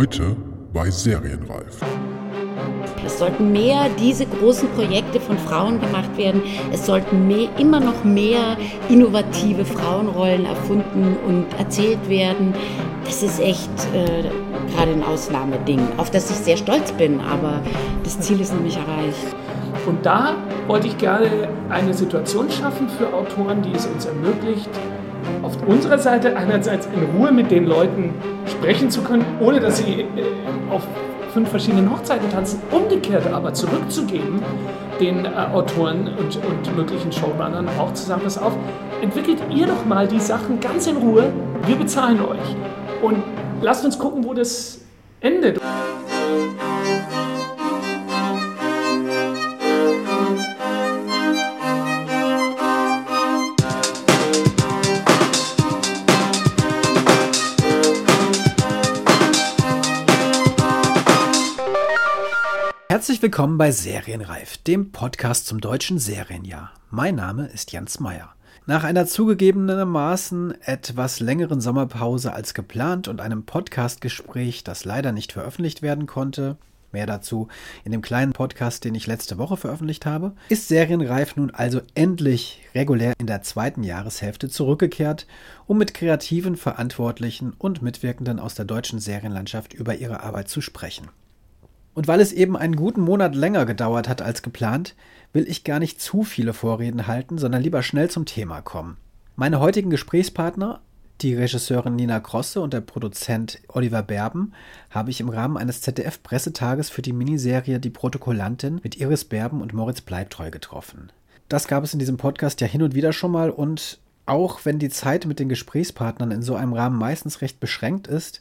Heute 0.00 0.34
bei 0.72 0.90
Serienreif. 0.90 1.78
Es 3.04 3.18
sollten 3.18 3.52
mehr 3.52 3.90
diese 3.98 4.24
großen 4.24 4.70
Projekte 4.70 5.20
von 5.20 5.36
Frauen 5.36 5.78
gemacht 5.78 6.16
werden. 6.16 6.42
Es 6.72 6.86
sollten 6.86 7.28
mehr, 7.28 7.50
immer 7.58 7.80
noch 7.80 8.02
mehr 8.02 8.56
innovative 8.88 9.62
Frauenrollen 9.66 10.46
erfunden 10.46 11.18
und 11.28 11.44
erzählt 11.58 12.08
werden. 12.08 12.54
Das 13.04 13.22
ist 13.22 13.40
echt 13.40 13.68
äh, 13.92 14.22
gerade 14.72 14.92
ein 14.92 15.02
Ausnahmeding, 15.02 15.86
auf 15.98 16.10
das 16.10 16.30
ich 16.30 16.36
sehr 16.38 16.56
stolz 16.56 16.92
bin, 16.92 17.20
aber 17.20 17.60
das 18.02 18.18
Ziel 18.20 18.40
ist 18.40 18.54
noch 18.54 18.62
nicht 18.62 18.78
erreicht. 18.78 19.36
Und 19.86 20.06
da 20.06 20.34
wollte 20.66 20.86
ich 20.86 20.96
gerne 20.96 21.46
eine 21.68 21.92
Situation 21.92 22.50
schaffen 22.50 22.88
für 22.88 23.12
Autoren, 23.12 23.60
die 23.60 23.72
es 23.74 23.84
uns 23.84 24.06
ermöglicht, 24.06 24.70
unserer 25.66 25.98
Seite 25.98 26.36
einerseits 26.36 26.86
in 26.86 27.16
Ruhe 27.16 27.32
mit 27.32 27.50
den 27.50 27.66
Leuten 27.66 28.14
sprechen 28.46 28.90
zu 28.90 29.02
können, 29.02 29.24
ohne 29.40 29.60
dass 29.60 29.78
sie 29.78 30.00
äh, 30.00 30.06
auf 30.70 30.82
fünf 31.32 31.48
verschiedenen 31.48 31.90
Hochzeiten 31.90 32.28
tanzen, 32.30 32.60
umgekehrt 32.70 33.26
aber 33.32 33.54
zurückzugeben 33.54 34.42
den 35.00 35.24
äh, 35.24 35.28
Autoren 35.28 36.08
und, 36.18 36.36
und 36.36 36.76
möglichen 36.76 37.12
Showrunnern 37.12 37.68
auch 37.78 37.92
zu 37.94 38.04
sagen, 38.04 38.22
pass 38.22 38.38
auf, 38.38 38.52
entwickelt 39.00 39.38
ihr 39.50 39.66
doch 39.66 39.84
mal 39.84 40.06
die 40.06 40.20
Sachen 40.20 40.60
ganz 40.60 40.86
in 40.86 40.96
Ruhe, 40.96 41.32
wir 41.66 41.76
bezahlen 41.76 42.20
euch. 42.20 42.56
Und 43.02 43.22
lasst 43.62 43.84
uns 43.84 43.98
gucken, 43.98 44.24
wo 44.24 44.34
das 44.34 44.80
endet. 45.20 45.60
Herzlich 63.20 63.32
willkommen 63.34 63.58
bei 63.58 63.70
Serienreif, 63.70 64.56
dem 64.56 64.92
Podcast 64.92 65.46
zum 65.46 65.60
deutschen 65.60 65.98
Serienjahr. 65.98 66.72
Mein 66.88 67.16
Name 67.16 67.48
ist 67.48 67.70
Jens 67.70 68.00
Meyer. 68.00 68.34
Nach 68.64 68.82
einer 68.82 69.04
zugegebenermaßen 69.04 70.54
etwas 70.62 71.20
längeren 71.20 71.60
Sommerpause 71.60 72.32
als 72.32 72.54
geplant 72.54 73.08
und 73.08 73.20
einem 73.20 73.44
Podcastgespräch, 73.44 74.64
das 74.64 74.86
leider 74.86 75.12
nicht 75.12 75.32
veröffentlicht 75.32 75.82
werden 75.82 76.06
konnte, 76.06 76.56
mehr 76.92 77.04
dazu 77.04 77.48
in 77.84 77.92
dem 77.92 78.00
kleinen 78.00 78.32
Podcast, 78.32 78.86
den 78.86 78.94
ich 78.94 79.06
letzte 79.06 79.36
Woche 79.36 79.58
veröffentlicht 79.58 80.06
habe, 80.06 80.32
ist 80.48 80.68
Serienreif 80.68 81.36
nun 81.36 81.50
also 81.50 81.82
endlich 81.94 82.62
regulär 82.74 83.12
in 83.18 83.26
der 83.26 83.42
zweiten 83.42 83.82
Jahreshälfte 83.82 84.48
zurückgekehrt, 84.48 85.26
um 85.66 85.76
mit 85.76 85.92
kreativen 85.92 86.56
Verantwortlichen 86.56 87.52
und 87.58 87.82
Mitwirkenden 87.82 88.40
aus 88.40 88.54
der 88.54 88.64
deutschen 88.64 88.98
Serienlandschaft 88.98 89.74
über 89.74 89.96
ihre 89.96 90.22
Arbeit 90.22 90.48
zu 90.48 90.62
sprechen. 90.62 91.10
Und 91.94 92.08
weil 92.08 92.20
es 92.20 92.32
eben 92.32 92.56
einen 92.56 92.76
guten 92.76 93.00
Monat 93.00 93.34
länger 93.34 93.66
gedauert 93.66 94.08
hat 94.08 94.22
als 94.22 94.42
geplant, 94.42 94.94
will 95.32 95.48
ich 95.48 95.64
gar 95.64 95.78
nicht 95.78 96.00
zu 96.00 96.22
viele 96.22 96.52
Vorreden 96.52 97.06
halten, 97.06 97.38
sondern 97.38 97.62
lieber 97.62 97.82
schnell 97.82 98.10
zum 98.10 98.26
Thema 98.26 98.62
kommen. 98.62 98.96
Meine 99.36 99.60
heutigen 99.60 99.90
Gesprächspartner, 99.90 100.80
die 101.20 101.34
Regisseurin 101.34 101.96
Nina 101.96 102.20
Krosse 102.20 102.60
und 102.60 102.72
der 102.72 102.80
Produzent 102.80 103.60
Oliver 103.68 104.02
Berben, 104.02 104.52
habe 104.90 105.10
ich 105.10 105.20
im 105.20 105.28
Rahmen 105.28 105.56
eines 105.56 105.82
ZDF-Pressetages 105.82 106.90
für 106.90 107.02
die 107.02 107.12
Miniserie 107.12 107.78
Die 107.78 107.90
Protokollantin 107.90 108.80
mit 108.82 108.96
Iris 108.96 109.24
Berben 109.24 109.60
und 109.60 109.72
Moritz 109.72 110.00
Bleibtreu 110.00 110.50
getroffen. 110.50 111.12
Das 111.48 111.68
gab 111.68 111.84
es 111.84 111.92
in 111.92 111.98
diesem 111.98 112.16
Podcast 112.16 112.60
ja 112.60 112.66
hin 112.66 112.82
und 112.82 112.94
wieder 112.94 113.12
schon 113.12 113.32
mal 113.32 113.50
und 113.50 113.98
auch 114.24 114.64
wenn 114.64 114.78
die 114.78 114.90
Zeit 114.90 115.26
mit 115.26 115.40
den 115.40 115.48
Gesprächspartnern 115.48 116.30
in 116.30 116.42
so 116.42 116.54
einem 116.54 116.72
Rahmen 116.72 116.98
meistens 116.98 117.40
recht 117.40 117.58
beschränkt 117.58 118.06
ist 118.06 118.40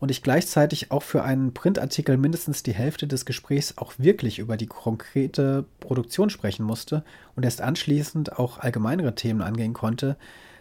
und 0.00 0.10
ich 0.10 0.22
gleichzeitig 0.22 0.90
auch 0.90 1.02
für 1.02 1.24
einen 1.24 1.54
Printartikel 1.54 2.16
mindestens 2.16 2.62
die 2.62 2.74
Hälfte 2.74 3.06
des 3.06 3.24
Gesprächs 3.24 3.74
auch 3.76 3.92
wirklich 3.98 4.38
über 4.38 4.56
die 4.56 4.66
konkrete 4.66 5.64
Produktion 5.80 6.30
sprechen 6.30 6.64
musste 6.64 7.04
und 7.34 7.44
erst 7.44 7.60
anschließend 7.60 8.38
auch 8.38 8.58
allgemeinere 8.58 9.14
Themen 9.14 9.42
angehen 9.42 9.74
konnte, 9.74 10.16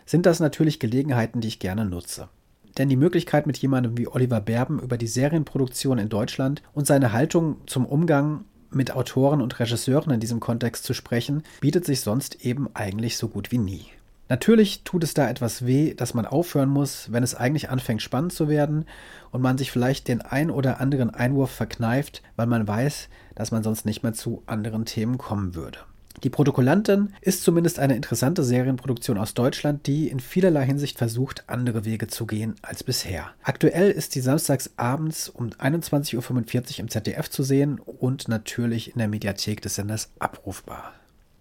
sind 0.05 0.25
das 0.25 0.39
natürlich 0.39 0.79
Gelegenheiten, 0.79 1.41
die 1.41 1.49
ich 1.49 1.59
gerne 1.59 1.85
nutze. 1.85 2.29
Denn 2.77 2.89
die 2.89 2.95
Möglichkeit, 2.95 3.47
mit 3.47 3.57
jemandem 3.57 3.97
wie 3.97 4.07
Oliver 4.07 4.39
Berben 4.39 4.79
über 4.79 4.97
die 4.97 5.07
Serienproduktion 5.07 5.97
in 5.97 6.09
Deutschland 6.09 6.61
und 6.73 6.85
seine 6.85 7.11
Haltung 7.11 7.57
zum 7.65 7.85
Umgang 7.85 8.45
mit 8.69 8.91
Autoren 8.91 9.41
und 9.41 9.59
Regisseuren 9.59 10.11
in 10.11 10.19
diesem 10.19 10.39
Kontext 10.39 10.83
zu 10.83 10.93
sprechen, 10.93 11.43
bietet 11.61 11.85
sich 11.85 12.01
sonst 12.01 12.45
eben 12.45 12.69
eigentlich 12.75 13.17
so 13.17 13.29
gut 13.29 13.51
wie 13.51 13.57
nie. 13.57 13.85
Natürlich 14.29 14.83
tut 14.83 15.03
es 15.03 15.13
da 15.13 15.29
etwas 15.29 15.65
weh, 15.65 15.93
dass 15.93 16.13
man 16.13 16.25
aufhören 16.25 16.69
muss, 16.69 17.11
wenn 17.11 17.23
es 17.23 17.35
eigentlich 17.35 17.69
anfängt 17.69 18.01
spannend 18.01 18.33
zu 18.33 18.49
werden 18.49 18.85
und 19.31 19.41
man 19.41 19.57
sich 19.57 19.71
vielleicht 19.71 20.07
den 20.07 20.21
ein 20.21 20.51
oder 20.51 20.81
anderen 20.81 21.09
Einwurf 21.09 21.51
verkneift, 21.51 22.21
weil 22.35 22.47
man 22.47 22.67
weiß, 22.67 23.09
dass 23.35 23.51
man 23.51 23.63
sonst 23.63 23.85
nicht 23.85 24.03
mehr 24.03 24.13
zu 24.13 24.43
anderen 24.45 24.85
Themen 24.85 25.17
kommen 25.17 25.55
würde. 25.55 25.79
Die 26.23 26.31
Protokollantin 26.31 27.13
ist 27.21 27.43
zumindest 27.43 27.77
eine 27.77 27.95
interessante 27.95 28.43
Serienproduktion 28.43 29.19
aus 29.19 29.35
Deutschland, 29.35 29.85
die 29.85 30.07
in 30.07 30.19
vielerlei 30.19 30.65
Hinsicht 30.65 30.97
versucht, 30.97 31.43
andere 31.47 31.85
Wege 31.85 32.07
zu 32.07 32.25
gehen 32.25 32.55
als 32.63 32.83
bisher. 32.83 33.29
Aktuell 33.43 33.91
ist 33.91 34.13
sie 34.13 34.21
samstags 34.21 34.71
abends 34.77 35.29
um 35.29 35.49
21.45 35.49 36.15
Uhr 36.15 36.79
im 36.79 36.89
ZDF 36.89 37.29
zu 37.29 37.43
sehen 37.43 37.79
und 37.79 38.27
natürlich 38.29 38.93
in 38.93 38.97
der 38.97 39.07
Mediathek 39.07 39.61
des 39.61 39.75
Senders 39.75 40.09
abrufbar. 40.17 40.93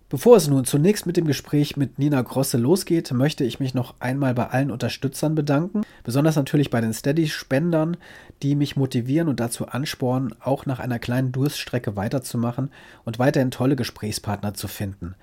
Bevor 0.09 0.37
es 0.37 0.47
nun 0.47 0.65
zunächst 0.65 1.05
mit 1.05 1.17
dem 1.17 1.27
Gespräch 1.27 1.77
mit 1.77 1.99
Nina 1.99 2.23
Grosse 2.23 2.59
losgeht, 2.59 3.11
möchte 3.11 3.43
ich 3.43 3.59
mich 3.59 3.75
noch 3.75 3.97
einmal 3.99 4.35
bei 4.35 4.47
allen 4.47 4.71
Unterstützern 4.71 5.35
bedanken, 5.35 5.83
besonders 6.05 6.37
natürlich 6.37 6.71
bei 6.71 6.81
den 6.81 6.93
Steady-Spendern, 6.93 7.97
die 8.41 8.55
mich 8.55 8.77
motivieren 8.77 9.27
und 9.27 9.41
dazu 9.41 9.67
anspornen, 9.67 10.33
auch 10.39 10.65
nach 10.65 10.79
einer 10.79 11.01
kleinen 11.01 11.33
Durststrecke 11.33 11.97
weiterzumachen 11.97 12.71
und 13.05 13.19
weiterhin 13.19 13.51
tolle 13.51 13.75
Gesprächspartner 13.75 14.55
zu 14.55 14.69
finden. 14.69 15.17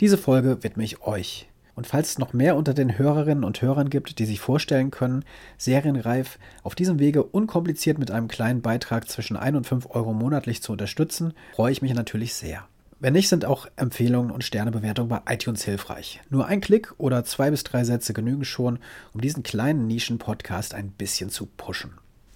Diese 0.00 0.16
Folge 0.16 0.62
widme 0.62 0.84
ich 0.84 1.02
euch. 1.02 1.50
Und 1.74 1.86
falls 1.86 2.12
es 2.12 2.18
noch 2.18 2.32
mehr 2.32 2.56
unter 2.56 2.72
den 2.72 2.96
Hörerinnen 2.96 3.44
und 3.44 3.60
Hörern 3.60 3.90
gibt, 3.90 4.18
die 4.18 4.24
sich 4.24 4.40
vorstellen 4.40 4.90
können, 4.90 5.22
serienreif 5.58 6.38
auf 6.62 6.74
diesem 6.74 6.98
Wege 6.98 7.24
unkompliziert 7.24 7.98
mit 7.98 8.10
einem 8.10 8.28
kleinen 8.28 8.62
Beitrag 8.62 9.06
zwischen 9.06 9.36
1 9.36 9.54
und 9.58 9.66
5 9.66 9.90
Euro 9.90 10.14
monatlich 10.14 10.62
zu 10.62 10.72
unterstützen, 10.72 11.34
freue 11.54 11.72
ich 11.72 11.82
mich 11.82 11.92
natürlich 11.92 12.32
sehr. 12.32 12.69
Wenn 13.02 13.14
nicht, 13.14 13.30
sind 13.30 13.46
auch 13.46 13.66
Empfehlungen 13.76 14.30
und 14.30 14.44
Sternebewertungen 14.44 15.08
bei 15.08 15.32
iTunes 15.32 15.64
hilfreich. 15.64 16.20
Nur 16.28 16.46
ein 16.46 16.60
Klick 16.60 16.92
oder 16.98 17.24
zwei 17.24 17.50
bis 17.50 17.64
drei 17.64 17.82
Sätze 17.82 18.12
genügen 18.12 18.44
schon, 18.44 18.78
um 19.14 19.22
diesen 19.22 19.42
kleinen 19.42 19.86
Nischen-Podcast 19.86 20.74
ein 20.74 20.90
bisschen 20.90 21.30
zu 21.30 21.46
pushen. 21.46 21.92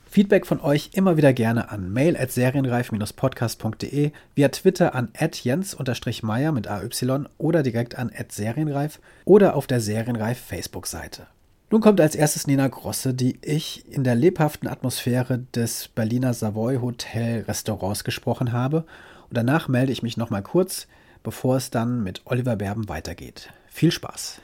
Feedback 0.06 0.46
von 0.46 0.60
euch 0.60 0.90
immer 0.94 1.18
wieder 1.18 1.34
gerne 1.34 1.70
an 1.70 1.92
mail 1.92 2.16
at 2.16 2.32
serienreif-podcast.de, 2.32 4.12
via 4.34 4.48
Twitter 4.48 4.94
an 4.94 5.10
jens-meyer 5.20 6.52
mit 6.52 6.66
AY 6.66 6.88
oder 7.36 7.62
direkt 7.62 7.98
an 7.98 8.10
serienreif 8.30 9.00
oder 9.26 9.56
auf 9.56 9.66
der 9.66 9.82
Serienreif 9.82 10.38
Facebook-Seite. 10.38 11.26
Nun 11.68 11.82
kommt 11.82 12.00
als 12.00 12.14
erstes 12.14 12.46
Nina 12.46 12.68
Grosse, 12.68 13.12
die 13.12 13.38
ich 13.42 13.84
in 13.92 14.04
der 14.04 14.14
lebhaften 14.14 14.68
Atmosphäre 14.68 15.40
des 15.54 15.88
Berliner 15.88 16.32
Savoy 16.32 16.76
Hotel 16.76 17.42
Restaurants 17.42 18.04
gesprochen 18.04 18.52
habe 18.52 18.86
und 19.34 19.48
danach 19.48 19.66
melde 19.66 19.90
ich 19.90 20.04
mich 20.04 20.16
nochmal 20.16 20.42
kurz, 20.42 20.86
bevor 21.24 21.56
es 21.56 21.70
dann 21.70 22.04
mit 22.04 22.22
Oliver 22.24 22.54
Berben 22.54 22.88
weitergeht. 22.88 23.52
Viel 23.66 23.90
Spaß! 23.90 24.42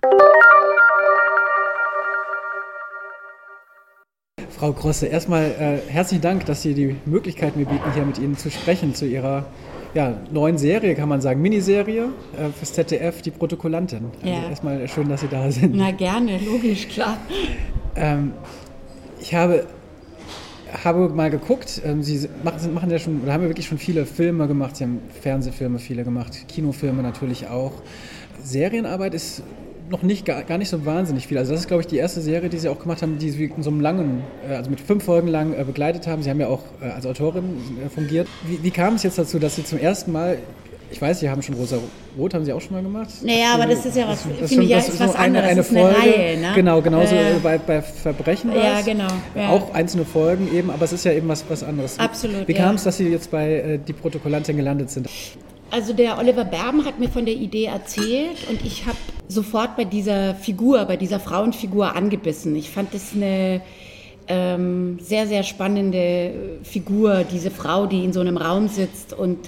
Frau 4.51 4.73
Grosse, 4.73 5.07
erstmal 5.07 5.45
äh, 5.45 5.79
herzlichen 5.89 6.23
Dank, 6.23 6.45
dass 6.47 6.63
Sie 6.63 6.75
die 6.75 6.97
Möglichkeit 7.05 7.55
mir 7.55 7.67
bieten, 7.67 7.93
hier 7.95 8.05
mit 8.05 8.19
Ihnen 8.19 8.37
zu 8.37 8.51
sprechen 8.51 8.93
zu 8.97 9.07
Ihrer 9.07 9.47
ja, 9.95 10.19
neuen 10.33 10.59
Serie, 10.59 10.97
kann 10.97 11.09
man 11.09 11.21
sagen, 11.21 11.41
Miniserie 11.41 12.09
äh, 12.37 12.49
fürs 12.51 12.73
ZDF, 12.73 13.23
die 13.23 13.31
Protokollantin. 13.31 14.11
Also 14.17 14.27
ja. 14.27 14.51
erstmal 14.51 14.89
schön, 14.89 15.09
dass 15.09 15.21
Sie 15.21 15.29
da 15.29 15.49
sind. 15.53 15.77
Na 15.77 15.93
gerne, 15.93 16.41
logisch, 16.45 16.89
klar. 16.89 17.17
Ähm, 17.95 18.33
ich 19.21 19.37
habe 19.37 19.67
habe 20.85 21.09
mal 21.09 21.31
geguckt, 21.31 21.83
ähm, 21.85 22.03
Sie 22.03 22.29
machen, 22.43 22.75
machen 22.75 22.91
ja 22.91 22.99
schon, 22.99 23.23
oder 23.23 23.33
haben 23.33 23.43
ja 23.43 23.49
wirklich 23.49 23.67
schon 23.67 23.79
viele 23.79 24.07
Filme 24.07 24.47
gemacht. 24.49 24.77
Sie 24.77 24.85
haben 24.85 25.01
Fernsehfilme 25.21 25.79
viele 25.79 26.05
gemacht, 26.05 26.47
Kinofilme 26.49 27.03
natürlich 27.03 27.49
auch. 27.49 27.73
Serienarbeit 28.43 29.15
ist 29.15 29.43
noch 29.91 30.03
nicht 30.03 30.25
gar, 30.25 30.43
gar 30.45 30.59
nicht 30.59 30.69
so 30.69 30.87
wahnsinnig 30.87 31.27
viel. 31.27 31.37
Also 31.37 31.53
das 31.53 31.63
ist, 31.63 31.67
glaube 31.67 31.83
ich, 31.83 31.87
die 31.87 31.97
erste 31.97 32.21
Serie, 32.21 32.49
die 32.49 32.59
Sie 32.59 32.69
auch 32.69 32.79
gemacht 32.79 33.03
haben, 33.03 33.19
die 33.19 33.31
Sie 33.31 33.45
in 33.45 33.63
so 33.63 33.71
einem 33.71 33.81
langen, 33.81 34.23
äh, 34.49 34.55
also 34.55 34.71
mit 34.71 34.81
fünf 34.81 35.05
Folgen 35.05 35.29
lang 35.29 35.53
äh, 35.53 35.65
begleitet 35.65 36.07
haben. 36.07 36.23
Sie 36.23 36.31
haben 36.31 36.41
ja 36.41 36.49
auch 36.49 36.63
äh, 36.81 36.87
als 36.87 37.07
Autorin 37.07 37.59
fungiert. 37.95 38.29
Wie, 38.47 38.63
wie 38.63 38.71
kam 38.71 38.95
es 38.95 39.03
jetzt 39.03 39.19
dazu, 39.19 39.39
dass 39.39 39.57
Sie 39.57 39.65
zum 39.65 39.79
ersten 39.79 40.13
Mal 40.13 40.39
ich 40.91 41.01
weiß, 41.01 41.21
Sie 41.21 41.31
haben 41.31 41.43
schon 41.43 41.55
Rosa 41.55 41.79
Rot, 42.19 42.35
haben 42.35 42.45
Sie 42.45 42.53
auch 42.53 42.61
schon 42.61 42.73
mal 42.73 42.83
gemacht? 42.83 43.09
Naja, 43.23 43.55
aber 43.55 43.67
das 43.67 43.87
ist 43.87 43.97
ja 43.97 44.09
was, 44.09 44.25
das, 44.41 44.49
finde 44.49 44.65
ich, 44.65 44.71
das 44.71 44.89
ist 44.89 45.01
was 45.01 45.15
eine, 45.15 45.43
anderes. 45.43 45.51
Eine 45.51 45.65
Folge, 45.65 45.97
eine 45.97 46.15
Reihe, 46.15 46.41
ne? 46.41 46.53
Genau, 46.55 46.83
genauso 46.83 47.15
äh, 47.15 47.35
bei, 47.43 47.59
bei 47.59 47.83
Verbrechen 47.83 48.51
war 48.51 48.63
Ja, 48.63 48.81
genau. 48.81 49.09
Ja. 49.35 49.51
Auch 49.51 49.73
einzelne 49.75 50.05
Folgen 50.05 50.53
eben, 50.53 50.71
aber 50.71 50.85
es 50.85 50.93
ist 50.93 51.05
ja 51.05 51.13
eben 51.13 51.29
was, 51.29 51.45
was 51.49 51.63
anderes. 51.63 51.99
Absolut, 51.99 52.49
Wie 52.49 52.55
kam 52.55 52.75
es, 52.75 52.85
dass 52.85 52.97
Sie 52.97 53.09
jetzt 53.09 53.31
bei 53.31 53.53
äh, 53.53 53.79
Die 53.79 53.93
Protokollantin 53.93 54.57
gelandet 54.57 54.91
sind? 54.91 55.09
Also 55.71 55.93
der 55.93 56.19
Oliver 56.19 56.45
Berben 56.45 56.85
hat 56.85 56.99
mir 56.99 57.09
von 57.09 57.25
der 57.25 57.35
Idee 57.35 57.67
erzählt 57.67 58.49
und 58.49 58.65
ich 58.65 58.87
habe 58.87 58.99
sofort 59.29 59.77
bei 59.77 59.85
dieser 59.85 60.35
Figur, 60.35 60.85
bei 60.87 60.97
dieser 60.97 61.21
Frauenfigur 61.21 61.95
angebissen. 61.95 62.57
Ich 62.57 62.71
fand 62.71 62.93
das 62.93 63.13
eine 63.15 63.61
ähm, 64.27 64.99
sehr, 65.01 65.29
sehr 65.29 65.45
spannende 65.45 66.33
Figur, 66.65 67.25
diese 67.31 67.53
Frau, 67.53 67.87
die 67.87 68.05
in 68.05 68.13
so 68.13 68.21
einem 68.21 68.37
Raum 68.37 68.67
sitzt 68.67 69.13
und 69.13 69.39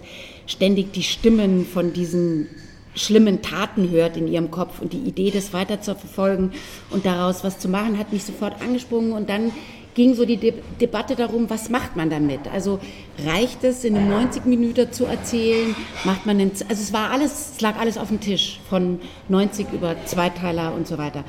ständig 0.46 0.92
die 0.92 1.02
Stimmen 1.02 1.66
von 1.66 1.92
diesen 1.92 2.48
schlimmen 2.94 3.42
Taten 3.42 3.90
hört 3.90 4.16
in 4.16 4.28
ihrem 4.28 4.50
Kopf 4.50 4.80
und 4.80 4.92
die 4.92 4.98
Idee, 4.98 5.30
das 5.30 5.52
weiter 5.52 5.80
zu 5.80 5.94
verfolgen 5.94 6.52
und 6.90 7.06
daraus 7.06 7.42
was 7.42 7.58
zu 7.58 7.68
machen, 7.68 7.98
hat 7.98 8.12
mich 8.12 8.24
sofort 8.24 8.60
angesprungen 8.60 9.12
und 9.12 9.30
dann 9.30 9.52
ging 9.94 10.14
so 10.14 10.24
die 10.24 10.38
De 10.38 10.54
Debatte 10.80 11.16
darum, 11.16 11.50
was 11.50 11.68
macht 11.68 11.96
man 11.96 12.08
damit? 12.08 12.40
Also 12.52 12.80
reicht 13.26 13.62
es, 13.64 13.84
in 13.84 13.96
einem 13.96 14.08
90 14.08 14.46
Minuten 14.46 14.90
zu 14.90 15.04
erzählen? 15.04 15.74
Macht 16.04 16.24
man 16.24 16.40
einen, 16.40 16.50
also 16.50 16.82
es 16.82 16.92
war 16.92 17.10
alles, 17.10 17.52
es 17.54 17.60
lag 17.60 17.78
alles 17.78 17.98
auf 17.98 18.08
dem 18.08 18.20
Tisch 18.20 18.58
von 18.68 19.00
90 19.28 19.66
über 19.72 19.96
Zweiteiler 20.06 20.74
und 20.74 20.86
so 20.86 20.96
weiter. 20.96 21.24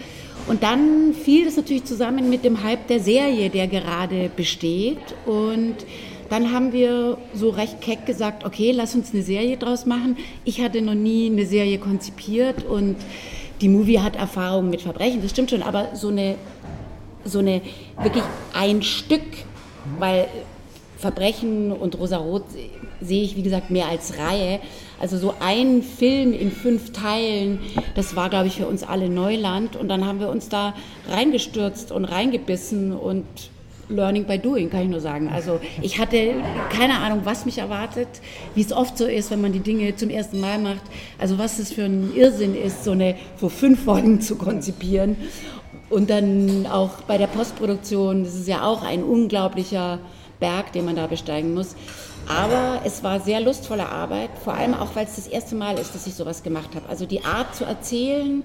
Und 0.48 0.63
dann 0.63 1.13
fiel 1.13 1.45
das 1.45 1.56
natürlich 1.56 1.86
zusammen 1.86 2.30
mit 2.30 2.44
dem 2.44 2.63
Hype 2.63 2.88
der 2.88 3.00
Serie, 3.00 3.50
der 3.50 3.68
gerade 3.68 4.30
besteht 4.36 4.98
und 5.25 5.75
dann 6.33 6.51
haben 6.51 6.74
wir 6.74 7.19
so 7.35 7.51
recht 7.51 7.80
keck 7.80 8.07
gesagt, 8.07 8.44
okay, 8.44 8.71
lass 8.71 8.95
uns 8.95 9.13
eine 9.13 9.21
Serie 9.21 9.56
draus 9.56 9.85
machen. 9.85 10.18
Ich 10.45 10.62
hatte 10.62 10.81
noch 10.81 10.95
nie 10.95 11.27
eine 11.27 11.45
Serie 11.45 11.77
konzipiert 11.77 12.65
und 12.65 12.95
die 13.62 13.69
Movie 13.69 14.00
hat 14.00 14.15
Erfahrung 14.15 14.71
mit 14.71 14.81
Verbrechen, 14.81 15.21
das 15.21 15.30
stimmt 15.30 15.51
schon, 15.51 15.62
aber 15.62 15.89
so 15.95 16.07
eine, 16.07 16.33
so 17.24 17.38
eine 17.38 17.62
wirklich 18.01 18.24
ein 18.51 18.81
Stück, 18.81 19.21
weil 20.00 20.27
Verbrechen 20.97 21.71
und 21.71 22.00
Rosarot 22.00 22.45
sehe 23.00 23.21
ich, 23.21 23.35
wie 23.35 23.44
gesagt, 23.44 23.69
mehr 23.69 23.89
als 23.89 24.18
Reihe. 24.18 24.59
Also 25.00 25.19
so 25.19 25.35
ein 25.39 25.83
Film 25.83 26.33
in 26.33 26.51
fünf 26.51 26.94
Teilen, 26.94 27.59
das 27.94 28.15
war, 28.15 28.31
glaube 28.31 28.47
ich, 28.47 28.56
für 28.56 28.65
uns 28.65 28.81
alle 28.81 29.07
Neuland. 29.07 29.75
Und 29.75 29.88
dann 29.88 30.03
haben 30.03 30.19
wir 30.19 30.30
uns 30.30 30.50
da 30.50 30.74
reingestürzt 31.07 31.91
und 31.91 32.06
reingebissen 32.06 32.91
und 32.91 33.25
Learning 33.95 34.25
by 34.25 34.38
Doing, 34.38 34.69
kann 34.69 34.84
ich 34.84 34.90
nur 34.90 35.00
sagen. 35.00 35.30
Also 35.34 35.60
ich 35.81 36.00
hatte 36.00 36.36
keine 36.69 36.98
Ahnung, 36.98 37.22
was 37.24 37.45
mich 37.45 37.57
erwartet, 37.57 38.07
wie 38.56 38.62
es 38.62 38.74
oft 38.74 38.98
so 38.98 39.06
ist, 39.06 39.31
wenn 39.31 39.42
man 39.42 39.54
die 39.54 39.60
Dinge 39.60 39.95
zum 39.95 40.10
ersten 40.10 40.40
Mal 40.40 40.60
macht. 40.60 40.81
Also 41.19 41.38
was 41.38 41.60
es 41.60 41.72
für 41.72 41.84
ein 41.84 42.13
Irrsinn 42.16 42.56
ist, 42.56 42.84
so 42.84 42.92
eine 42.92 43.16
vor 43.38 43.50
fünf 43.50 43.84
Folgen 43.84 44.22
zu 44.22 44.36
konzipieren. 44.36 45.18
Und 45.90 46.10
dann 46.10 46.66
auch 46.66 47.01
bei 47.07 47.18
der 47.18 47.28
Postproduktion, 47.28 48.24
das 48.24 48.36
ist 48.36 48.48
ja 48.48 48.63
auch 48.63 48.84
ein 48.84 49.04
unglaublicher 49.04 50.00
Berg, 50.40 50.72
den 50.72 50.86
man 50.86 50.95
da 50.95 51.07
besteigen 51.07 51.54
muss. 51.54 51.75
Aber 52.28 52.81
es 52.86 53.04
war 53.04 53.19
sehr 53.19 53.42
lustvolle 53.42 53.88
Arbeit, 53.88 54.30
vor 54.44 54.54
allem 54.54 54.74
auch, 54.74 54.95
weil 54.95 55.06
es 55.06 55.18
das 55.18 55.28
erste 55.28 55.56
Mal 55.56 55.78
ist, 55.78 55.94
dass 55.94 56.07
ich 56.07 56.16
sowas 56.16 56.42
gemacht 56.42 56.69
habe. 56.75 56.88
Also 56.88 57.06
die 57.06 57.24
Art 57.25 57.54
zu 57.56 57.66
erzählen, 57.66 58.44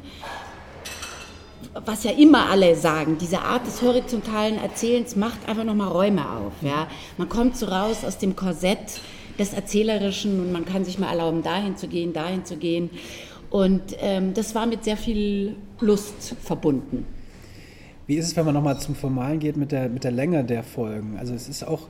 was 1.84 2.04
ja 2.04 2.12
immer 2.12 2.50
alle 2.50 2.74
sagen, 2.76 3.18
diese 3.20 3.40
Art 3.40 3.66
des 3.66 3.82
horizontalen 3.82 4.58
Erzählens 4.58 5.16
macht 5.16 5.48
einfach 5.48 5.64
nochmal 5.64 5.88
Räume 5.88 6.22
auf. 6.28 6.52
Ja? 6.62 6.88
Man 7.16 7.28
kommt 7.28 7.56
so 7.56 7.66
raus 7.66 8.04
aus 8.04 8.18
dem 8.18 8.36
Korsett 8.36 9.00
des 9.38 9.52
Erzählerischen 9.52 10.40
und 10.40 10.52
man 10.52 10.64
kann 10.64 10.84
sich 10.84 10.98
mal 10.98 11.10
erlauben, 11.10 11.42
dahin 11.42 11.76
zu 11.76 11.88
gehen, 11.88 12.12
dahin 12.12 12.44
zu 12.44 12.56
gehen. 12.56 12.90
Und 13.50 13.82
ähm, 14.00 14.34
das 14.34 14.54
war 14.54 14.66
mit 14.66 14.84
sehr 14.84 14.96
viel 14.96 15.56
Lust 15.80 16.34
verbunden. 16.42 17.06
Wie 18.06 18.16
ist 18.16 18.26
es, 18.26 18.36
wenn 18.36 18.46
man 18.46 18.54
nochmal 18.54 18.80
zum 18.80 18.94
Formalen 18.94 19.38
geht 19.38 19.56
mit 19.56 19.70
der, 19.70 19.88
mit 19.88 20.04
der 20.04 20.10
Länge 20.10 20.42
der 20.42 20.62
Folgen? 20.62 21.16
Also 21.18 21.34
es 21.34 21.48
ist 21.48 21.62
auch 21.62 21.88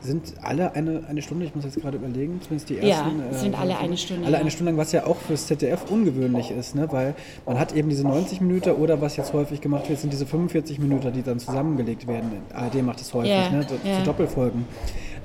sind 0.00 0.34
alle 0.42 0.74
eine, 0.74 1.04
eine 1.08 1.22
Stunde? 1.22 1.44
Ich 1.44 1.54
muss 1.54 1.64
jetzt 1.64 1.80
gerade 1.80 1.96
überlegen, 1.96 2.40
zumindest 2.42 2.68
die 2.70 2.78
ersten. 2.78 3.18
Ja, 3.18 3.38
sind 3.38 3.54
äh, 3.54 3.56
alle 3.56 3.78
eine 3.78 3.96
Stunde. 3.96 4.26
Alle 4.26 4.38
eine 4.38 4.50
Stunde 4.50 4.72
lang, 4.72 4.78
was 4.78 4.92
ja 4.92 5.06
auch 5.06 5.16
fürs 5.16 5.46
ZDF 5.46 5.90
ungewöhnlich 5.90 6.50
ist, 6.50 6.74
ne? 6.74 6.86
weil 6.90 7.14
man 7.44 7.58
hat 7.58 7.74
eben 7.74 7.88
diese 7.88 8.04
90 8.04 8.40
Minuten 8.40 8.70
oder 8.70 9.00
was 9.00 9.16
jetzt 9.16 9.32
häufig 9.32 9.60
gemacht 9.60 9.88
wird, 9.88 9.98
sind 9.98 10.12
diese 10.12 10.26
45 10.26 10.78
Minuten, 10.78 11.12
die 11.12 11.22
dann 11.22 11.38
zusammengelegt 11.38 12.06
werden. 12.06 12.30
ARD 12.54 12.82
macht 12.82 13.00
das 13.00 13.12
häufig, 13.14 13.30
ja, 13.30 13.50
ne? 13.50 13.66
Ja. 13.84 13.98
zu 13.98 14.04
Doppelfolgen. 14.04 14.64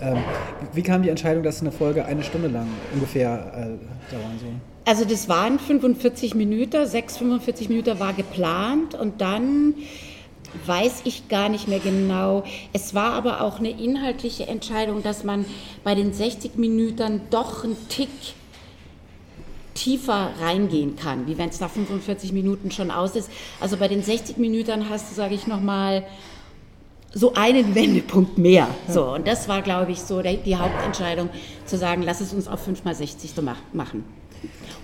Ähm, 0.02 0.18
wie 0.74 0.82
kam 0.82 1.04
die 1.04 1.10
Entscheidung, 1.10 1.44
dass 1.44 1.62
eine 1.62 1.72
Folge 1.72 2.06
eine 2.06 2.24
Stunde 2.24 2.48
lang 2.48 2.68
ungefähr 2.94 3.52
äh, 3.54 4.14
dauern 4.14 4.40
soll? 4.40 4.50
Also 4.86 5.06
das 5.06 5.30
waren 5.30 5.60
45 5.60 6.34
Minuten, 6.34 6.88
6, 6.88 7.18
45 7.18 7.70
Minuten 7.70 8.00
war 8.00 8.14
geplant 8.14 8.96
und 8.96 9.22
dann 9.22 9.76
weiß 10.66 11.02
ich 11.06 11.28
gar 11.28 11.50
nicht 11.50 11.68
mehr 11.68 11.80
genau. 11.80 12.44
Es 12.74 12.94
war 12.94 13.14
aber 13.14 13.42
auch 13.42 13.60
eine 13.60 13.70
inhaltliche 13.70 14.48
Entscheidung, 14.48 15.04
dass 15.04 15.24
man 15.24 15.46
bei 15.84 15.96
den 15.96 16.14
60 16.14 16.58
Minuten 16.58 17.22
doch 17.30 17.64
einen 17.64 17.78
Tick 17.90 18.10
tiefer 19.74 20.32
reingehen 20.40 20.96
kann, 20.96 21.28
wie 21.28 21.38
wenn 21.38 21.50
es 21.50 21.60
nach 21.60 21.70
45 21.70 22.34
Minuten 22.34 22.72
schon 22.72 22.92
aus 22.92 23.16
ist. 23.16 23.32
Also 23.60 23.78
bei 23.78 23.88
den 23.88 24.04
60 24.04 24.38
Minuten 24.38 24.90
hast 24.90 25.10
du, 25.10 25.16
sage 25.16 25.34
ich 25.34 25.48
nochmal, 25.48 26.06
so 27.14 27.34
einen 27.34 27.76
Wendepunkt 27.76 28.38
mehr. 28.38 28.68
So, 28.88 29.14
und 29.14 29.28
das 29.28 29.48
war, 29.50 29.62
glaube 29.62 29.92
ich, 29.92 30.02
so 30.02 30.22
die 30.22 30.56
Hauptentscheidung, 30.56 31.30
zu 31.66 31.78
sagen, 31.78 32.04
lass 32.04 32.22
es 32.22 32.34
uns 32.34 32.48
auf 32.48 32.64
5 32.64 32.84
mal 32.84 32.96
60 32.96 33.32
so 33.34 33.42
machen. 33.42 34.06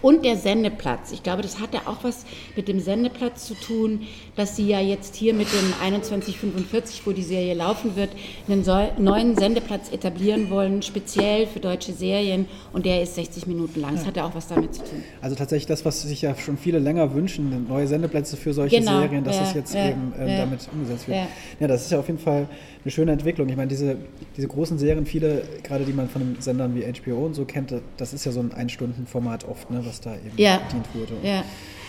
Und 0.02 0.24
der 0.24 0.38
Sendeplatz. 0.38 1.12
Ich 1.12 1.24
glaube, 1.24 1.42
das 1.42 1.60
hat 1.60 1.74
ja 1.74 1.82
auch 1.86 2.04
was 2.04 2.26
mit 2.56 2.68
dem 2.68 2.80
Sendeplatz 2.80 3.48
zu 3.48 3.56
tun, 3.56 4.04
dass 4.36 4.56
Sie 4.56 4.68
ja 4.68 4.80
jetzt 4.80 5.16
hier 5.16 5.34
mit 5.34 5.48
dem 5.52 5.74
2145, 5.80 7.02
wo 7.06 7.12
die 7.12 7.24
Serie 7.24 7.54
laufen 7.56 7.96
wird, 7.96 8.10
einen 8.48 8.64
neuen 9.04 9.36
Sendeplatz 9.36 9.92
etablieren 9.92 10.50
wollen, 10.50 10.82
speziell 10.82 11.48
für 11.48 11.60
deutsche 11.60 11.94
Serien. 11.94 12.48
Und 12.74 12.86
der 12.86 13.02
ist 13.02 13.16
60 13.16 13.48
Minuten 13.48 13.82
lang. 13.82 13.96
Das 13.96 14.06
hat 14.06 14.18
ja 14.18 14.26
auch 14.26 14.36
was 14.36 14.48
damit 14.48 14.76
zu 14.76 14.84
tun. 14.84 15.04
Also 15.22 15.36
tatsächlich 15.36 15.66
das, 15.66 15.84
was 15.84 16.02
sich 16.02 16.22
ja 16.22 16.36
schon 16.36 16.58
viele 16.58 16.80
länger 16.80 17.14
wünschen, 17.14 17.66
neue 17.68 17.88
Sendeplätze 17.88 18.38
für 18.38 18.54
solche 18.54 18.80
genau, 18.80 19.00
Serien, 19.00 19.24
dass 19.24 19.38
ja, 19.38 19.44
es 19.44 19.54
jetzt 19.54 19.74
ja, 19.74 19.90
eben 19.90 20.14
ähm, 20.20 20.28
ja, 20.28 20.38
damit 20.38 20.68
umgesetzt 20.72 21.08
wird. 21.08 21.20
Ja. 21.60 21.68
das 21.68 21.86
ist 21.86 21.92
ja 21.92 22.00
auf 22.00 22.08
jeden 22.08 22.20
Fall 22.20 22.48
eine 22.84 22.92
schöne 22.92 23.12
Entwicklung. 23.12 23.50
Ich 23.50 23.56
meine, 23.56 23.68
diese, 23.68 23.98
diese 24.36 24.48
großen 24.48 24.78
Serien, 24.78 25.06
viele, 25.06 25.44
gerade 25.64 25.84
die 25.84 25.94
man 25.94 26.08
von 26.08 26.22
den 26.22 26.42
Sendern 26.42 26.76
wie 26.76 26.84
HBO 26.84 27.26
und 27.26 27.34
so 27.34 27.46
kennt, 27.46 27.74
das 27.98 28.14
ist 28.14 28.26
ja 28.26 28.32
so 28.32 28.40
ein 28.40 28.54
Ein-Stunden-Format 28.54 29.47
oft, 29.48 29.70
ne, 29.72 29.86
was 29.86 30.02
da 30.02 30.14
eben 30.16 30.32
ja. 30.38 30.58
bedient 30.58 30.86
wurde. 30.94 31.14
Ja. 31.24 31.44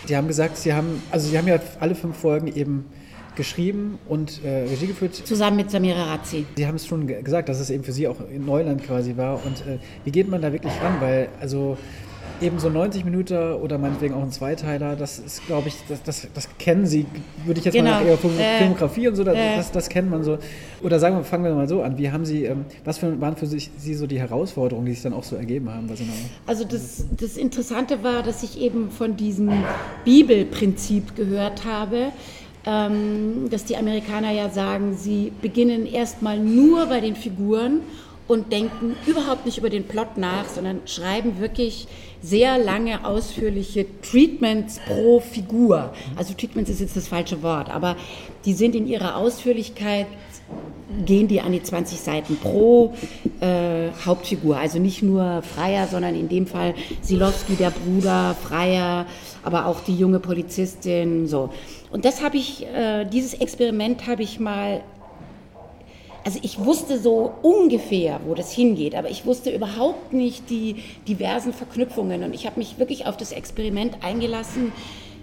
Die 0.07 0.15
haben 0.15 0.27
gesagt, 0.27 0.57
sie 0.57 0.73
haben, 0.73 1.01
also 1.11 1.27
sie 1.29 1.37
haben 1.37 1.47
ja 1.47 1.59
alle 1.79 1.95
fünf 1.95 2.17
Folgen 2.17 2.47
eben 2.47 2.85
geschrieben 3.35 3.99
und 4.07 4.43
äh, 4.43 4.63
Regie 4.63 4.87
geführt. 4.87 5.15
Zusammen 5.15 5.57
mit 5.57 5.71
Samira 5.71 6.03
Razzi. 6.03 6.45
Sie 6.57 6.67
haben 6.67 6.75
es 6.75 6.85
schon 6.85 7.07
gesagt, 7.07 7.47
dass 7.49 7.59
es 7.59 7.69
eben 7.69 7.83
für 7.83 7.93
Sie 7.93 8.07
auch 8.07 8.17
in 8.29 8.45
Neuland 8.45 8.83
quasi 8.83 9.15
war. 9.17 9.35
Und 9.45 9.61
äh, 9.65 9.79
wie 10.03 10.11
geht 10.11 10.27
man 10.29 10.41
da 10.41 10.51
wirklich 10.51 10.73
ran? 10.81 10.99
Weil, 10.99 11.29
also 11.39 11.77
eben 12.41 12.59
so 12.59 12.69
90 12.69 13.05
Minuten 13.05 13.53
oder 13.53 13.77
meinetwegen 13.77 14.13
auch 14.13 14.21
ein 14.21 14.31
Zweiteiler, 14.31 14.95
das 14.95 15.19
ist, 15.19 15.45
glaube 15.47 15.67
ich, 15.67 15.75
das, 15.87 16.03
das, 16.03 16.27
das, 16.33 16.49
kennen 16.57 16.85
Sie, 16.85 17.05
würde 17.45 17.59
ich 17.59 17.65
jetzt 17.65 17.73
genau. 17.73 17.91
mal 17.91 18.05
eher 18.05 18.17
von 18.17 18.37
äh, 18.37 18.59
Filmografie 18.59 19.07
und 19.07 19.15
so, 19.15 19.23
das, 19.23 19.35
äh. 19.35 19.55
das, 19.57 19.71
das, 19.71 19.89
kennt 19.89 20.09
man 20.09 20.23
so. 20.23 20.37
Oder 20.81 20.99
sagen 20.99 21.17
wir, 21.17 21.23
fangen 21.23 21.43
wir 21.43 21.53
mal 21.53 21.67
so 21.67 21.81
an. 21.81 21.97
Wie 21.97 22.11
haben 22.11 22.25
Sie, 22.25 22.45
ähm, 22.45 22.65
was 22.85 22.97
für, 22.97 23.19
waren 23.19 23.35
für 23.35 23.47
sich, 23.47 23.69
Sie 23.77 23.93
so 23.93 24.07
die 24.07 24.19
Herausforderungen, 24.19 24.85
die 24.85 24.93
sich 24.93 25.03
dann 25.03 25.13
auch 25.13 25.23
so 25.23 25.35
ergeben 25.35 25.69
haben? 25.69 25.87
So 25.87 26.03
also 26.45 26.63
das, 26.63 27.05
das 27.17 27.37
Interessante 27.37 28.03
war, 28.03 28.23
dass 28.23 28.43
ich 28.43 28.59
eben 28.59 28.91
von 28.91 29.15
diesem 29.15 29.51
Bibelprinzip 30.05 31.15
gehört 31.15 31.65
habe, 31.65 32.11
ähm, 32.65 33.49
dass 33.49 33.65
die 33.65 33.77
Amerikaner 33.77 34.31
ja 34.31 34.49
sagen, 34.49 34.95
sie 34.97 35.31
beginnen 35.41 35.85
erstmal 35.85 36.39
nur 36.39 36.85
bei 36.87 36.99
den 36.99 37.15
Figuren 37.15 37.81
und 38.29 38.51
denken 38.51 38.95
überhaupt 39.07 39.47
nicht 39.47 39.57
über 39.57 39.71
den 39.71 39.85
Plot 39.85 40.17
nach, 40.17 40.47
sondern 40.47 40.81
schreiben 40.85 41.39
wirklich 41.39 41.87
sehr 42.21 42.59
lange, 42.59 43.03
ausführliche 43.03 43.87
Treatments 44.01 44.79
pro 44.87 45.19
Figur. 45.19 45.91
Also 46.15 46.35
Treatments 46.35 46.69
ist 46.69 46.79
jetzt 46.79 46.95
das 46.95 47.07
falsche 47.07 47.41
Wort, 47.41 47.71
aber 47.71 47.95
die 48.45 48.53
sind 48.53 48.75
in 48.75 48.85
ihrer 48.85 49.15
Ausführlichkeit, 49.15 50.05
gehen 51.05 51.27
die 51.27 51.41
an 51.41 51.53
die 51.53 51.63
20 51.63 51.99
Seiten 51.99 52.37
pro 52.37 52.93
äh, 53.39 53.89
Hauptfigur. 54.05 54.57
Also 54.57 54.77
nicht 54.77 55.01
nur 55.01 55.41
Freier, 55.41 55.87
sondern 55.87 56.13
in 56.13 56.29
dem 56.29 56.45
Fall 56.45 56.75
Silowski, 57.01 57.55
der 57.55 57.71
Bruder, 57.71 58.35
Freier, 58.35 59.07
aber 59.41 59.65
auch 59.65 59.79
die 59.79 59.95
junge 59.95 60.19
Polizistin, 60.19 61.27
so. 61.27 61.49
Und 61.91 62.05
das 62.05 62.21
habe 62.21 62.37
ich, 62.37 62.67
äh, 62.67 63.05
dieses 63.05 63.33
Experiment 63.33 64.05
habe 64.05 64.21
ich 64.21 64.39
mal 64.39 64.83
also 66.23 66.39
ich 66.41 66.59
wusste 66.59 66.99
so 66.99 67.33
ungefähr, 67.41 68.19
wo 68.25 68.35
das 68.35 68.51
hingeht, 68.51 68.95
aber 68.95 69.09
ich 69.09 69.25
wusste 69.25 69.49
überhaupt 69.51 70.13
nicht 70.13 70.49
die 70.49 70.83
diversen 71.07 71.53
Verknüpfungen. 71.53 72.23
Und 72.23 72.33
ich 72.33 72.45
habe 72.45 72.59
mich 72.59 72.77
wirklich 72.77 73.05
auf 73.05 73.17
das 73.17 73.31
Experiment 73.31 74.03
eingelassen, 74.03 74.71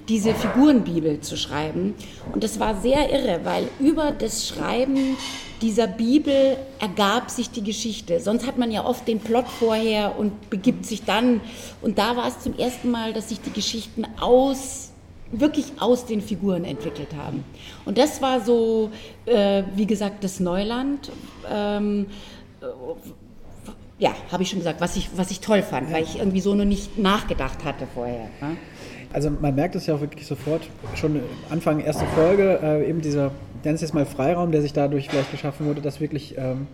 diese 0.09 0.35
Figurenbibel 0.35 1.21
zu 1.21 1.37
schreiben. 1.37 1.95
Und 2.33 2.45
das 2.45 2.61
war 2.61 2.81
sehr 2.81 3.13
irre, 3.13 3.41
weil 3.45 3.69
über 3.81 4.13
das 4.13 4.47
Schreiben 4.47 5.17
dieser 5.63 5.87
Bibel 5.87 6.57
ergab 6.79 7.31
sich 7.31 7.51
die 7.51 7.65
Geschichte. 7.65 8.21
Sonst 8.21 8.47
hat 8.47 8.59
man 8.59 8.71
ja 8.71 8.85
oft 8.85 9.09
den 9.09 9.21
Plot 9.21 9.49
vorher 9.49 10.19
und 10.19 10.51
begibt 10.51 10.87
sich 10.87 11.05
dann. 11.05 11.41
Und 11.83 11.99
da 11.99 12.17
war 12.17 12.29
es 12.29 12.41
zum 12.41 12.57
ersten 12.59 12.91
Mal, 12.91 13.13
dass 13.13 13.31
sich 13.31 13.41
die 13.41 13.53
Geschichten 13.53 14.07
aus 14.21 14.93
wirklich 15.33 15.73
aus 15.79 16.07
den 16.07 16.21
Figuren 16.21 16.65
entwickelt 16.65 17.09
haben. 17.17 17.45
Und 17.85 17.99
das 17.99 18.23
war 18.23 18.41
so, 18.41 18.91
äh, 19.27 19.63
wie 19.75 19.87
gesagt, 19.87 20.25
das 20.25 20.41
Neuland. 20.41 21.11
Ähm, 21.51 22.07
äh, 22.61 22.67
ja, 23.99 24.15
habe 24.31 24.43
ich 24.43 24.51
schon 24.51 24.59
gesagt, 24.59 24.81
was 24.81 24.97
ich, 24.97 25.09
was 25.17 25.31
ich 25.31 25.41
toll 25.41 25.63
fand, 25.63 25.91
weil 25.91 26.03
ich 26.03 26.19
irgendwie 26.19 26.41
so 26.41 26.55
noch 26.55 26.67
nicht 26.67 26.99
nachgedacht 26.99 27.65
hatte 27.65 27.87
vorher. 27.95 28.29
Ja? 28.41 28.51
Also 29.13 29.31
man 29.31 29.55
merkt 29.55 29.75
es 29.75 29.87
ja 29.87 29.95
auch 29.95 30.01
wirklich 30.01 30.27
sofort, 30.27 30.63
schon 30.95 31.21
Anfang 31.49 31.81
erste 31.81 32.05
Folge, 32.15 32.61
äh, 32.63 32.89
eben 32.89 33.01
dieser, 33.01 33.31
nenne 33.65 33.77
es 33.77 33.81
jetzt 33.81 33.95
mal 33.95 34.05
Freiraum, 34.05 34.53
der 34.53 34.61
sich 34.61 34.75
dadurch 34.75 35.09
vielleicht 35.09 35.31
geschaffen 35.31 35.67
wurde, 35.67 35.81
dass 35.81 36.01
wirklich 36.01 36.37
ähm, 36.37 36.67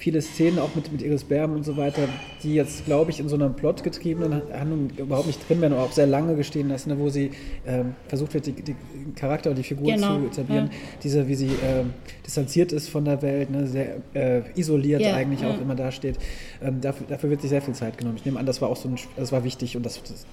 viele 0.00 0.22
Szenen, 0.22 0.58
auch 0.58 0.74
mit, 0.74 0.90
mit 0.90 1.02
Iris 1.02 1.24
Berben 1.24 1.54
und 1.56 1.62
so 1.64 1.76
weiter, 1.76 2.08
die 2.42 2.54
jetzt, 2.54 2.86
glaube 2.86 3.10
ich, 3.10 3.20
in 3.20 3.28
so 3.28 3.36
einer 3.36 3.50
plotgetriebenen 3.50 4.42
Handlung 4.58 4.88
überhaupt 4.96 5.26
nicht 5.26 5.46
drin 5.46 5.60
werden 5.60 5.74
oder 5.74 5.82
auch 5.82 5.92
sehr 5.92 6.06
lange 6.06 6.36
gestehen 6.36 6.70
lassen, 6.70 6.88
ne, 6.88 6.98
wo 6.98 7.10
sie 7.10 7.30
ähm, 7.66 7.94
versucht 8.08 8.32
wird, 8.32 8.46
die, 8.46 8.52
die 8.52 8.74
Charakter 9.14 9.50
und 9.50 9.56
die 9.56 9.62
Figur 9.62 9.92
Genau, 9.92 10.18
zu 10.20 10.26
etablieren. 10.26 10.70
ja. 10.72 10.78
Diese, 11.02 11.28
wie 11.28 11.34
sie 11.34 11.50
ähm, 11.62 11.92
distanziert 12.26 12.72
ist 12.72 12.88
von 12.88 13.04
der 13.04 13.20
Welt, 13.20 13.50
ne, 13.50 13.66
sehr 13.66 13.96
äh, 14.14 14.40
isoliert 14.58 15.02
Ja, 15.02 15.14
eigentlich 15.14 15.40
auch 15.44 15.54
ja. 15.54 15.60
immer 15.60 15.74
dasteht. 15.74 16.16
Ähm, 16.62 16.80
dafür, 16.80 17.06
dafür 17.06 17.28
wird 17.28 17.42
sich 17.42 17.50
sehr 17.50 17.60
viel 17.62 17.74
Zeit 17.74 17.98
genommen. 17.98 18.16
Ich 18.16 18.24
nehme 18.24 18.40
an, 18.40 18.46
das 18.46 18.62
war 18.62 18.70
auch 18.70 18.76
so 18.76 18.88
ein, 18.88 18.96
das 19.16 19.32
war 19.32 19.44
wichtig 19.44 19.76
und 19.76 19.84
das, 19.84 20.02
das 20.02 20.24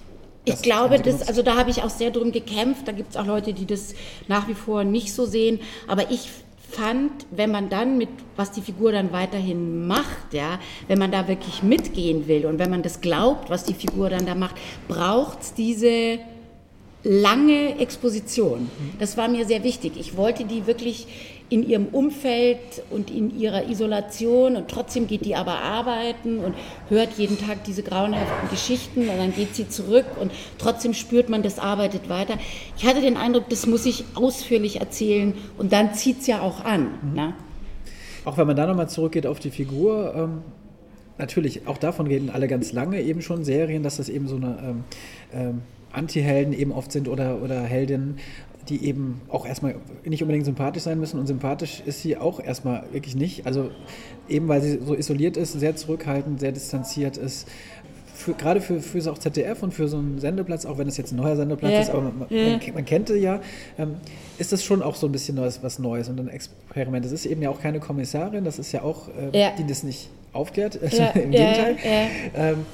Ich 0.46 0.62
glaube, 0.62 0.98
das, 0.98 1.28
also 1.28 1.42
da 1.42 1.56
habe 1.58 1.68
ich 1.68 1.82
auch 1.82 1.90
sehr 1.90 2.10
drum 2.10 2.32
gekämpft. 2.32 2.88
Da 2.88 2.92
gibt 2.92 3.10
es 3.10 3.16
auch 3.18 3.26
Leute, 3.26 3.52
die 3.52 3.66
das 3.66 3.94
nach 4.28 4.48
wie 4.48 4.54
vor 4.54 4.82
nicht 4.84 5.12
so 5.12 5.26
sehen. 5.26 5.60
Aber 5.86 6.10
ich 6.10 6.30
fand, 6.70 7.26
wenn 7.30 7.50
man 7.50 7.68
dann 7.68 7.98
mit, 7.98 8.10
was 8.36 8.52
die 8.52 8.60
Figur 8.60 8.92
dann 8.92 9.12
weiterhin 9.12 9.86
macht, 9.86 10.32
ja, 10.32 10.58
wenn 10.86 10.98
man 10.98 11.10
da 11.10 11.26
wirklich 11.26 11.62
mitgehen 11.62 12.28
will 12.28 12.46
und 12.46 12.58
wenn 12.58 12.70
man 12.70 12.82
das 12.82 13.00
glaubt, 13.00 13.50
was 13.50 13.64
die 13.64 13.74
Figur 13.74 14.10
dann 14.10 14.26
da 14.26 14.34
macht, 14.34 14.56
braucht 14.86 15.40
es 15.42 15.54
diese 15.54 16.18
lange 17.04 17.78
Exposition. 17.78 18.70
Das 18.98 19.16
war 19.16 19.28
mir 19.28 19.46
sehr 19.46 19.64
wichtig. 19.64 19.92
Ich 19.98 20.16
wollte 20.16 20.44
die 20.44 20.66
wirklich 20.66 21.06
in 21.50 21.68
ihrem 21.68 21.86
Umfeld 21.86 22.58
und 22.90 23.10
in 23.10 23.38
ihrer 23.38 23.68
Isolation 23.68 24.56
und 24.56 24.68
trotzdem 24.68 25.06
geht 25.06 25.24
die 25.24 25.34
aber 25.34 25.62
arbeiten 25.62 26.38
und 26.38 26.54
hört 26.88 27.14
jeden 27.16 27.38
Tag 27.38 27.64
diese 27.64 27.82
grauenhaften 27.82 28.50
Geschichten 28.50 29.08
und 29.08 29.16
dann 29.16 29.34
geht 29.34 29.54
sie 29.54 29.68
zurück 29.68 30.04
und 30.20 30.30
trotzdem 30.58 30.92
spürt 30.94 31.28
man, 31.28 31.42
das 31.42 31.58
arbeitet 31.58 32.08
weiter. 32.08 32.34
Ich 32.76 32.86
hatte 32.86 33.00
den 33.00 33.16
Eindruck, 33.16 33.48
das 33.48 33.66
muss 33.66 33.86
ich 33.86 34.04
ausführlich 34.14 34.80
erzählen 34.80 35.34
und 35.56 35.72
dann 35.72 35.94
zieht 35.94 36.20
es 36.20 36.26
ja 36.26 36.40
auch 36.42 36.64
an. 36.64 36.88
Ne? 37.14 37.34
Auch 38.24 38.36
wenn 38.36 38.46
man 38.46 38.56
da 38.56 38.66
nochmal 38.66 38.88
zurückgeht 38.88 39.26
auf 39.26 39.38
die 39.38 39.50
Figur, 39.50 40.14
ähm, 40.14 40.42
natürlich, 41.16 41.66
auch 41.66 41.78
davon 41.78 42.06
reden 42.06 42.30
alle 42.30 42.46
ganz 42.46 42.72
lange 42.72 43.00
eben 43.00 43.22
schon 43.22 43.44
Serien, 43.44 43.82
dass 43.82 43.96
das 43.96 44.08
eben 44.08 44.28
so 44.28 44.36
eine 44.36 44.58
ähm, 44.62 44.84
ähm, 45.32 45.62
Anti-Helden 45.92 46.52
eben 46.52 46.72
oft 46.72 46.92
sind 46.92 47.08
oder, 47.08 47.42
oder 47.42 47.62
Heldinnen, 47.62 48.18
die 48.68 48.84
eben 48.84 49.20
auch 49.28 49.46
erstmal 49.46 49.76
nicht 50.04 50.22
unbedingt 50.22 50.44
sympathisch 50.44 50.82
sein 50.82 50.98
müssen. 51.00 51.18
Und 51.18 51.26
sympathisch 51.26 51.82
ist 51.86 52.02
sie 52.02 52.16
auch 52.16 52.40
erstmal 52.40 52.84
wirklich 52.92 53.14
nicht. 53.16 53.46
Also 53.46 53.70
eben 54.28 54.48
weil 54.48 54.60
sie 54.62 54.78
so 54.84 54.94
isoliert 54.94 55.36
ist, 55.36 55.52
sehr 55.52 55.74
zurückhaltend, 55.76 56.40
sehr 56.40 56.52
distanziert 56.52 57.16
ist. 57.16 57.48
Für, 58.14 58.32
gerade 58.34 58.60
für, 58.60 58.80
für 58.80 59.00
so 59.00 59.12
auch 59.12 59.18
ZDF 59.18 59.62
und 59.62 59.72
für 59.72 59.86
so 59.86 59.96
einen 59.96 60.18
Sendeplatz, 60.18 60.66
auch 60.66 60.76
wenn 60.76 60.88
es 60.88 60.96
jetzt 60.96 61.12
ein 61.12 61.16
neuer 61.16 61.36
Sendeplatz 61.36 61.72
Ja. 61.72 61.80
ist, 61.80 61.90
aber 61.90 62.02
man, 62.02 62.26
Ja. 62.30 62.48
man, 62.50 62.60
man 62.74 62.84
kennt 62.84 63.06
sie 63.08 63.18
ja, 63.18 63.40
ähm, 63.78 63.94
ist 64.38 64.52
das 64.52 64.64
schon 64.64 64.82
auch 64.82 64.96
so 64.96 65.06
ein 65.06 65.12
bisschen 65.12 65.36
Neues, 65.36 65.62
was 65.62 65.78
Neues 65.78 66.08
und 66.08 66.18
ein 66.18 66.28
Experiment. 66.28 67.06
Es 67.06 67.12
ist 67.12 67.26
eben 67.26 67.40
ja 67.42 67.50
auch 67.50 67.60
keine 67.60 67.78
Kommissarin, 67.78 68.44
das 68.44 68.58
ist 68.58 68.72
ja 68.72 68.82
auch, 68.82 69.08
äh, 69.32 69.38
Ja. 69.40 69.52
die 69.56 69.64
das 69.66 69.84
nicht 69.84 70.10
aufklärt, 70.32 70.74
im 71.14 71.30
Gegenteil. 71.30 71.76
Ähm, 72.34 72.66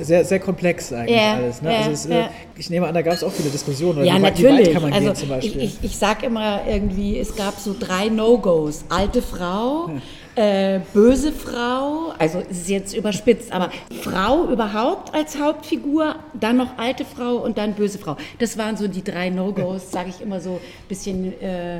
sehr, 0.00 0.24
sehr 0.24 0.40
komplex 0.40 0.92
eigentlich 0.92 1.16
Ja, 1.16 1.34
alles. 1.34 1.62
Ne? 1.62 1.72
ja, 1.72 1.78
also 1.78 1.90
es, 1.90 2.06
äh, 2.06 2.18
ja. 2.20 2.30
Ich 2.56 2.70
nehme 2.70 2.86
an, 2.86 2.94
da 2.94 3.02
gab 3.02 3.14
es 3.14 3.22
auch 3.24 3.32
viele 3.32 3.50
Diskussionen. 3.50 3.98
Oder 3.98 4.06
Ja, 4.06 4.18
natürlich. 4.18 4.72
Kann 4.72 4.82
man 4.82 4.92
also 4.92 5.06
gehen 5.06 5.14
zum 5.16 5.28
Beispiel? 5.28 5.62
ich, 5.62 5.78
ich, 5.78 5.84
ich 5.84 5.96
sage 5.98 6.26
immer 6.26 6.60
irgendwie, 6.68 7.18
es 7.18 7.34
gab 7.36 7.58
so 7.58 7.74
drei 7.78 8.08
No-Gos. 8.08 8.84
Alte 8.88 9.22
Frau, 9.22 9.90
äh, 10.36 10.80
böse 10.92 11.32
Frau, 11.32 12.12
also 12.18 12.42
es 12.50 12.58
ist 12.62 12.68
jetzt 12.68 12.94
überspitzt, 12.96 13.52
aber 13.52 13.70
Frau 14.02 14.44
überhaupt 14.50 15.14
als 15.14 15.38
Hauptfigur, 15.38 16.16
dann 16.34 16.56
noch 16.58 16.76
alte 16.78 17.04
Frau 17.04 17.36
und 17.36 17.56
dann 17.58 17.72
böse 17.74 17.98
Frau. 17.98 18.16
Das 18.38 18.58
waren 18.58 18.76
so 18.76 18.86
die 18.88 19.02
drei 19.02 19.30
No-Gos, 19.30 19.90
sage 19.90 20.10
ich 20.10 20.20
immer 20.20 20.40
so 20.40 20.52
ein 20.54 20.88
bisschen 20.88 21.32
äh, 21.40 21.78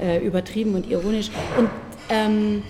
äh, 0.00 0.18
übertrieben 0.24 0.74
und 0.74 0.88
ironisch. 0.90 1.30
Und 1.58 1.68
ähm, 2.08 2.62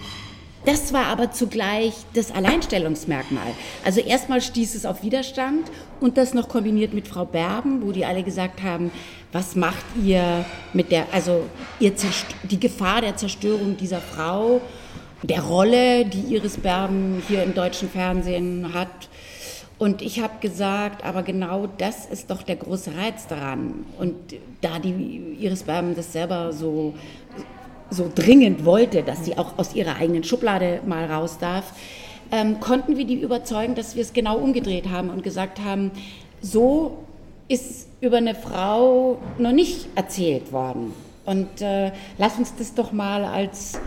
das 0.66 0.92
war 0.92 1.06
aber 1.06 1.30
zugleich 1.30 1.94
das 2.12 2.32
Alleinstellungsmerkmal. 2.32 3.46
Also 3.84 4.00
erstmal 4.00 4.40
stieß 4.40 4.74
es 4.74 4.84
auf 4.84 5.02
Widerstand 5.02 5.70
und 6.00 6.18
das 6.18 6.34
noch 6.34 6.48
kombiniert 6.48 6.92
mit 6.92 7.06
Frau 7.08 7.24
Berben, 7.24 7.82
wo 7.82 7.92
die 7.92 8.04
alle 8.04 8.22
gesagt 8.24 8.62
haben, 8.62 8.90
was 9.32 9.54
macht 9.54 9.84
ihr 10.02 10.44
mit 10.72 10.90
der, 10.90 11.06
also 11.12 11.44
ihr 11.78 11.92
die 12.42 12.60
Gefahr 12.60 13.00
der 13.00 13.16
Zerstörung 13.16 13.76
dieser 13.76 14.00
Frau, 14.00 14.60
der 15.22 15.42
Rolle, 15.42 16.04
die 16.04 16.34
Iris 16.34 16.56
Berben 16.56 17.22
hier 17.28 17.42
im 17.42 17.54
deutschen 17.54 17.88
Fernsehen 17.88 18.72
hat. 18.74 18.88
Und 19.78 20.00
ich 20.00 20.20
habe 20.20 20.34
gesagt, 20.40 21.04
aber 21.04 21.22
genau 21.22 21.68
das 21.78 22.06
ist 22.06 22.30
doch 22.30 22.42
der 22.42 22.56
große 22.56 22.96
Reiz 22.96 23.26
daran. 23.26 23.84
Und 23.98 24.14
da 24.62 24.78
die 24.78 25.36
Iris 25.38 25.64
Berben 25.64 25.94
das 25.94 26.12
selber 26.12 26.52
so 26.52 26.94
so 27.90 28.10
dringend 28.12 28.64
wollte, 28.64 29.02
dass 29.02 29.24
sie 29.24 29.38
auch 29.38 29.58
aus 29.58 29.74
ihrer 29.74 29.96
eigenen 29.96 30.24
Schublade 30.24 30.80
mal 30.86 31.04
raus 31.06 31.38
darf, 31.38 31.72
ähm, 32.32 32.60
konnten 32.60 32.96
wir 32.96 33.04
die 33.04 33.20
überzeugen, 33.20 33.74
dass 33.74 33.94
wir 33.94 34.02
es 34.02 34.12
genau 34.12 34.38
umgedreht 34.38 34.88
haben 34.88 35.10
und 35.10 35.22
gesagt 35.22 35.60
haben, 35.60 35.92
so 36.40 37.04
ist 37.48 37.88
über 38.00 38.16
eine 38.16 38.34
Frau 38.34 39.18
noch 39.38 39.52
nicht 39.52 39.86
erzählt 39.94 40.52
worden. 40.52 40.92
Und 41.24 41.60
äh, 41.60 41.92
lass 42.18 42.38
uns 42.38 42.54
das 42.56 42.74
doch 42.74 42.92
mal 42.92 43.24
als, 43.24 43.78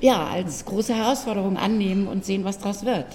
ja, 0.00 0.26
als 0.26 0.64
große 0.64 0.94
Herausforderung 0.94 1.56
annehmen 1.56 2.06
und 2.06 2.24
sehen, 2.24 2.44
was 2.44 2.58
daraus 2.58 2.84
wird. 2.84 3.06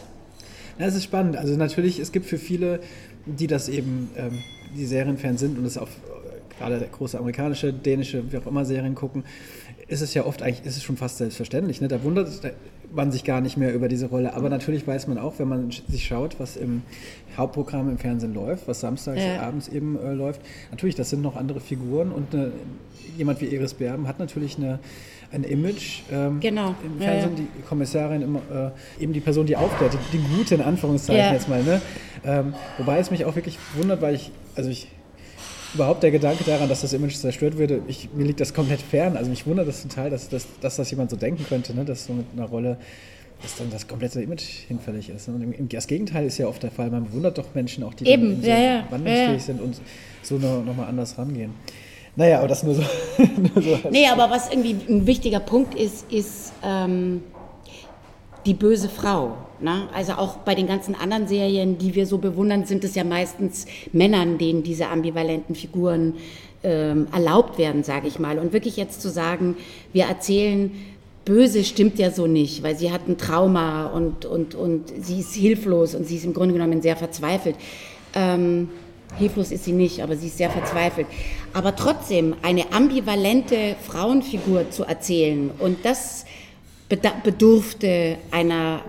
Es 0.77 0.95
ist 0.95 1.03
spannend. 1.03 1.37
Also 1.37 1.55
natürlich, 1.55 1.99
es 1.99 2.11
gibt 2.11 2.25
für 2.25 2.37
viele, 2.37 2.81
die 3.25 3.47
das 3.47 3.69
eben, 3.69 4.09
ähm, 4.17 4.43
die 4.75 4.85
Serienfans 4.85 5.39
sind 5.39 5.57
und 5.57 5.65
es 5.65 5.77
auf 5.77 5.89
äh, 5.89 6.59
gerade 6.59 6.87
große 6.91 7.17
amerikanische, 7.17 7.71
dänische, 7.71 8.31
wie 8.31 8.37
auch 8.37 8.45
immer 8.45 8.65
Serien 8.65 8.93
gucken, 8.93 9.23
ist 9.87 10.01
es 10.01 10.13
ja 10.13 10.25
oft 10.25 10.41
eigentlich, 10.41 10.65
ist 10.65 10.77
es 10.77 10.83
schon 10.83 10.97
fast 10.97 11.17
selbstverständlich. 11.17 11.79
Ne? 11.81 11.87
Da 11.87 12.03
wundert 12.03 12.29
man 12.93 13.11
sich 13.11 13.23
gar 13.23 13.41
nicht 13.41 13.57
mehr 13.57 13.73
über 13.73 13.87
diese 13.87 14.07
Rolle. 14.07 14.33
Aber 14.33 14.49
natürlich 14.49 14.87
weiß 14.87 15.07
man 15.07 15.17
auch, 15.17 15.37
wenn 15.37 15.47
man 15.47 15.69
sich 15.87 16.05
schaut, 16.05 16.39
was 16.39 16.55
im 16.55 16.81
Hauptprogramm 17.37 17.89
im 17.89 17.97
Fernsehen 17.97 18.33
läuft, 18.33 18.67
was 18.67 18.79
samstags 18.79 19.21
Ja. 19.21 19.41
abends 19.41 19.67
eben 19.67 19.97
äh, 19.99 20.13
läuft, 20.13 20.41
natürlich, 20.71 20.95
das 20.95 21.09
sind 21.09 21.21
noch 21.21 21.35
andere 21.35 21.59
Figuren 21.59 22.11
und 22.11 22.33
eine, 22.33 22.51
jemand 23.17 23.41
wie 23.41 23.45
Iris 23.45 23.73
Berben 23.73 24.07
hat 24.07 24.19
natürlich 24.19 24.57
eine, 24.57 24.79
ein 25.31 25.43
Image 25.43 26.01
ähm, 26.11 26.39
Genau. 26.39 26.73
im 26.83 26.99
Fernsehen, 26.99 27.35
ja. 27.37 27.43
die 27.57 27.61
Kommissarin, 27.63 28.21
immer, 28.21 28.39
äh, 28.99 29.03
eben 29.03 29.13
die 29.13 29.19
Person, 29.19 29.45
die 29.45 29.55
aufklärt, 29.57 29.93
die, 30.13 30.17
die 30.17 30.23
gute 30.35 30.55
in 30.55 30.61
Anführungszeichen 30.61 31.33
jetzt 31.33 31.49
mal. 31.49 31.61
Ne? 31.63 31.81
Ähm, 32.23 32.53
wobei 32.77 32.99
es 32.99 33.11
mich 33.11 33.25
auch 33.25 33.35
wirklich 33.35 33.57
wundert, 33.75 34.01
weil 34.01 34.15
ich, 34.15 34.31
also 34.55 34.69
ich, 34.69 34.87
überhaupt 35.75 36.03
der 36.03 36.11
Gedanke 36.11 36.43
daran, 36.43 36.67
dass 36.67 36.81
das 36.81 36.93
Image 36.93 37.15
zerstört 37.15 37.57
würde, 37.57 37.81
ich, 37.87 38.09
mir 38.13 38.25
liegt 38.25 38.39
das 38.39 38.53
komplett 38.53 38.81
fern. 38.81 39.15
Also 39.17 39.29
mich 39.29 39.45
wundert 39.45 39.67
das 39.67 39.83
total, 39.83 40.09
dass, 40.09 40.29
dass, 40.29 40.47
dass 40.59 40.77
das 40.77 40.89
jemand 40.89 41.11
so 41.11 41.15
denken 41.15 41.45
könnte, 41.47 41.75
ne? 41.75 41.85
dass 41.85 42.05
so 42.05 42.13
mit 42.13 42.25
einer 42.35 42.45
Rolle, 42.45 42.77
dass 43.41 43.57
dann 43.57 43.69
das 43.69 43.87
komplette 43.87 44.21
Image 44.21 44.43
hinfällig 44.67 45.09
ist. 45.09 45.27
Und 45.27 45.41
im, 45.41 45.53
im, 45.53 45.69
das 45.69 45.87
Gegenteil 45.87 46.25
ist 46.25 46.37
ja 46.37 46.47
oft 46.47 46.63
der 46.63 46.71
Fall. 46.71 46.89
Man 46.89 47.05
bewundert 47.05 47.37
doch 47.37 47.53
Menschen 47.53 47.83
auch, 47.83 47.93
die 47.93 48.07
Eben, 48.07 48.31
dann 48.31 48.41
so 48.41 48.49
ja, 48.49 48.57
ja, 48.57 48.83
wandlungsfähig 48.89 49.31
ja, 49.31 49.39
sind 49.39 49.61
und 49.61 49.79
so 50.23 50.35
nochmal 50.35 50.63
noch 50.63 50.75
mal 50.75 50.87
anders 50.87 51.17
rangehen. 51.17 51.53
Naja, 52.15 52.39
aber 52.39 52.47
das 52.47 52.63
nur 52.63 52.75
so. 52.75 52.81
nur 53.17 53.61
so 53.61 53.89
Nee, 53.91 54.07
aber 54.07 54.29
was 54.29 54.49
irgendwie 54.49 54.75
ein 54.89 55.05
wichtiger 55.05 55.41
Punkt 55.41 55.75
ist, 55.75 56.09
ist 56.11 56.53
ähm, 56.63 57.21
die 58.45 58.53
böse 58.53 58.89
Frau. 58.89 59.37
Ne? 59.61 59.87
Also 59.93 60.13
auch 60.13 60.37
bei 60.37 60.55
den 60.55 60.67
ganzen 60.67 60.95
anderen 60.95 61.27
Serien, 61.27 61.77
die 61.77 61.95
wir 61.95 62.05
so 62.05 62.17
bewundern, 62.17 62.65
sind 62.65 62.83
es 62.83 62.95
ja 62.95 63.03
meistens 63.03 63.65
Männern, 63.91 64.37
denen 64.37 64.63
diese 64.63 64.87
ambivalenten 64.87 65.55
Figuren 65.55 66.13
ähm, 66.63 67.07
erlaubt 67.13 67.57
werden, 67.57 67.83
sage 67.83 68.07
ich 68.07 68.19
mal. 68.19 68.39
Und 68.39 68.53
wirklich 68.53 68.77
jetzt 68.77 69.01
zu 69.01 69.09
sagen, 69.09 69.55
wir 69.93 70.05
erzählen, 70.05 70.71
böse 71.25 71.63
stimmt 71.63 71.99
ja 71.99 72.11
so 72.11 72.27
nicht, 72.27 72.63
weil 72.63 72.75
sie 72.77 72.91
hat 72.91 73.07
ein 73.07 73.17
Trauma 73.17 73.87
und, 73.87 74.25
und, 74.25 74.55
und 74.55 74.91
sie 74.99 75.19
ist 75.19 75.33
hilflos 75.33 75.95
und 75.95 76.07
sie 76.07 76.17
ist 76.17 76.25
im 76.25 76.33
Grunde 76.33 76.53
genommen 76.53 76.81
sehr 76.81 76.95
verzweifelt. 76.95 77.55
Ähm, 78.13 78.69
Hilflos 79.17 79.51
ist 79.51 79.63
sie 79.63 79.71
nicht, 79.71 80.01
aber 80.01 80.15
sie 80.17 80.27
ist 80.27 80.37
sehr 80.37 80.49
verzweifelt. 80.49 81.07
Aber 81.53 81.75
trotzdem 81.75 82.35
eine 82.41 82.73
ambivalente 82.73 83.75
Frauenfigur 83.87 84.71
zu 84.71 84.83
erzählen 84.83 85.51
und 85.59 85.85
das 85.85 86.25
bedurfte 87.23 88.17
einer, 88.31 88.81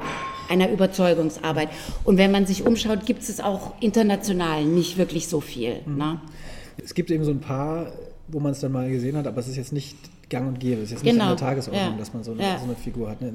einer 0.49 0.71
Überzeugungsarbeit. 0.71 1.69
Und 2.05 2.19
wenn 2.19 2.31
man 2.31 2.47
sich 2.47 2.67
umschaut, 2.67 3.07
gibt 3.07 3.23
es 3.23 3.41
auch 3.41 3.75
international 3.81 4.65
nicht 4.65 4.99
wirklich 4.99 5.29
so 5.29 5.41
viel. 5.41 5.81
Ne? 5.87 6.21
Es 6.83 6.95
gibt 6.95 7.11
eben 7.11 7.25
so 7.25 7.31
ein 7.31 7.41
paar, 7.41 7.93
wo 8.29 8.41
man 8.41 8.53
es 8.53 8.61
dann 8.61 8.73
mal 8.73 8.91
gesehen 8.91 9.17
hat, 9.17 9.27
aber 9.27 9.39
es 9.39 9.49
ist 9.49 9.57
jetzt 9.57 9.73
nicht 9.73 9.97
gang 10.29 10.49
und 10.49 10.61
gäbe. 10.61 10.83
Es 10.83 10.85
ist 10.85 10.91
jetzt 10.91 11.05
nicht 11.05 11.13
Genau, 11.13 11.25
an 11.25 11.37
der 11.37 11.47
Tagesordnung, 11.47 11.93
ja, 11.93 11.99
dass 11.99 12.13
man 12.13 12.25
so 12.25 12.33
eine, 12.33 12.43
ja. 12.43 12.59
so 12.59 12.65
eine 12.65 12.75
Figur 12.75 13.11
hat. 13.11 13.21
Ne? 13.21 13.33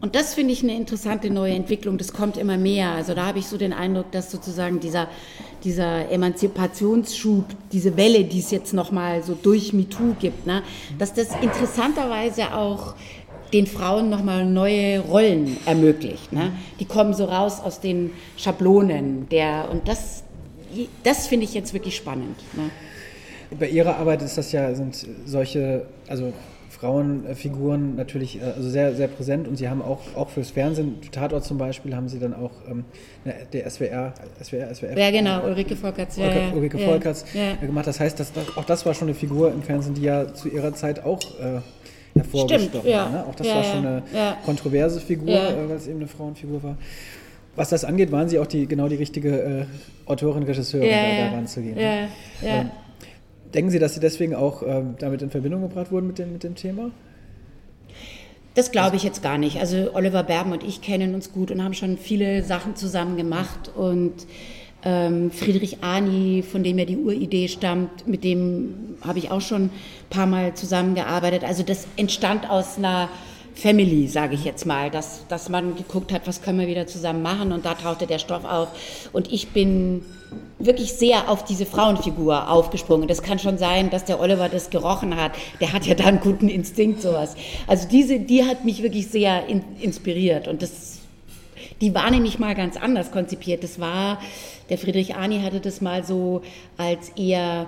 Und 0.00 0.14
das 0.14 0.34
finde 0.34 0.52
ich 0.52 0.62
eine 0.62 0.76
interessante 0.76 1.30
neue 1.30 1.54
Entwicklung. 1.54 1.96
Das 1.96 2.12
kommt 2.12 2.36
immer 2.36 2.58
mehr. 2.58 2.90
Also 2.90 3.14
da 3.14 3.26
habe 3.26 3.38
ich 3.38 3.46
so 3.46 3.56
den 3.56 3.72
Eindruck, 3.72 4.12
dass 4.12 4.30
sozusagen 4.30 4.78
dieser, 4.78 5.08
dieser 5.64 6.10
Emanzipationsschub, 6.10 7.44
diese 7.72 7.96
Welle, 7.96 8.24
die 8.24 8.40
es 8.40 8.50
jetzt 8.50 8.74
nochmal 8.74 9.22
so 9.22 9.36
durch 9.40 9.72
MeToo 9.72 10.16
gibt, 10.20 10.46
ne, 10.46 10.62
dass 10.98 11.14
das 11.14 11.28
interessanterweise 11.40 12.54
auch 12.54 12.94
den 13.52 13.66
Frauen 13.66 14.10
nochmal 14.10 14.46
neue 14.46 15.00
Rollen 15.00 15.56
ermöglicht. 15.66 16.32
Ne? 16.32 16.52
Die 16.80 16.84
kommen 16.84 17.14
so 17.14 17.24
raus 17.24 17.60
aus 17.60 17.80
den 17.80 18.12
Schablonen. 18.36 19.28
Der, 19.30 19.68
und 19.70 19.88
das, 19.88 20.24
das 21.02 21.26
finde 21.26 21.44
ich 21.44 21.54
jetzt 21.54 21.72
wirklich 21.72 21.96
spannend. 21.96 22.36
Ne? 22.54 22.70
Bei 23.58 23.68
Ihrer 23.68 23.96
Arbeit 23.96 24.22
ist 24.22 24.36
das 24.36 24.52
ja, 24.52 24.74
sind 24.74 25.06
solche, 25.24 25.86
also 26.06 26.32
Frauenfiguren 26.68 27.96
natürlich 27.96 28.40
äh, 28.40 28.44
also 28.44 28.68
sehr, 28.68 28.94
sehr 28.94 29.08
präsent 29.08 29.48
und 29.48 29.56
Sie 29.56 29.68
haben 29.68 29.82
auch, 29.82 30.00
auch 30.14 30.28
fürs 30.28 30.50
Fernsehen, 30.50 30.96
Tatort 31.10 31.44
zum 31.44 31.58
Beispiel, 31.58 31.94
haben 31.94 32.08
Sie 32.08 32.18
dann 32.18 32.34
auch 32.34 32.52
ähm, 32.70 32.84
ne, 33.24 33.34
der 33.52 33.68
SWR, 33.68 34.12
SWR, 34.42 34.74
SWR. 34.74 34.98
Ja, 34.98 35.10
genau, 35.10 35.44
Ulrike 35.44 35.76
Volkerts. 35.76 36.16
Ja, 36.16 36.26
Ulrike, 36.26 36.56
Ulrike 36.56 36.78
ja, 36.78 36.86
Volkerts 36.86 37.24
ja. 37.34 37.54
gemacht. 37.56 37.86
Das 37.86 37.98
heißt, 37.98 38.20
dass, 38.20 38.32
auch 38.56 38.64
das 38.64 38.86
war 38.86 38.94
schon 38.94 39.08
eine 39.08 39.14
Figur 39.14 39.50
im 39.50 39.62
Fernsehen, 39.62 39.94
die 39.94 40.02
ja 40.02 40.32
zu 40.34 40.48
ihrer 40.48 40.74
Zeit 40.74 41.04
auch 41.04 41.20
äh, 41.40 41.60
hervorgestochen 42.18 42.88
ja. 42.88 43.08
Ne? 43.08 43.26
Auch 43.26 43.34
das 43.34 43.46
war 43.48 43.64
schon 43.64 43.86
eine 43.86 44.02
kontroverse 44.44 45.00
Figur, 45.00 45.30
äh, 45.30 45.68
weil 45.68 45.76
es 45.76 45.86
eben 45.86 45.98
eine 45.98 46.08
Frauenfigur 46.08 46.62
war. 46.62 46.76
Was 47.56 47.70
das 47.70 47.84
angeht, 47.84 48.12
waren 48.12 48.28
Sie 48.28 48.38
auch 48.38 48.46
die, 48.46 48.66
genau 48.66 48.88
die 48.88 48.94
richtige 48.96 49.30
äh, 49.30 49.64
Autorin, 50.06 50.44
Regisseurin, 50.44 50.88
da, 50.88 51.30
da 51.30 51.36
ranzugehen. 51.36 51.76
Ja, 51.78 51.94
ja. 52.00 52.08
Ähm, 52.42 52.70
Denken 53.54 53.70
Sie, 53.70 53.78
dass 53.78 53.94
Sie 53.94 54.00
deswegen 54.00 54.34
auch 54.34 54.62
ähm, 54.62 54.96
damit 54.98 55.22
in 55.22 55.30
Verbindung 55.30 55.62
gebracht 55.62 55.90
wurden 55.90 56.06
mit 56.06 56.18
dem, 56.18 56.32
mit 56.32 56.44
dem 56.44 56.54
Thema? 56.54 56.90
Das 58.54 58.72
glaube 58.72 58.96
ich 58.96 59.02
jetzt 59.02 59.22
gar 59.22 59.38
nicht. 59.38 59.58
Also 59.58 59.94
Oliver 59.94 60.22
Berben 60.22 60.52
und 60.52 60.62
ich 60.62 60.82
kennen 60.82 61.14
uns 61.14 61.32
gut 61.32 61.50
und 61.50 61.62
haben 61.62 61.74
schon 61.74 61.96
viele 61.96 62.42
Sachen 62.42 62.76
zusammen 62.76 63.16
gemacht. 63.16 63.70
Und 63.74 64.26
Friedrich 64.82 65.82
Ani, 65.82 66.42
von 66.42 66.62
dem 66.62 66.78
ja 66.78 66.84
die 66.84 66.96
Uridee 66.96 67.48
stammt, 67.48 68.06
mit 68.06 68.22
dem 68.22 68.96
habe 69.00 69.18
ich 69.18 69.30
auch 69.30 69.40
schon 69.40 69.64
ein 69.64 69.70
paar 70.08 70.26
Mal 70.26 70.54
zusammengearbeitet. 70.54 71.42
Also 71.44 71.62
das 71.62 71.86
entstand 71.96 72.48
aus 72.48 72.78
einer 72.78 73.08
Family, 73.58 74.06
sage 74.06 74.36
ich 74.36 74.44
jetzt 74.44 74.66
mal, 74.66 74.88
dass, 74.88 75.26
dass 75.26 75.48
man 75.48 75.74
geguckt 75.74 76.12
hat, 76.12 76.28
was 76.28 76.42
können 76.42 76.60
wir 76.60 76.68
wieder 76.68 76.86
zusammen 76.86 77.22
machen 77.22 77.50
und 77.50 77.64
da 77.64 77.74
tauchte 77.74 78.06
der 78.06 78.20
Stoff 78.20 78.44
auf. 78.44 78.68
Und 79.12 79.32
ich 79.32 79.48
bin 79.48 80.02
wirklich 80.60 80.92
sehr 80.92 81.28
auf 81.28 81.44
diese 81.44 81.66
Frauenfigur 81.66 82.48
aufgesprungen. 82.48 83.08
Das 83.08 83.22
kann 83.22 83.40
schon 83.40 83.58
sein, 83.58 83.90
dass 83.90 84.04
der 84.04 84.20
Oliver 84.20 84.48
das 84.48 84.70
gerochen 84.70 85.16
hat. 85.16 85.32
Der 85.60 85.72
hat 85.72 85.86
ja 85.86 85.96
da 85.96 86.04
einen 86.04 86.20
guten 86.20 86.48
Instinkt, 86.48 87.02
sowas. 87.02 87.34
Also 87.66 87.88
diese, 87.88 88.20
die 88.20 88.44
hat 88.44 88.64
mich 88.64 88.82
wirklich 88.84 89.08
sehr 89.08 89.46
in, 89.46 89.64
inspiriert 89.80 90.46
und 90.46 90.62
das, 90.62 90.97
die 91.80 91.94
war 91.94 92.10
nämlich 92.10 92.38
mal 92.38 92.54
ganz 92.54 92.76
anders 92.76 93.10
konzipiert. 93.10 93.62
Das 93.62 93.80
war, 93.80 94.20
der 94.68 94.78
Friedrich 94.78 95.14
Arni 95.14 95.40
hatte 95.40 95.60
das 95.60 95.80
mal 95.80 96.04
so 96.04 96.42
als 96.76 97.10
eher 97.10 97.66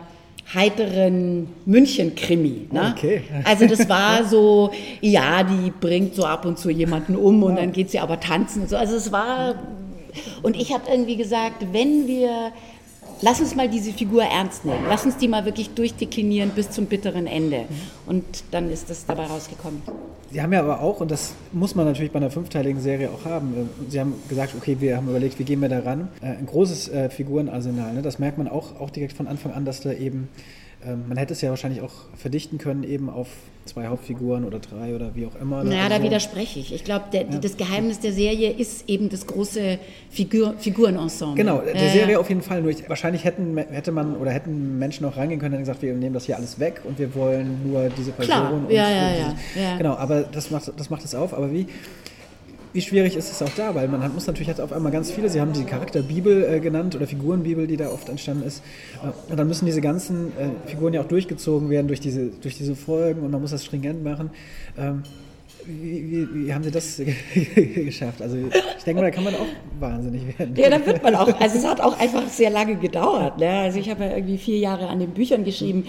heiteren 0.53 1.49
München-Krimi. 1.65 2.69
Ne? 2.73 2.95
Okay. 2.97 3.23
Also 3.45 3.67
das 3.67 3.89
war 3.89 4.25
so, 4.25 4.71
ja, 5.01 5.43
die 5.43 5.71
bringt 5.71 6.15
so 6.15 6.25
ab 6.25 6.45
und 6.45 6.59
zu 6.59 6.71
jemanden 6.71 7.17
um 7.17 7.43
und 7.43 7.57
dann 7.57 7.73
geht 7.73 7.91
sie 7.91 8.01
aber 8.01 8.19
tanzen 8.19 8.63
und 8.63 8.69
so. 8.69 8.77
Also 8.77 8.97
es 8.97 9.13
war, 9.13 9.55
und 10.43 10.57
ich 10.57 10.73
habe 10.73 10.85
irgendwie 10.91 11.17
gesagt, 11.17 11.67
wenn 11.73 12.09
wir 12.09 12.53
lass 13.23 13.41
uns 13.41 13.55
mal 13.55 13.69
diese 13.69 13.93
Figur 13.93 14.23
ernst 14.23 14.65
nehmen. 14.65 14.85
Lass 14.89 15.05
uns 15.05 15.17
die 15.17 15.29
mal 15.29 15.45
wirklich 15.45 15.71
durchdeklinieren 15.71 16.51
bis 16.51 16.71
zum 16.71 16.87
bitteren 16.87 17.27
Ende. 17.27 17.65
Und 18.07 18.25
dann 18.51 18.71
ist 18.71 18.91
das 18.91 19.07
dabei 19.07 19.27
rausgekommen. 19.27 19.83
Sie 20.31 20.41
haben 20.41 20.53
ja 20.53 20.61
aber 20.61 20.81
auch, 20.81 21.01
und 21.01 21.11
das 21.11 21.35
muss 21.53 21.75
man 21.75 21.87
natürlich 21.87 22.13
bei 22.13 22.19
einer 22.19 22.31
fünfteiligen 22.31 22.81
Serie 22.81 23.11
auch 23.11 23.25
haben, 23.25 23.55
äh, 23.55 23.91
Sie 23.91 23.99
haben 23.99 24.15
gesagt, 24.29 24.55
okay, 24.57 24.77
wir 24.79 24.97
haben 24.97 25.09
überlegt, 25.09 25.39
wie 25.41 25.45
gehen 25.45 25.61
wir 25.61 25.69
da 25.69 25.81
ran? 25.81 26.09
Äh, 26.21 26.27
ein 26.27 26.47
großes 26.47 26.89
äh, 26.89 27.11
Figurenarsenal. 27.11 27.95
Ne? 27.95 28.03
Das 28.03 28.21
merkt 28.21 28.39
man 28.39 28.47
auch, 28.47 28.81
auch 28.81 28.91
direkt 28.91 29.15
von 29.17 29.27
Anfang 29.27 29.53
an, 29.53 29.65
dass 29.65 29.81
da 29.81 29.93
eben 29.93 30.29
ähm, 30.87 31.05
man 31.09 31.19
hätte 31.19 31.35
es 31.35 31.41
ja 31.43 31.51
wahrscheinlich 31.51 31.83
auch 31.83 31.93
verdichten 32.17 32.59
können, 32.59 32.85
eben 32.85 33.11
auf 33.11 33.29
zwei 33.67 33.87
Hauptfiguren 33.87 34.45
oder 34.45 34.59
drei 34.59 34.95
oder 34.95 35.15
wie 35.15 35.27
auch 35.27 35.35
immer. 35.41 35.63
Naja, 35.63 35.85
also, 35.85 35.99
da 35.99 36.03
widerspreche 36.03 36.59
ich. 36.59 36.73
Ich 36.73 36.85
glaube, 36.85 37.05
ja. 37.13 37.23
das 37.25 37.57
Geheimnis 37.57 38.01
der 38.01 38.13
Serie 38.13 38.51
ist 38.51 38.89
eben 38.89 39.11
das 39.11 39.27
große 39.27 39.79
Figur, 40.11 40.55
Figurenensemble. 40.59 41.37
Genau, 41.37 41.61
der 41.61 41.75
äh, 41.75 41.93
Serie 41.93 42.19
auf 42.19 42.29
jeden 42.29 42.43
Fall. 42.43 42.63
Nur 42.63 42.71
ich, 42.71 42.89
wahrscheinlich 42.89 43.25
hätten, 43.25 43.59
hätte 43.59 43.93
man 43.93 44.17
oder 44.17 44.31
hätten 44.31 44.79
Menschen 44.79 45.05
auch 45.05 45.17
rangehen 45.17 45.39
können 45.39 45.55
und 45.55 45.61
gesagt, 45.61 45.83
wir 45.83 45.93
nehmen 45.95 46.15
das 46.15 46.25
hier 46.25 46.37
alles 46.37 46.59
weg 46.59 46.81
und 46.85 46.99
wir 46.99 47.15
wollen 47.15 47.61
nur 47.65 47.91
diese 47.91 48.13
Person. 48.13 48.35
Klar. 48.35 48.53
Und 48.53 48.71
ja, 48.71 48.89
ja, 48.89 49.11
ja, 49.11 49.35
ja. 49.55 49.77
Genau, 49.77 49.95
aber 49.95 50.23
das 50.23 50.51
macht, 50.51 50.73
das 50.77 50.89
macht 50.89 51.05
es 51.05 51.15
auf. 51.15 51.35
Aber 51.35 51.53
wie, 51.53 51.67
wie 52.73 52.81
schwierig 52.81 53.17
ist 53.17 53.31
es 53.31 53.43
auch 53.43 53.55
da? 53.57 53.75
Weil 53.75 53.89
man 53.89 54.15
muss 54.15 54.27
natürlich 54.27 54.49
jetzt 54.49 54.61
auf 54.61 54.73
einmal 54.73 54.93
ganz 54.93 55.11
viele, 55.11 55.29
Sie 55.29 55.41
haben 55.41 55.53
die 55.53 55.65
Charakterbibel 55.65 56.45
äh, 56.45 56.61
genannt 56.61 56.95
oder 56.95 57.07
Figurenbibel, 57.07 57.67
die 57.67 57.77
da 57.77 57.91
oft 57.91 58.09
entstanden 58.09 58.45
ist. 58.45 58.63
Äh, 59.03 59.31
und 59.31 59.39
dann 59.39 59.49
müssen 59.49 59.67
diese 59.67 59.81
ganzen 59.81 60.29
äh, 60.39 60.69
Figuren 60.69 60.93
ja 60.93 61.01
auch 61.01 61.09
durchgezogen 61.09 61.71
werden 61.71 61.89
durch 61.89 62.01
diese, 62.01 62.27
durch 62.27 62.57
diese 62.57 62.77
Folgen 62.77 63.23
und 63.23 63.31
man 63.31 63.41
muss 63.41 63.51
das 63.51 63.65
stringent 63.65 64.05
machen. 64.05 64.31
Ähm, 64.79 65.03
wie, 65.67 66.11
wie, 66.11 66.47
wie, 66.47 66.55
haben 66.55 66.65
Sie 66.65 66.71
das 66.71 67.01
geschafft? 67.55 68.23
Also 68.23 68.37
ich 68.37 68.85
denke 68.85 69.03
mal, 69.03 69.11
da 69.11 69.15
kann 69.15 69.25
man 69.25 69.35
auch 69.35 69.47
wahnsinnig 69.79 70.39
werden. 70.39 70.55
Ja, 70.57 70.71
da 70.71 70.85
wird 70.87 71.03
man 71.03 71.15
auch. 71.15 71.41
Also 71.41 71.59
es 71.59 71.67
hat 71.67 71.81
auch 71.81 71.99
einfach 71.99 72.27
sehr 72.29 72.51
lange 72.51 72.77
gedauert. 72.77 73.39
Ne? 73.39 73.49
Also 73.49 73.79
ich 73.79 73.91
habe 73.91 74.05
ja 74.05 74.17
irgendwie 74.17 74.39
vier 74.39 74.59
Jahre 74.59 74.89
an 74.89 75.01
den 75.01 75.11
Büchern 75.11 75.45
geschrieben. 75.45 75.85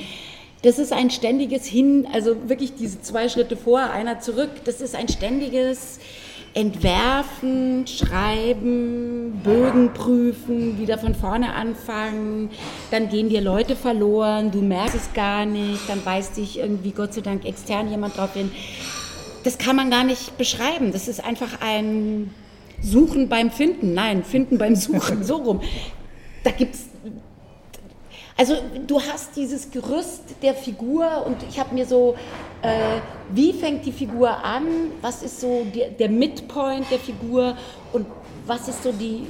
Das 0.64 0.78
ist 0.78 0.94
ein 0.94 1.10
ständiges 1.10 1.66
Hin, 1.66 2.08
also 2.14 2.50
wirklich 2.50 2.76
diese 2.76 3.02
zwei 3.02 3.30
Schritte 3.30 3.58
vor, 3.58 3.80
einer 3.80 4.20
zurück. 4.20 4.50
Das 4.66 4.82
ist 4.82 4.96
ein 4.96 5.08
ständiges 5.08 6.00
entwerfen, 6.54 7.88
schreiben, 7.88 9.42
Bögen 9.44 9.94
prüfen, 9.94 10.78
wieder 10.78 10.98
von 10.98 11.16
vorne 11.16 11.54
anfangen, 11.54 12.50
dann 12.92 13.10
gehen 13.10 13.30
dir 13.30 13.42
Leute 13.42 13.76
verloren, 13.76 14.52
du 14.52 14.62
merkst 14.62 14.96
es 14.96 15.14
gar 15.14 15.46
nicht, 15.46 15.88
dann 15.88 16.06
weist 16.06 16.38
dich 16.38 16.60
irgendwie 16.60 16.92
Gott 16.92 17.14
sei 17.14 17.22
Dank 17.22 17.46
extern 17.46 17.90
jemand 17.90 18.18
drauf 18.18 18.34
hin. 18.34 18.52
Das 19.44 19.58
kann 19.58 19.76
man 19.76 19.90
gar 19.90 20.04
nicht 20.04 20.38
beschreiben. 20.38 20.92
Das 20.92 21.08
ist 21.08 21.24
einfach 21.24 21.62
ein 21.62 22.32
Suchen 22.82 23.30
beim 23.30 23.50
Finden. 23.50 23.94
Nein, 23.94 24.24
Finden 24.24 24.58
beim 24.58 24.76
Suchen, 24.76 25.24
so 25.24 25.38
rum. 25.38 25.62
Da 26.44 26.52
gibt 26.52 26.76
es 26.76 26.91
also 28.42 28.58
du 28.88 29.00
hast 29.00 29.36
dieses 29.36 29.70
Gerüst 29.70 30.24
der 30.42 30.56
Figur 30.56 31.28
und 31.28 31.38
ich 31.48 31.60
habe 31.60 31.76
mir 31.76 31.86
so, 31.86 32.16
äh, 32.64 33.00
wie 33.30 33.54
fängt 33.54 33.86
die 33.86 33.92
Figur 33.92 34.44
an, 34.44 34.64
was 35.00 35.22
ist 35.22 35.42
so 35.42 35.64
der, 35.76 35.90
der 35.90 36.10
Midpoint 36.10 36.90
der 36.90 36.98
Figur? 36.98 37.56
Und 37.94 38.08
was 38.48 38.68
ist 38.68 38.82
so 38.82 38.92
die 38.92 39.28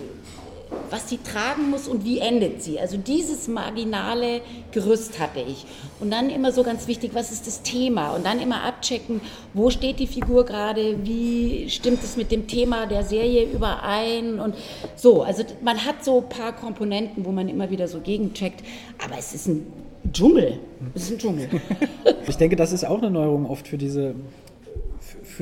was 0.89 1.09
sie 1.09 1.17
tragen 1.17 1.69
muss 1.69 1.87
und 1.87 2.03
wie 2.03 2.19
endet 2.19 2.61
sie. 2.61 2.79
Also 2.79 2.97
dieses 2.97 3.47
marginale 3.47 4.41
Gerüst 4.71 5.19
hatte 5.19 5.39
ich. 5.39 5.65
Und 5.99 6.11
dann 6.11 6.29
immer 6.29 6.51
so 6.51 6.63
ganz 6.63 6.87
wichtig, 6.87 7.11
was 7.13 7.31
ist 7.31 7.47
das 7.47 7.61
Thema? 7.61 8.11
Und 8.11 8.25
dann 8.25 8.39
immer 8.39 8.63
abchecken, 8.63 9.21
wo 9.53 9.69
steht 9.69 9.99
die 9.99 10.07
Figur 10.07 10.45
gerade, 10.45 10.97
wie 11.03 11.69
stimmt 11.69 12.03
es 12.03 12.17
mit 12.17 12.31
dem 12.31 12.47
Thema 12.47 12.85
der 12.85 13.03
Serie 13.03 13.45
überein 13.45 14.39
und 14.39 14.55
so. 14.95 15.23
Also 15.23 15.43
man 15.61 15.85
hat 15.85 16.03
so 16.03 16.19
ein 16.19 16.29
paar 16.29 16.53
Komponenten, 16.53 17.25
wo 17.25 17.31
man 17.31 17.47
immer 17.47 17.69
wieder 17.69 17.87
so 17.87 17.99
gegencheckt, 17.99 18.63
aber 19.03 19.17
es 19.17 19.33
ist 19.33 19.47
ein 19.47 19.65
Dschungel. 20.11 20.59
Es 20.93 21.03
ist 21.03 21.11
ein 21.11 21.17
Dschungel. 21.19 21.49
Ich 22.27 22.37
denke, 22.37 22.55
das 22.55 22.71
ist 22.71 22.85
auch 22.85 22.99
eine 22.99 23.09
Neuerung 23.09 23.45
oft 23.45 23.67
für 23.67 23.77
diese, 23.77 24.15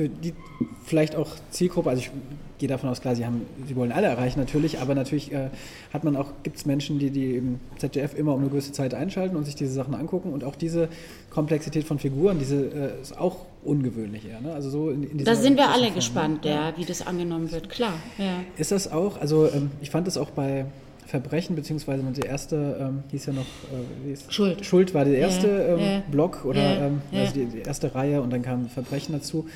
für 0.00 0.08
die 0.08 0.32
vielleicht 0.84 1.14
auch 1.14 1.28
Zielgruppe. 1.50 1.90
Also 1.90 2.00
ich 2.00 2.10
gehe 2.58 2.68
davon 2.68 2.88
aus, 2.88 3.00
klar, 3.00 3.14
sie, 3.14 3.26
haben, 3.26 3.42
sie 3.66 3.76
wollen 3.76 3.92
alle 3.92 4.06
erreichen 4.06 4.38
natürlich, 4.38 4.78
aber 4.78 4.94
natürlich 4.94 5.32
äh, 5.32 5.48
hat 5.92 6.04
man 6.04 6.16
auch, 6.16 6.32
gibt 6.42 6.56
es 6.56 6.66
Menschen, 6.66 6.98
die 6.98 7.10
die 7.10 7.36
im 7.36 7.60
ZDF 7.76 8.14
immer 8.14 8.34
um 8.34 8.40
eine 8.40 8.50
gewisse 8.50 8.72
Zeit 8.72 8.94
einschalten 8.94 9.36
und 9.36 9.44
sich 9.44 9.54
diese 9.54 9.72
Sachen 9.72 9.94
angucken 9.94 10.32
und 10.32 10.44
auch 10.44 10.56
diese 10.56 10.88
Komplexität 11.30 11.84
von 11.84 11.98
Figuren, 11.98 12.38
diese 12.38 12.56
äh, 12.56 13.00
ist 13.00 13.18
auch 13.18 13.46
ungewöhnlich 13.62 14.26
eher. 14.26 14.40
Ne? 14.40 14.52
Also 14.54 14.70
so 14.70 14.90
in, 14.90 15.02
in 15.02 15.24
da 15.24 15.34
sind 15.34 15.56
wir 15.56 15.70
alle 15.70 15.84
Form, 15.84 15.94
gespannt, 15.94 16.44
ne? 16.44 16.50
ja, 16.50 16.72
wie 16.76 16.84
das 16.84 17.06
angenommen 17.06 17.52
wird, 17.52 17.68
klar. 17.68 17.94
Ja. 18.16 18.40
Ist 18.56 18.72
das 18.72 18.90
auch, 18.90 19.20
also 19.20 19.46
ähm, 19.46 19.70
ich 19.82 19.90
fand 19.90 20.08
es 20.08 20.16
auch 20.16 20.30
bei 20.30 20.66
Verbrechen, 21.10 21.56
beziehungsweise 21.56 22.04
der 22.04 22.26
erste 22.26 22.76
ähm, 22.80 23.02
hieß 23.10 23.26
ja 23.26 23.32
noch 23.32 23.42
äh, 23.42 24.16
Schuld. 24.32 24.64
Schuld 24.64 24.94
war 24.94 25.04
der 25.04 25.18
erste 25.18 25.48
ja, 25.48 25.74
ähm, 25.74 25.80
ja, 25.80 26.02
Block 26.08 26.44
oder 26.44 26.62
ja, 26.62 26.86
ähm, 26.86 27.02
also 27.12 27.32
die, 27.32 27.46
die, 27.46 27.58
erste 27.62 27.94
Reihe 27.96 28.22
und 28.22 28.30
dann 28.30 28.42
kam 28.42 28.68
Verbrechen 28.68 29.12
dazu 29.12 29.48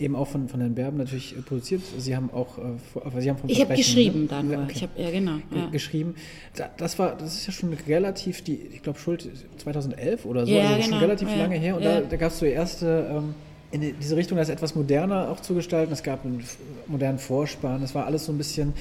eben 0.00 0.16
auch 0.16 0.28
von, 0.28 0.48
von 0.48 0.60
Herrn 0.60 0.74
Berben 0.74 0.96
natürlich 0.98 1.36
äh, 1.36 1.40
produziert. 1.40 1.82
Sie 1.98 2.14
haben 2.14 2.30
auch, 2.32 2.58
äh, 2.58 3.20
Sie 3.20 3.30
haben 3.30 3.38
vom 3.38 3.48
Ich 3.48 3.60
habe 3.60 3.74
geschrieben 3.74 4.22
ne? 4.22 4.26
da 4.28 4.42
nur. 4.42 4.58
Okay. 4.58 4.72
Ich 4.74 4.82
habe 4.82 4.92
ja 4.96 5.10
genau 5.10 5.38
ja. 5.54 5.66
geschrieben. 5.70 6.14
Da, 6.56 6.70
das 6.76 6.98
war, 6.98 7.16
das 7.16 7.34
ist 7.34 7.46
ja 7.46 7.52
schon 7.52 7.72
relativ 7.86 8.42
die, 8.42 8.54
ich 8.72 8.82
glaube 8.82 8.98
Schuld 8.98 9.28
2011 9.58 10.24
oder 10.24 10.46
so, 10.46 10.52
ja, 10.52 10.68
also 10.68 10.74
genau. 10.76 10.86
schon 10.86 10.98
relativ 10.98 11.28
ja. 11.28 11.36
lange 11.36 11.56
her. 11.56 11.76
Und 11.76 11.84
da, 11.84 12.00
da 12.00 12.16
gab 12.16 12.30
es 12.32 12.38
so 12.38 12.46
erste 12.46 13.10
ähm, 13.10 13.34
in 13.70 13.94
diese 14.00 14.16
Richtung, 14.16 14.38
das 14.38 14.48
etwas 14.48 14.74
moderner 14.74 15.30
auch 15.30 15.40
zu 15.40 15.54
gestalten. 15.54 15.92
Es 15.92 16.02
gab 16.02 16.24
einen 16.24 16.42
modernen 16.86 17.18
Vorspann. 17.18 17.82
Es 17.82 17.94
war 17.94 18.06
alles 18.06 18.24
so 18.24 18.32
ein 18.32 18.38
bisschen 18.38 18.72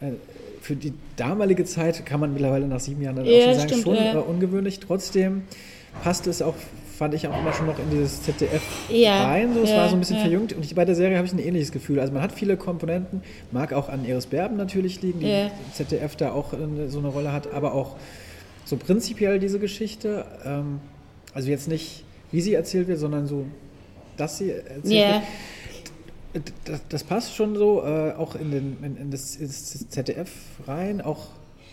äh, 0.00 0.12
für 0.60 0.76
die 0.76 0.92
damalige 1.16 1.64
Zeit 1.64 2.06
kann 2.06 2.20
man 2.20 2.32
mittlerweile 2.32 2.68
nach 2.68 2.80
sieben 2.80 3.02
Jahren 3.02 3.16
dann 3.16 3.24
ja, 3.24 3.32
auch 3.32 3.44
schon 3.44 3.54
sagen, 3.54 3.68
stimmt, 3.68 3.82
schon 3.82 3.96
ja. 3.96 4.18
ungewöhnlich. 4.20 4.78
Trotzdem 4.78 5.42
passt 6.02 6.26
es 6.28 6.40
auch 6.40 6.54
fand 6.96 7.14
ich 7.14 7.26
auch 7.26 7.38
immer 7.38 7.52
schon 7.52 7.66
noch 7.66 7.78
in 7.78 7.90
dieses 7.90 8.22
ZDF 8.22 8.62
ja, 8.88 9.24
rein. 9.24 9.54
So, 9.54 9.62
es 9.62 9.70
ja, 9.70 9.78
war 9.78 9.88
so 9.88 9.96
ein 9.96 10.00
bisschen 10.00 10.16
ja. 10.16 10.22
verjüngt. 10.22 10.52
Und 10.52 10.64
ich, 10.64 10.74
bei 10.74 10.84
der 10.84 10.94
Serie 10.94 11.16
habe 11.16 11.26
ich 11.26 11.32
ein 11.32 11.38
ähnliches 11.38 11.72
Gefühl. 11.72 12.00
Also 12.00 12.12
man 12.12 12.22
hat 12.22 12.32
viele 12.32 12.56
Komponenten, 12.56 13.22
mag 13.50 13.72
auch 13.72 13.88
an 13.88 14.04
Iris 14.04 14.26
Berben 14.26 14.56
natürlich 14.56 15.02
liegen, 15.02 15.20
die 15.20 15.50
ZDF 15.72 16.16
da 16.16 16.32
auch 16.32 16.52
so 16.88 16.98
eine 16.98 17.08
Rolle 17.08 17.32
hat, 17.32 17.52
aber 17.52 17.74
auch 17.74 17.96
so 18.64 18.76
prinzipiell 18.76 19.38
diese 19.38 19.58
Geschichte. 19.58 20.24
Ähm, 20.44 20.80
also 21.34 21.48
jetzt 21.48 21.68
nicht, 21.68 22.04
wie 22.30 22.40
sie 22.40 22.54
erzählt 22.54 22.88
wird, 22.88 22.98
sondern 22.98 23.26
so, 23.26 23.46
dass 24.16 24.38
sie 24.38 24.50
erzählt 24.50 24.84
wird. 24.84 25.22
Das, 26.64 26.80
das, 26.88 27.04
passt 27.04 27.34
schon 27.34 27.56
so, 27.56 27.82
äh, 27.82 28.12
auch 28.12 28.36
in, 28.36 28.50
den, 28.50 28.76
in, 28.82 28.96
in, 28.96 29.10
das, 29.10 29.36
ins 29.36 29.86
ZDF 29.90 30.30
rein, 30.66 31.02
auch 31.02 31.26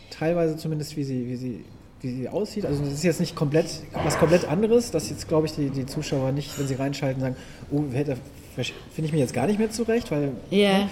teilweise 0.10 0.58
zumindest, 0.58 0.98
wie 0.98 1.04
sie, 1.06 1.28
wie 1.28 1.36
sie, 1.38 1.66
wie 2.02 2.12
sie 2.12 2.30
aussieht. 2.30 2.66
Also 2.66 2.84
das 2.84 2.94
ist 2.94 3.04
jetzt 3.04 3.20
nicht 3.20 3.36
komplett 3.36 3.68
was 3.94 4.18
komplett 4.18 4.48
anderes, 4.48 4.92
dass 4.92 5.10
jetzt, 5.10 5.28
glaube 5.28 5.48
ich, 5.48 5.54
die, 5.54 5.70
die 5.70 5.86
Zuschauer 5.86 6.32
nicht, 6.32 6.58
wenn 6.58 6.68
sie 6.68 6.76
reinschalten, 6.76 7.22
sagen, 7.22 7.36
oh, 7.72 7.84
finde 7.92 8.14
ich 8.98 9.12
mich 9.12 9.22
jetzt 9.22 9.34
gar 9.34 9.48
nicht 9.48 9.60
mehr 9.60 9.70
zurecht, 9.72 10.12
weil 10.12 10.32
Ja. 10.50 10.80
ne, 10.80 10.90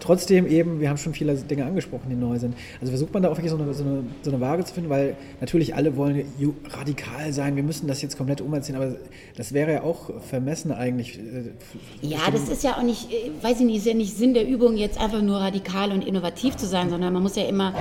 trotzdem 0.00 0.46
eben, 0.46 0.80
wir 0.80 0.88
haben 0.88 0.96
schon 0.96 1.14
viele 1.14 1.34
Dinge 1.34 1.64
angesprochen, 1.64 2.08
die 2.10 2.16
neu 2.16 2.38
sind. 2.38 2.54
Also 2.80 2.90
versucht 2.90 3.14
man 3.14 3.22
da 3.22 3.28
auch 3.30 3.36
wirklich 3.36 3.50
so 3.50 3.56
eine, 3.56 3.72
so 3.72 3.84
eine, 3.84 4.04
so 4.22 4.30
eine 4.30 4.40
Waage 4.40 4.64
zu 4.64 4.74
finden, 4.74 4.90
weil 4.90 5.16
natürlich 5.40 5.74
alle 5.74 5.96
wollen 5.96 6.24
radikal 6.70 7.32
sein, 7.32 7.56
wir 7.56 7.62
müssen 7.62 7.86
das 7.86 8.02
jetzt 8.02 8.16
komplett 8.18 8.40
umerziehen, 8.40 8.76
aber 8.76 8.96
das 9.36 9.52
wäre 9.52 9.72
ja 9.72 9.82
auch 9.82 10.10
vermessen 10.28 10.72
eigentlich. 10.72 11.18
äh, 11.18 12.06
Ja, 12.06 12.30
das 12.32 12.48
ist 12.48 12.64
ja 12.64 12.76
auch 12.76 12.82
nicht, 12.82 13.10
äh, 13.12 13.30
weiß 13.42 13.60
ich 13.60 13.66
nicht, 13.66 13.76
ist 13.78 13.86
ja 13.86 13.94
nicht 13.94 14.16
Sinn 14.16 14.34
der 14.34 14.46
Übung, 14.46 14.76
jetzt 14.76 15.00
einfach 15.00 15.22
nur 15.22 15.36
radikal 15.38 15.92
und 15.92 16.04
innovativ 16.06 16.56
zu 16.56 16.66
sein, 16.66 16.90
sondern 16.90 17.12
man 17.12 17.22
muss 17.22 17.36
ja 17.36 17.44
immer. 17.44 17.72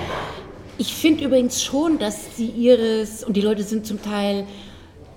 Ich 0.82 0.96
finde 0.96 1.26
übrigens 1.26 1.62
schon, 1.62 2.00
dass 2.00 2.36
sie 2.38 2.48
ihres, 2.48 3.24
und 3.24 3.38
die 3.38 3.42
Leute 3.42 3.62
sind 3.62 3.86
zum 3.86 4.02
Teil 4.02 4.48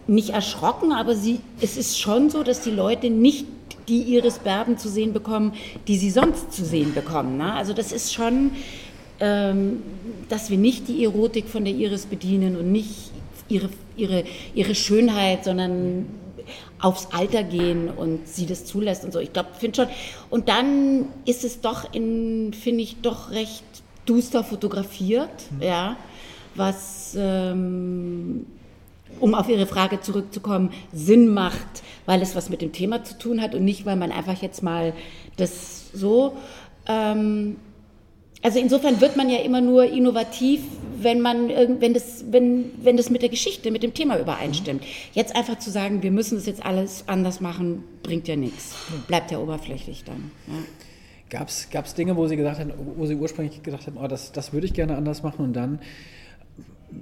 nicht 0.06 0.28
erschrocken, 0.28 0.92
aber 0.92 1.14
sie, 1.14 1.40
es 1.58 1.78
ist 1.78 1.98
schon 1.98 2.28
so, 2.28 2.42
dass 2.42 2.60
die 2.60 2.70
Leute 2.70 3.08
nicht 3.08 3.46
die 3.88 4.02
Iris 4.14 4.40
Berben 4.40 4.76
zu 4.76 4.90
sehen 4.90 5.14
bekommen, 5.14 5.54
die 5.88 5.96
sie 5.96 6.10
sonst 6.10 6.52
zu 6.52 6.66
sehen 6.66 6.92
bekommen. 6.92 7.38
Ne? 7.38 7.54
Also 7.54 7.72
das 7.72 7.92
ist 7.92 8.12
schon, 8.12 8.50
ähm, 9.20 9.82
dass 10.28 10.50
wir 10.50 10.58
nicht 10.58 10.86
die 10.86 11.02
Erotik 11.02 11.48
von 11.48 11.64
der 11.64 11.72
Iris 11.72 12.04
bedienen 12.04 12.56
und 12.56 12.70
nicht 12.70 13.10
ihre, 13.48 13.70
ihre, 13.96 14.24
ihre 14.54 14.74
Schönheit, 14.74 15.44
sondern 15.44 16.04
aufs 16.78 17.08
Alter 17.10 17.42
gehen 17.42 17.88
und 17.88 18.28
sie 18.28 18.44
das 18.44 18.66
zulässt 18.66 19.02
und 19.02 19.14
so. 19.14 19.18
Ich 19.18 19.32
glaube, 19.32 19.48
finde 19.58 19.76
schon. 19.76 19.88
Und 20.28 20.50
dann 20.50 21.06
ist 21.24 21.42
es 21.42 21.62
doch 21.62 21.94
in, 21.94 22.52
finde 22.52 22.82
ich, 22.82 22.96
doch 23.00 23.30
recht 23.30 23.64
duster 24.06 24.44
fotografiert, 24.44 25.30
ja, 25.60 25.96
was 26.54 27.16
ähm, 27.18 28.46
um 29.20 29.34
auf 29.34 29.48
Ihre 29.48 29.66
Frage 29.66 30.00
zurückzukommen, 30.00 30.70
Sinn 30.92 31.28
macht, 31.28 31.82
weil 32.06 32.22
es 32.22 32.34
was 32.34 32.50
mit 32.50 32.62
dem 32.62 32.72
Thema 32.72 33.04
zu 33.04 33.18
tun 33.18 33.40
hat 33.40 33.54
und 33.54 33.64
nicht, 33.64 33.86
weil 33.86 33.96
man 33.96 34.12
einfach 34.12 34.40
jetzt 34.42 34.62
mal 34.62 34.92
das 35.36 35.90
so. 35.92 36.36
Ähm, 36.86 37.56
also 38.42 38.58
insofern 38.58 39.00
wird 39.00 39.16
man 39.16 39.30
ja 39.30 39.38
immer 39.38 39.62
nur 39.62 39.84
innovativ, 39.84 40.60
wenn 40.98 41.22
man 41.22 41.48
wenn 41.48 41.94
das, 41.94 42.24
wenn, 42.30 42.72
wenn 42.82 42.98
das 42.98 43.08
mit 43.08 43.22
der 43.22 43.30
Geschichte, 43.30 43.70
mit 43.70 43.82
dem 43.82 43.94
Thema 43.94 44.18
übereinstimmt. 44.18 44.84
Jetzt 45.14 45.34
einfach 45.34 45.58
zu 45.58 45.70
sagen, 45.70 46.02
wir 46.02 46.10
müssen 46.10 46.34
das 46.34 46.44
jetzt 46.44 46.64
alles 46.64 47.04
anders 47.06 47.40
machen, 47.40 47.84
bringt 48.02 48.28
ja 48.28 48.36
nichts. 48.36 48.74
Bleibt 49.06 49.30
ja 49.30 49.38
oberflächlich 49.38 50.04
dann. 50.04 50.30
Ja. 50.46 50.54
Gab 51.70 51.84
es 51.86 51.94
Dinge, 51.94 52.16
wo 52.16 52.26
Sie 52.26 52.36
gesagt 52.36 52.60
haben, 52.60 52.72
wo 52.96 53.06
Sie 53.06 53.14
ursprünglich 53.16 53.62
gedacht 53.62 53.86
haben, 53.86 53.96
oh, 53.96 54.06
das, 54.06 54.32
das 54.32 54.52
würde 54.52 54.66
ich 54.66 54.72
gerne 54.74 54.96
anders 54.96 55.22
machen 55.22 55.44
und 55.44 55.52
dann, 55.54 55.80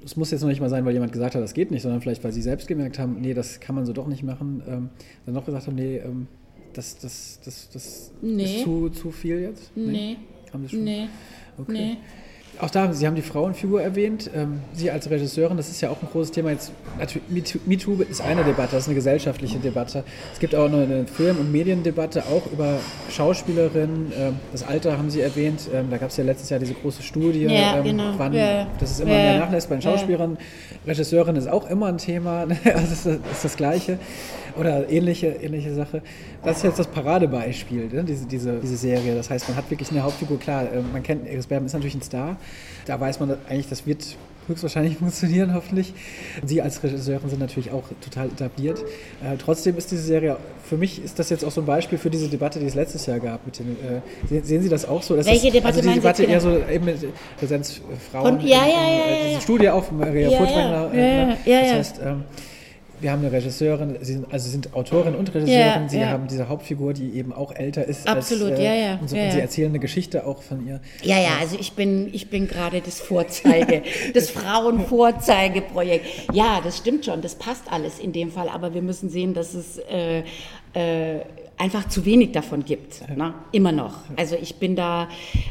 es 0.05 0.17
muss 0.17 0.31
jetzt 0.31 0.41
noch 0.41 0.49
nicht 0.49 0.61
mal 0.61 0.71
sein, 0.71 0.85
weil 0.85 0.95
jemand 0.95 1.13
gesagt 1.13 1.35
hat, 1.35 1.43
das 1.43 1.53
geht 1.55 1.71
nicht, 1.71 1.83
sondern 1.83 2.01
vielleicht, 2.01 2.25
weil 2.25 2.33
Sie 2.33 2.41
selbst 2.43 2.67
gemerkt 2.67 2.99
haben, 2.99 3.21
nee, 3.21 3.35
das 3.35 3.61
kann 3.61 3.75
man 3.75 3.85
so 3.85 3.93
doch 3.93 4.07
nicht 4.07 4.23
machen, 4.23 4.63
ähm, 4.67 4.91
dann 5.27 5.35
noch 5.35 5.45
gesagt 5.45 5.67
haben, 5.67 5.75
nee, 5.75 5.99
ähm, 5.99 6.29
das, 6.73 6.99
das, 6.99 7.41
das, 7.45 7.69
das 7.71 8.11
Nee. 8.23 8.45
ist 8.45 8.65
zu, 8.65 8.89
zu 8.89 9.11
viel 9.11 9.41
jetzt? 9.41 9.77
Nee. 9.77 10.17
Haben 10.53 10.63
Sie 10.63 10.71
schon? 10.71 10.85
Nee. 10.85 11.09
Okay. 11.59 11.73
Nee. 11.73 11.97
Auch 12.61 12.71
da, 12.71 12.93
Sie 12.93 13.07
haben 13.07 13.17
die 13.17 13.23
Frauenfigur 13.23 13.83
erwähnt. 13.83 14.31
Ähm, 14.35 14.61
Sie 14.73 14.91
als 14.91 15.11
Regisseurin, 15.11 15.57
das 15.57 15.69
ist 15.69 15.81
ja 15.81 15.91
auch 15.91 16.01
ein 16.01 16.09
großes 16.13 16.31
Thema. 16.33 16.51
Jetzt, 16.51 16.71
natürlich, 16.99 17.59
MeToo 17.67 18.03
ist 18.09 18.21
eine 18.21 18.45
Debatte, 18.45 18.73
das 18.73 18.83
ist 18.83 18.89
eine 18.89 18.95
gesellschaftliche 18.95 19.59
Debatte. 19.59 20.05
Es 20.33 20.39
gibt 20.39 20.55
auch 20.55 20.67
eine 20.67 21.07
Film- 21.07 21.39
und 21.39 21.51
Mediendebatte, 21.51 22.23
auch 22.27 22.43
über 22.53 22.79
Schauspielerinnen. 23.11 24.13
Ähm, 24.17 24.37
das 24.53 24.63
Alter 24.63 24.97
haben 24.99 25.11
Sie 25.11 25.21
erwähnt. 25.23 25.63
Ähm, 25.75 25.87
da 25.91 25.97
gab 25.97 26.11
es 26.11 26.17
ja 26.19 26.25
letztes 26.25 26.51
Jahr 26.51 26.61
diese 26.61 26.75
große 26.75 27.03
Studie, 27.03 27.45
Ja, 27.47 27.81
genau. 27.81 28.13
wann, 28.19 28.33
Ja. 28.33 28.67
dass 28.79 28.91
es 28.93 29.01
immer 29.01 29.11
Ja. 29.13 29.17
mehr 29.19 29.39
nachlässt 29.41 29.69
bei 29.69 29.77
den 29.77 29.83
Ja. 29.83 29.91
Schauspielerinnen. 29.91 30.37
Regisseurinnen 30.87 31.41
ist 31.43 31.49
auch 31.49 31.69
immer 31.69 31.87
ein 31.87 31.99
Thema. 31.99 32.47
Also 32.65 32.87
das 32.91 33.05
das 33.05 33.15
ist 33.33 33.45
das 33.45 33.57
Gleiche. 33.57 33.99
Oder 34.59 34.89
ähnliche, 34.91 35.29
ähnliche 35.29 35.75
Sache. 35.75 36.03
Das 36.45 36.59
ist 36.59 36.63
jetzt 36.65 36.79
das 36.79 36.87
Paradebeispiel, 36.89 37.89
ne? 37.93 38.05
diese, 38.05 38.27
diese, 38.27 38.59
diese 38.61 38.77
Serie. 38.77 39.15
Das 39.15 39.31
heißt, 39.31 39.49
man 39.49 39.57
hat 39.57 39.71
wirklich 39.71 39.91
eine 39.91 40.03
Hauptfigur, 40.03 40.39
klar, 40.39 40.65
äh, 40.65 40.81
man 40.93 41.03
kennt, 41.03 41.27
Iris 41.29 41.47
Berben 41.47 41.67
ist 41.67 41.73
natürlich 41.73 41.95
ein 41.95 42.03
Star. 42.03 42.37
Da 42.87 43.01
weiß 43.01 43.21
man 43.21 43.37
eigentlich, 43.49 43.69
das 43.69 43.87
wird 43.87 44.05
höchstwahrscheinlich 44.49 44.97
funktionieren, 44.99 45.55
hoffentlich. 45.55 45.95
Sie 46.45 46.61
als 46.61 46.83
Regisseurin 46.83 47.31
sind 47.31 47.39
natürlich 47.39 47.71
auch 47.71 47.85
total 48.01 48.27
etabliert. 48.27 48.81
Äh, 49.23 49.37
trotzdem 49.39 49.77
ist 49.79 49.91
diese 49.93 50.03
Serie, 50.03 50.37
für 50.65 50.77
mich 50.77 51.03
ist 51.03 51.19
das 51.19 51.31
jetzt 51.31 51.45
auch 51.45 51.51
so 51.53 51.61
ein 51.61 51.67
Beispiel 51.67 51.97
für 51.99 52.11
diese 52.11 52.29
Debatte, 52.29 52.59
die 52.59 52.67
es 52.67 52.75
letztes 52.75 53.07
Jahr 53.07 53.21
gab. 53.21 53.47
Mit 53.47 53.59
den, 53.59 53.77
äh, 54.31 54.41
sehen, 54.43 54.63
Sie 54.63 54.69
das 54.69 54.87
auch 54.87 55.03
so? 55.03 55.17
Dass 55.17 55.27
Welche 55.27 55.47
das, 55.47 55.53
Debatte 55.55 55.77
Also 55.79 55.89
die 55.89 55.95
Debatte 55.95 56.25
eher 56.25 56.41
so 56.41 56.59
eben 56.59 56.85
mit 56.85 56.97
Präsenz 57.39 57.81
Frauen. 58.11 58.39
Von- 58.41 58.47
ja, 58.49 58.65
in- 58.65 58.71
ja, 58.71 58.77
ja, 58.77 58.85
äh, 58.85 59.11
ja, 59.11 59.17
diese 59.25 59.35
ja. 59.35 59.41
Studie 59.41 59.69
auf 59.71 59.93
Maria 59.93 60.29
Ja, 60.29 60.39
Furtwängler. 60.39 60.91
ja, 60.93 61.01
ja, 61.01 61.27
ne? 61.27 61.37
ja, 61.45 61.61
das 61.61 61.71
ja. 61.71 61.75
heißt, 61.77 62.01
ähm, 62.05 62.25
wir 63.03 63.11
haben 63.11 63.21
eine 63.21 63.33
Regisseurin, 63.33 63.99
sie 64.01 64.15
sind, 64.15 64.33
also 64.33 64.45
sie 64.45 64.51
sind 64.53 64.75
Autorin 64.75 65.15
und 65.15 65.35
Regisseurin, 65.35 65.83
Ja, 65.83 65.89
sie 65.89 65.99
ja. 65.99 66.07
haben 66.09 66.29
diese 66.29 66.49
Hauptfigur, 66.49 66.93
die 66.93 67.15
eben 67.15 67.33
auch 67.33 67.55
älter 67.55 67.85
ist. 67.85 68.09
Absolut, 68.09 68.53
als, 68.53 68.61
äh, 68.61 68.65
ja, 68.65 68.75
ja, 68.75 68.99
Und, 69.01 69.11
so, 69.11 69.17
und 69.17 69.33
sie 69.33 69.41
erzählen 69.41 69.71
eine 69.71 69.79
Geschichte 69.81 70.27
auch 70.27 70.43
von 70.43 70.67
ihr. 70.67 70.81
Ja, 71.03 71.19
ja, 71.19 71.31
also 71.41 71.57
ich 71.59 71.73
bin, 71.73 72.09
ich 72.13 72.31
bin 72.31 72.49
gerade 72.49 72.81
das 72.81 73.01
Vorzeige, 73.01 73.83
das 74.15 74.31
Frauenvorzeigeprojekt. 74.31 76.07
Ja, 76.33 76.61
das 76.63 76.79
stimmt 76.79 77.05
schon, 77.05 77.21
das 77.21 77.35
passt 77.35 77.71
alles 77.71 77.99
in 77.99 78.13
dem 78.13 78.31
Fall, 78.31 78.49
aber 78.49 78.75
wir 78.75 78.83
müssen 78.83 79.11
sehen, 79.11 79.35
dass 79.35 79.55
es 79.55 79.79
äh, 79.79 80.23
äh, 80.75 81.21
einfach 81.63 81.87
zu 81.87 82.05
wenig 82.05 82.33
davon 82.33 82.65
gibt. 82.65 83.09
Ne? 83.17 83.35
Immer 83.53 83.71
noch. 83.71 83.95
Also 84.17 84.35
ich 84.35 84.57
bin 84.57 84.75
da, 84.75 85.09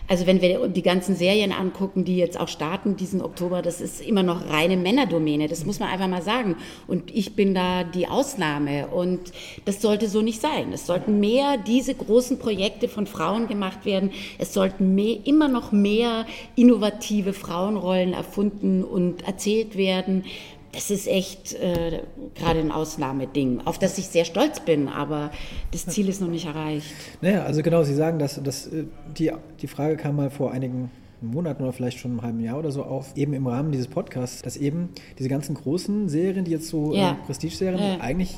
also 0.10 0.28
wenn 0.28 0.42
wir 0.42 0.68
die 0.68 0.82
ganzen 0.82 1.16
Serien 1.16 1.54
angucken, 1.54 2.04
die 2.04 2.18
jetzt 2.18 2.38
auch 2.38 2.50
starten 2.50 2.98
diesen 2.98 3.22
Oktober, 3.22 3.62
das 3.62 3.80
ist 3.80 4.02
immer 4.02 4.22
noch 4.22 4.50
reine 4.50 4.76
Männerdomäne, 4.76 5.48
das 5.48 5.66
muss 5.66 5.80
man 5.80 5.88
einfach 5.88 6.10
mal 6.10 6.22
sagen. 6.22 6.58
Und 6.86 7.16
ich 7.16 7.38
bin 7.38 7.56
da 7.56 7.86
die 7.86 8.10
Ausnahme 8.10 8.88
und 8.88 9.32
das 9.64 9.82
sollte 9.82 10.10
so 10.10 10.22
nicht 10.22 10.42
sein. 10.42 10.74
Es 10.74 10.86
sollten 10.86 11.22
mehr 11.22 11.56
diese 11.58 11.96
großen 11.96 12.40
Projekte 12.40 12.90
von 12.90 13.08
Frauen 13.08 13.48
gemacht 13.48 13.86
werden. 13.86 14.12
Es 14.38 14.54
sollten 14.54 14.94
mehr, 14.94 15.20
immer 15.24 15.48
noch 15.48 15.72
mehr 15.72 16.26
innovative 16.58 17.32
Frauenrollen 17.32 18.12
erfunden 18.12 18.84
und 18.84 19.26
erzählt 19.26 19.78
werden. 19.78 20.26
Das 20.74 20.90
ist 20.90 21.08
echt 21.08 21.54
äh, 21.54 22.02
gerade 22.36 22.60
ein 22.62 22.72
Ausnahmeding, 22.72 23.62
auf 23.66 23.78
das 23.78 23.98
ich 23.98 24.08
sehr 24.08 24.24
stolz 24.26 24.62
bin, 24.62 24.88
aber 24.88 25.32
das 25.72 25.86
Ziel 25.86 26.08
ist 26.08 26.22
noch 26.22 26.30
nicht 26.30 26.46
erreicht. 26.46 26.86
Naja, 27.22 27.44
also 27.44 27.62
genau, 27.62 27.84
Sie 27.84 27.94
sagen, 27.94 28.20
dass, 28.20 28.42
dass 28.42 28.68
äh, 28.68 28.86
die, 29.18 29.32
die 29.62 29.68
Frage 29.68 29.98
kam 29.98 30.16
mal 30.16 30.30
vor 30.30 30.52
einigen 30.52 30.90
Monaten 31.20 31.62
oder 31.64 31.74
vielleicht 31.74 32.00
schon 32.00 32.12
einem 32.12 32.22
halben 32.24 32.40
Jahr 32.40 32.58
oder 32.58 32.72
so 32.72 32.84
auf, 32.84 33.16
eben 33.18 33.34
im 33.34 33.46
Rahmen 33.48 33.72
dieses 33.72 33.88
Podcasts, 33.88 34.42
dass 34.42 34.56
eben 34.58 34.90
diese 35.20 35.30
ganzen 35.30 35.56
großen 35.56 36.08
Serien, 36.10 36.46
die 36.46 36.52
jetzt 36.52 36.68
so 36.70 36.96
Ja. 36.96 37.12
äh, 37.12 37.26
Prestige-Serien, 37.26 37.80
Ja. 37.80 38.00
eigentlich 38.00 38.36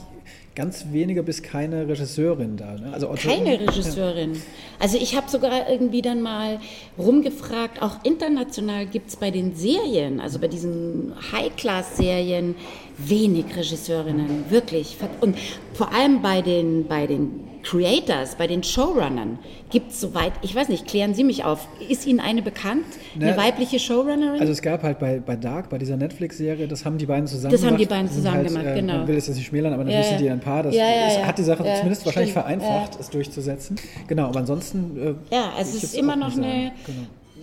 ganz 0.56 0.86
wenige 0.92 1.24
bis 1.24 1.42
keine 1.42 1.88
Regisseurin 1.88 2.58
da. 2.58 2.74
Ne? 2.74 2.92
Also 2.94 3.08
Autorin- 3.10 3.44
Keine 3.44 3.60
Regisseurin. 3.60 4.34
Also 4.80 4.98
ich 4.98 5.16
habe 5.16 5.30
sogar 5.30 5.70
irgendwie 5.70 6.02
dann 6.02 6.22
mal 6.22 6.60
rumgefragt, 6.98 7.82
auch 7.82 8.04
international 8.04 8.86
gibt 8.86 9.10
es 9.10 9.16
bei 9.16 9.32
den 9.32 9.56
Serien, 9.56 10.20
also 10.20 10.39
bei 10.39 10.48
diesen 10.48 11.13
High-Class-Serien, 11.32 12.56
wenig 12.97 13.45
Regisseurinnen, 13.56 14.45
wirklich. 14.49 14.97
Und 15.21 15.36
vor 15.73 15.93
allem 15.93 16.21
bei 16.21 16.41
den, 16.41 16.88
bei 16.88 17.08
den 17.08 17.41
Creators, 17.63 18.36
bei 18.36 18.45
den 18.45 18.62
Showrunnern 18.62 19.39
gibt 19.71 19.91
es 19.91 20.01
soweit, 20.01 20.34
ich 20.41 20.53
weiß 20.53 20.67
nicht, 20.67 20.86
klären 20.86 21.13
Sie 21.13 21.23
mich 21.23 21.45
auf, 21.45 21.65
ist 21.88 22.06
Ihnen 22.06 22.19
eine 22.19 22.41
bekannt, 22.41 22.84
eine 23.15 23.32
Ne, 23.32 23.38
weibliche 23.38 23.79
Showrunnerin? 23.79 24.39
Also 24.41 24.51
es 24.51 24.62
gab 24.62 24.84
halt 24.84 24.99
bei, 24.99 25.19
bei 25.25 25.38
Dark, 25.38 25.69
bei 25.69 25.77
dieser 25.77 25.95
Netflix-Serie, 25.95 26.67
das 26.67 26.84
haben 26.84 26.97
die 26.97 27.06
beiden 27.06 27.25
zusammen 27.25 27.53
Das 27.53 27.62
haben 27.62 27.77
gemacht. 27.77 27.82
die 27.82 27.86
beiden 27.86 28.12
zusammen 28.12 28.38
halt, 28.38 28.47
gemacht, 28.49 28.65
äh, 28.65 28.75
genau. 28.75 28.97
Man 28.97 29.08
will 29.08 29.15
es 29.15 29.27
jetzt 29.27 29.38
nicht 29.38 29.47
schmälern, 29.47 29.73
aber 29.73 29.86
natürlich 29.86 30.03
Ja, 30.06 30.10
sind 30.17 30.21
die 30.25 30.29
ein 30.29 30.39
Paar. 30.41 30.63
Das 30.63 30.75
Ja, 30.75 30.84
ja, 30.84 31.25
hat 31.25 31.38
die 31.38 31.43
Sache 31.43 31.63
zumindest 31.63 32.06
wahrscheinlich 32.06 32.32
stimmt. 32.32 32.45
vereinfacht, 32.45 32.99
es 32.99 33.10
durchzusetzen. 33.10 33.77
Genau, 34.08 34.25
aber 34.27 34.39
ansonsten... 34.39 34.97
Äh, 35.32 35.34
ja, 35.34 35.53
also 35.58 35.77
es 35.77 35.84
ist 35.86 35.95
immer 35.95 36.17
noch 36.17 36.36
eine, 36.36 36.73
Genau. 36.86 36.97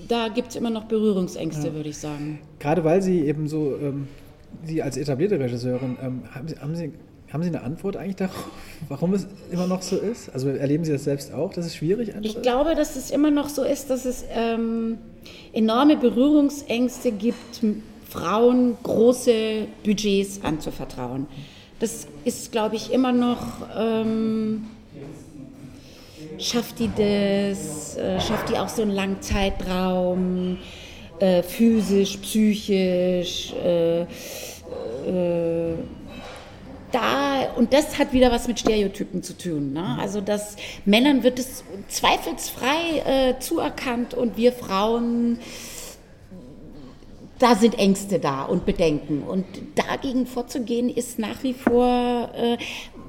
da 0.07 0.29
gibt 0.29 0.49
es 0.51 0.57
immer 0.57 0.71
noch 0.71 0.85
Berührungsängste, 0.85 1.73
würde 1.75 1.89
ich 1.89 1.97
sagen. 1.97 2.41
Gerade 2.59 2.85
weil 2.85 3.01
Sie 3.01 3.21
eben 3.27 3.49
so, 3.49 3.75
ähm, 3.81 4.07
Sie 4.65 4.83
als 4.83 4.97
etablierte 4.97 5.39
Regisseurin, 5.39 5.97
ähm, 6.03 6.23
haben, 6.35 6.49
Sie, 6.49 6.57
haben, 6.57 6.75
Sie, 6.75 6.93
haben 7.33 7.43
Sie 7.43 7.49
eine 7.49 7.63
Antwort 7.63 7.97
eigentlich 7.97 8.17
darauf, 8.17 8.51
warum 8.89 9.15
es 9.15 9.27
immer 9.51 9.67
noch 9.67 9.83
so 9.83 9.97
ist? 9.97 10.29
Also 10.31 10.49
erleben 10.49 10.85
Sie 10.85 10.93
das 10.93 11.05
selbst 11.05 11.33
auch, 11.33 11.53
dass 11.53 11.67
es 11.67 11.77
schwierig 11.77 12.15
einfach 12.15 12.29
Ich 12.29 12.43
glaube, 12.43 12.75
dass 12.75 12.97
es 12.97 13.11
immer 13.11 13.31
noch 13.31 13.49
so 13.49 13.63
ist, 13.63 13.91
dass 13.91 14.05
es 14.05 14.25
ähm, 14.35 14.99
enorme 15.53 15.97
Berührungsängste 15.97 17.13
gibt, 17.13 17.61
Frauen 18.09 18.77
große 18.83 19.67
Budgets 19.85 20.41
anzuvertrauen. 20.43 21.27
Das 21.79 22.07
ist, 22.25 22.53
glaube 22.53 22.77
ich, 22.77 22.93
immer 22.93 23.13
noch. 23.13 23.41
Ähm, 23.75 24.67
schafft 26.39 26.79
die 26.79 26.89
das? 26.89 27.97
Äh, 27.97 28.21
schafft 28.21 28.51
die 28.51 28.59
auch 28.59 28.69
so 28.69 28.83
einen 28.83 28.91
langen 28.91 29.23
Zeitraum? 29.23 30.59
Äh, 31.21 31.43
physisch, 31.43 32.17
psychisch? 32.17 33.53
Äh, 33.53 34.01
äh, 34.03 35.75
da, 36.93 37.53
und 37.57 37.73
das 37.73 37.99
hat 37.99 38.13
wieder 38.13 38.33
was 38.33 38.49
mit 38.49 38.59
Stereotypen 38.59 39.23
zu 39.23 39.37
tun. 39.37 39.73
Ne? 39.73 39.97
Also, 40.01 40.21
dass 40.21 40.57
Männern 40.85 41.23
wird 41.23 41.39
es 41.39 41.63
zweifelsfrei 41.89 42.99
äh, 43.05 43.39
zuerkannt 43.39 44.15
und 44.15 44.37
wir 44.37 44.53
Frauen 44.53 45.39
da 47.41 47.55
sind 47.55 47.79
Ängste 47.79 48.19
da 48.19 48.43
und 48.43 48.67
Bedenken. 48.67 49.23
Und 49.23 49.47
dagegen 49.75 50.27
vorzugehen 50.27 50.91
ist 50.91 51.19
nach 51.19 51.43
wie 51.43 51.55
vor, 51.55 52.31
äh, 52.35 52.59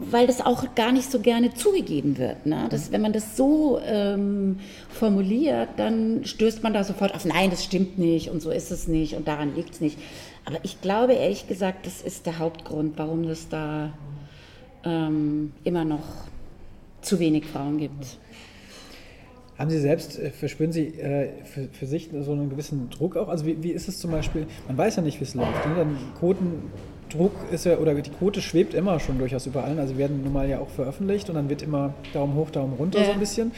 weil 0.09 0.27
das 0.27 0.41
auch 0.41 0.75
gar 0.75 0.91
nicht 0.91 1.11
so 1.11 1.19
gerne 1.19 1.53
zugegeben 1.53 2.17
wird. 2.17 2.45
Ne? 2.45 2.67
Das, 2.69 2.91
wenn 2.91 3.01
man 3.01 3.13
das 3.13 3.37
so 3.37 3.79
ähm, 3.85 4.59
formuliert, 4.89 5.69
dann 5.77 6.25
stößt 6.25 6.63
man 6.63 6.73
da 6.73 6.83
sofort 6.83 7.13
auf, 7.13 7.25
nein, 7.25 7.49
das 7.49 7.63
stimmt 7.63 7.99
nicht 7.99 8.29
und 8.29 8.41
so 8.41 8.51
ist 8.51 8.71
es 8.71 8.87
nicht 8.87 9.15
und 9.15 9.27
daran 9.27 9.55
liegt 9.55 9.75
es 9.75 9.81
nicht. 9.81 9.97
Aber 10.45 10.57
ich 10.63 10.81
glaube 10.81 11.13
ehrlich 11.13 11.47
gesagt, 11.47 11.85
das 11.85 12.01
ist 12.01 12.25
der 12.25 12.39
Hauptgrund, 12.39 12.97
warum 12.97 13.23
es 13.25 13.47
da 13.49 13.93
ähm, 14.83 15.53
immer 15.63 15.85
noch 15.85 16.03
zu 17.01 17.19
wenig 17.19 17.45
Frauen 17.45 17.77
gibt. 17.77 18.17
Haben 19.57 19.69
Sie 19.69 19.79
selbst, 19.79 20.17
äh, 20.17 20.31
verspüren 20.31 20.71
Sie 20.71 20.87
äh, 20.87 21.29
für, 21.43 21.67
für, 21.71 21.85
sich 21.85 22.09
so 22.11 22.31
einen 22.31 22.49
gewissen 22.49 22.89
Druck 22.89 23.15
auch? 23.15 23.29
Also 23.29 23.45
wie, 23.45 23.61
wie 23.61 23.71
ist 23.71 23.87
es 23.87 23.99
zum 23.99 24.09
Beispiel, 24.09 24.47
man 24.67 24.77
weiß 24.77 24.95
ja 24.95 25.03
nicht, 25.03 25.19
wie 25.19 25.23
es 25.23 25.35
läuft. 25.35 25.67
Ne? 25.67 25.75
Dann 25.75 25.97
Quotendruck 27.11 27.51
ist 27.51 27.65
ja, 27.65 27.77
oder 27.77 27.93
die 27.95 28.09
Quote 28.09 28.41
schwebt 28.41 28.73
immer 28.73 28.99
schon 28.99 29.17
durchaus 29.17 29.45
über 29.45 29.63
allen. 29.63 29.79
Also 29.79 29.97
werden 29.97 30.23
nun 30.23 30.33
mal 30.33 30.49
ja 30.49 30.59
auch 30.59 30.69
veröffentlicht 30.69 31.29
und 31.29 31.35
dann 31.35 31.49
wird 31.49 31.61
immer 31.61 31.93
Daumen 32.13 32.35
hoch, 32.35 32.49
Daumen 32.49 32.73
runter 32.73 32.99
ja. 32.99 33.05
so 33.05 33.11
ein 33.11 33.19
bisschen. 33.19 33.51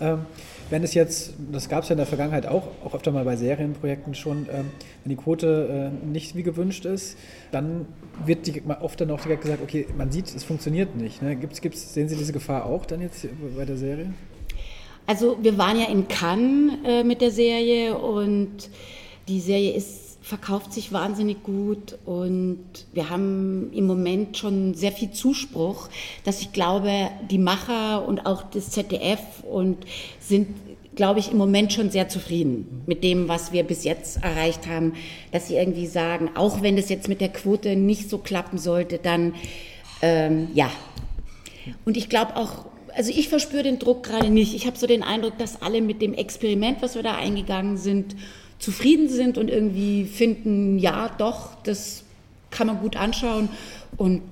Ähm, 0.00 0.26
wenn 0.70 0.82
es 0.82 0.92
jetzt, 0.92 1.32
das 1.50 1.68
gab 1.68 1.82
es 1.82 1.88
ja 1.88 1.94
in 1.94 1.98
der 1.98 2.06
Vergangenheit 2.06 2.46
auch, 2.46 2.64
auch 2.84 2.94
öfter 2.94 3.10
mal 3.10 3.24
bei 3.24 3.36
Serienprojekten 3.36 4.14
schon, 4.14 4.46
ähm, 4.52 4.70
wenn 5.02 5.10
die 5.10 5.16
Quote 5.16 5.90
äh, 6.04 6.06
nicht 6.06 6.36
wie 6.36 6.42
gewünscht 6.42 6.84
ist, 6.84 7.16
dann 7.52 7.86
wird 8.24 8.46
die, 8.46 8.62
oft 8.80 9.00
dann 9.00 9.10
auch 9.10 9.20
direkt 9.20 9.42
gesagt, 9.42 9.62
okay, 9.62 9.86
man 9.96 10.12
sieht, 10.12 10.34
es 10.34 10.44
funktioniert 10.44 10.94
nicht. 10.94 11.22
Ne? 11.22 11.36
Gibt's, 11.36 11.62
gibt's, 11.62 11.94
sehen 11.94 12.08
Sie 12.08 12.16
diese 12.16 12.32
Gefahr 12.32 12.66
auch 12.66 12.84
dann 12.84 13.00
jetzt 13.00 13.26
bei 13.56 13.64
der 13.64 13.78
Serie? 13.78 14.12
Also 15.06 15.38
wir 15.40 15.56
waren 15.56 15.78
ja 15.78 15.86
in 15.86 16.06
Cannes 16.06 16.72
äh, 16.84 17.02
mit 17.02 17.22
der 17.22 17.30
Serie 17.30 17.96
und 17.96 18.68
die 19.26 19.40
Serie 19.40 19.72
ist, 19.72 20.07
verkauft 20.28 20.74
sich 20.74 20.92
wahnsinnig 20.92 21.42
gut 21.42 21.96
und 22.04 22.62
wir 22.92 23.08
haben 23.08 23.72
im 23.72 23.86
Moment 23.86 24.36
schon 24.36 24.74
sehr 24.74 24.92
viel 24.92 25.10
Zuspruch, 25.10 25.88
dass 26.22 26.42
ich 26.42 26.52
glaube, 26.52 27.08
die 27.30 27.38
Macher 27.38 28.06
und 28.06 28.26
auch 28.26 28.42
das 28.42 28.70
ZDF 28.70 29.20
und 29.50 29.78
sind 30.20 30.48
glaube 30.94 31.20
ich, 31.20 31.30
im 31.30 31.38
Moment 31.38 31.72
schon 31.72 31.90
sehr 31.90 32.08
zufrieden 32.08 32.82
mit 32.86 33.04
dem, 33.04 33.28
was 33.28 33.52
wir 33.52 33.62
bis 33.62 33.84
jetzt 33.84 34.22
erreicht 34.22 34.66
haben, 34.66 34.94
dass 35.30 35.46
sie 35.46 35.54
irgendwie 35.54 35.86
sagen, 35.86 36.30
auch 36.34 36.60
wenn 36.60 36.76
das 36.76 36.88
jetzt 36.88 37.08
mit 37.08 37.20
der 37.20 37.28
Quote 37.28 37.76
nicht 37.76 38.10
so 38.10 38.18
klappen 38.18 38.58
sollte, 38.58 38.98
dann 38.98 39.32
ähm, 40.02 40.48
ja. 40.54 40.70
Und 41.84 41.96
ich 41.96 42.08
glaube 42.08 42.36
auch, 42.36 42.66
also 42.94 43.12
ich 43.12 43.28
verspüre 43.28 43.62
den 43.62 43.78
Druck 43.78 44.02
gerade 44.02 44.28
nicht. 44.28 44.54
Ich 44.54 44.66
habe 44.66 44.76
so 44.76 44.88
den 44.88 45.04
Eindruck, 45.04 45.38
dass 45.38 45.62
alle 45.62 45.80
mit 45.80 46.02
dem 46.02 46.14
Experiment, 46.14 46.82
was 46.82 46.96
wir 46.96 47.04
da 47.04 47.14
eingegangen 47.14 47.76
sind, 47.76 48.16
zufrieden 48.58 49.08
sind 49.08 49.38
und 49.38 49.50
irgendwie 49.50 50.04
finden, 50.04 50.78
ja, 50.78 51.10
doch, 51.18 51.54
das 51.62 52.02
kann 52.50 52.66
man 52.66 52.78
gut 52.80 52.96
anschauen. 52.96 53.48
Und 53.96 54.22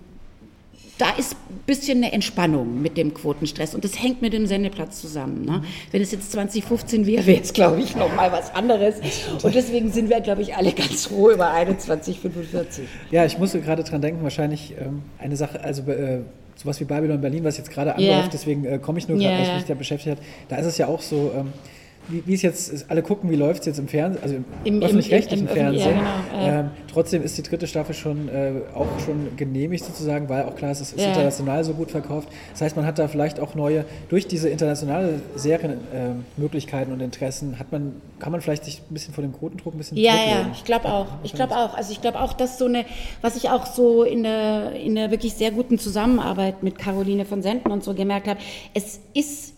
da 0.98 1.10
ist 1.10 1.34
ein 1.34 1.60
bisschen 1.66 1.98
eine 1.98 2.12
Entspannung 2.12 2.80
mit 2.80 2.96
dem 2.96 3.12
Quotenstress 3.12 3.74
und 3.74 3.84
das 3.84 4.02
hängt 4.02 4.22
mit 4.22 4.32
dem 4.32 4.46
Sendeplatz 4.46 5.00
zusammen. 5.00 5.44
Ne? 5.44 5.62
Wenn 5.90 6.00
es 6.00 6.10
jetzt 6.10 6.32
2015 6.32 7.06
wäre, 7.06 7.26
wäre 7.26 7.42
es, 7.42 7.52
glaube 7.52 7.80
ich, 7.80 7.94
nochmal 7.96 8.32
was 8.32 8.54
anderes. 8.54 8.96
Und 9.42 9.54
deswegen 9.54 9.92
sind 9.92 10.08
wir, 10.08 10.20
glaube 10.20 10.42
ich, 10.42 10.56
alle 10.56 10.72
ganz 10.72 11.06
froh 11.06 11.30
über 11.30 11.48
2145. 11.48 12.84
Ja, 13.10 13.26
ich 13.26 13.38
musste 13.38 13.60
gerade 13.60 13.84
dran 13.84 14.00
denken, 14.00 14.22
wahrscheinlich 14.22 14.74
ähm, 14.80 15.02
eine 15.18 15.36
Sache, 15.36 15.62
also 15.62 15.82
äh, 15.90 16.20
sowas 16.54 16.80
wie 16.80 16.84
Babylon 16.84 17.20
Berlin, 17.20 17.44
was 17.44 17.58
jetzt 17.58 17.70
gerade 17.70 17.94
anläuft, 17.94 18.10
yeah. 18.10 18.28
deswegen 18.32 18.64
äh, 18.64 18.78
komme 18.78 18.98
ich 18.98 19.06
nur 19.06 19.18
gerade, 19.18 19.30
yeah. 19.30 19.38
weil 19.40 19.48
ich 19.48 19.54
mich 19.56 19.64
da 19.66 19.74
beschäftigt 19.74 20.16
habe. 20.16 20.26
Da 20.48 20.56
ist 20.56 20.66
es 20.66 20.78
ja 20.78 20.86
auch 20.86 21.02
so, 21.02 21.30
ähm, 21.36 21.52
wie, 22.08 22.34
es 22.34 22.42
jetzt, 22.42 22.86
alle 22.88 23.02
gucken, 23.02 23.30
wie 23.30 23.36
läuft 23.36 23.60
es 23.60 23.66
jetzt 23.66 23.78
im 23.78 23.88
Fernsehen, 23.88 24.22
also 24.22 24.34
im, 24.36 24.44
Im, 24.64 24.82
öffentlich-rechtlichen 24.82 25.48
Fernsehen. 25.48 25.96
Ja, 25.96 26.22
genau, 26.32 26.60
ähm, 26.60 26.70
trotzdem 26.92 27.22
ist 27.22 27.36
die 27.36 27.42
dritte 27.42 27.66
Staffel 27.66 27.94
schon 27.94 28.28
äh, 28.28 28.52
auch 28.74 28.86
schon 29.04 29.36
genehmigt 29.36 29.84
sozusagen, 29.84 30.28
weil 30.28 30.44
auch 30.44 30.54
klar 30.54 30.70
ist, 30.70 30.80
es 30.80 30.92
ist 30.92 31.00
ja. 31.00 31.08
international 31.08 31.64
so 31.64 31.72
gut 31.74 31.90
verkauft. 31.90 32.28
Das 32.52 32.62
heißt, 32.62 32.76
man 32.76 32.86
hat 32.86 32.98
da 32.98 33.08
vielleicht 33.08 33.40
auch 33.40 33.54
neue, 33.54 33.84
durch 34.08 34.28
diese 34.28 34.48
internationale 34.48 35.20
Serienmöglichkeiten 35.34 36.92
äh, 36.92 36.94
und 36.94 37.00
Interessen, 37.00 37.58
hat 37.58 37.72
man, 37.72 38.00
kann 38.18 38.32
man 38.32 38.40
vielleicht 38.40 38.64
sich 38.64 38.82
ein 38.88 38.94
bisschen 38.94 39.12
vor 39.12 39.22
dem 39.22 39.32
Quotendruck 39.32 39.74
ein 39.74 39.78
bisschen 39.78 39.96
Ja, 39.96 40.14
ja, 40.14 40.50
ich 40.52 40.64
glaube 40.64 40.86
auch. 40.86 41.06
Ich 41.24 41.32
glaube 41.32 41.56
auch. 41.56 41.74
Also 41.76 41.92
ich 41.92 42.00
glaube 42.00 42.20
auch, 42.20 42.32
dass 42.32 42.58
so 42.58 42.66
eine, 42.66 42.84
was 43.20 43.36
ich 43.36 43.50
auch 43.50 43.66
so 43.66 44.04
in 44.04 44.22
der, 44.22 44.72
in 44.72 44.94
der 44.94 45.10
wirklich 45.10 45.34
sehr 45.34 45.50
guten 45.50 45.78
Zusammenarbeit 45.78 46.62
mit 46.62 46.78
Caroline 46.78 47.24
von 47.24 47.42
Senden 47.42 47.72
und 47.72 47.82
so 47.82 47.94
gemerkt 47.94 48.28
habe, 48.28 48.38
es 48.74 49.00
ist 49.12 49.55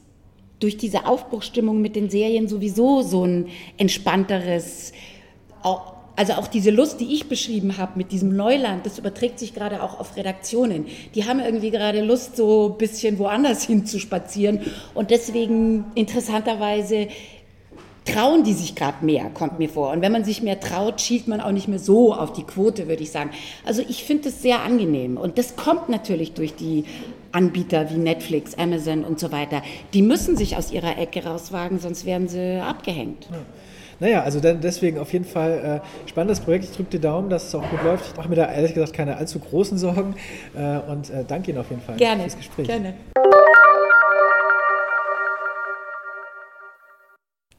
durch 0.61 0.77
diese 0.77 1.07
Aufbruchstimmung 1.07 1.81
mit 1.81 1.97
den 1.97 2.11
Serien 2.11 2.49
sowieso 2.49 3.03
so 3.03 3.25
ein 3.25 3.49
entspannteres, 3.77 4.92
also 6.16 6.33
auch 6.33 6.49
diese 6.49 6.71
Lust, 6.71 7.01
die 7.01 7.14
ich 7.14 7.29
beschrieben 7.29 7.79
habe 7.79 7.92
mit 7.94 8.11
diesem 8.11 8.35
Neuland, 8.35 8.85
das 8.85 8.99
überträgt 8.99 9.38
sich 9.38 9.55
gerade 9.55 9.83
auch 9.83 10.01
auf 10.01 10.16
Redaktionen. 10.16 10.87
Die 11.14 11.27
haben 11.27 11.38
irgendwie 11.38 11.71
gerade 11.71 12.03
Lust, 12.03 12.37
so 12.37 12.71
ein 12.73 12.79
bisschen 12.79 13.18
woanders 13.18 13.62
hin 13.66 13.87
zu 13.87 14.01
spazieren 14.01 14.61
und 14.94 15.11
deswegen 15.11 15.85
interessanterweise 15.94 17.09
trauen 18.05 18.42
die 18.42 18.55
sich 18.55 18.75
gerade 18.75 19.05
mehr, 19.05 19.31
kommt 19.35 19.59
mir 19.59 19.68
vor. 19.68 19.90
Und 19.90 20.01
wenn 20.01 20.12
man 20.12 20.25
sich 20.25 20.42
mehr 20.42 20.61
traut, 20.61 21.01
schielt 21.01 21.29
man 21.29 21.40
auch 21.40 21.53
nicht 21.53 21.68
mehr 21.68 21.79
so 21.79 22.14
auf 22.14 22.33
die 22.33 22.42
Quote, 22.42 22.88
würde 22.88 23.03
ich 23.03 23.11
sagen. 23.11 23.31
Also 23.64 23.83
ich 23.87 24.05
finde 24.05 24.25
das 24.25 24.42
sehr 24.42 24.62
angenehm. 24.62 25.16
Und 25.16 25.38
das 25.38 25.57
kommt 25.57 25.88
natürlich 25.88 26.33
durch 26.33 26.55
die 26.55 26.85
Anbieter 27.32 27.90
wie 27.90 27.98
Netflix, 27.98 28.56
Amazon 28.56 29.04
und 29.04 29.20
so 29.20 29.32
weiter. 29.32 29.62
Die 29.94 30.02
müssen 30.02 30.36
sich 30.36 30.56
aus 30.56 30.72
ihrer 30.72 30.98
Ecke 30.98 31.24
rauswagen, 31.24 31.78
sonst 31.78 32.06
werden 32.06 32.28
sie 32.28 32.60
abgehängt. 32.60 33.28
Ja. 33.30 33.38
Naja, 34.00 34.22
also 34.22 34.38
deswegen 34.40 34.98
auf 34.98 35.12
jeden 35.12 35.24
Fall 35.24 35.82
äh, 35.82 36.08
spannendes 36.08 36.38
Projekt. 36.40 36.64
Ich 36.64 36.70
drücke 36.70 36.90
die 36.90 37.00
Daumen, 37.00 37.30
dass 37.30 37.48
es 37.48 37.54
auch 37.54 37.68
gut 37.68 37.82
läuft. 37.82 38.06
Ich 38.06 38.16
mache 38.16 38.28
mir 38.28 38.36
da 38.36 38.52
ehrlich 38.52 38.74
gesagt 38.74 38.92
keine 38.92 39.16
allzu 39.16 39.40
großen 39.40 39.76
Sorgen 39.76 40.14
äh, 40.56 40.78
und 40.90 41.10
äh, 41.10 41.24
danke 41.26 41.50
Ihnen 41.50 41.58
auf 41.58 41.68
jeden 41.68 41.82
Fall 41.82 41.96
Gerne. 41.96 42.22
fürs 42.22 42.36
Gespräch. 42.36 42.68
Gerne. 42.68 42.94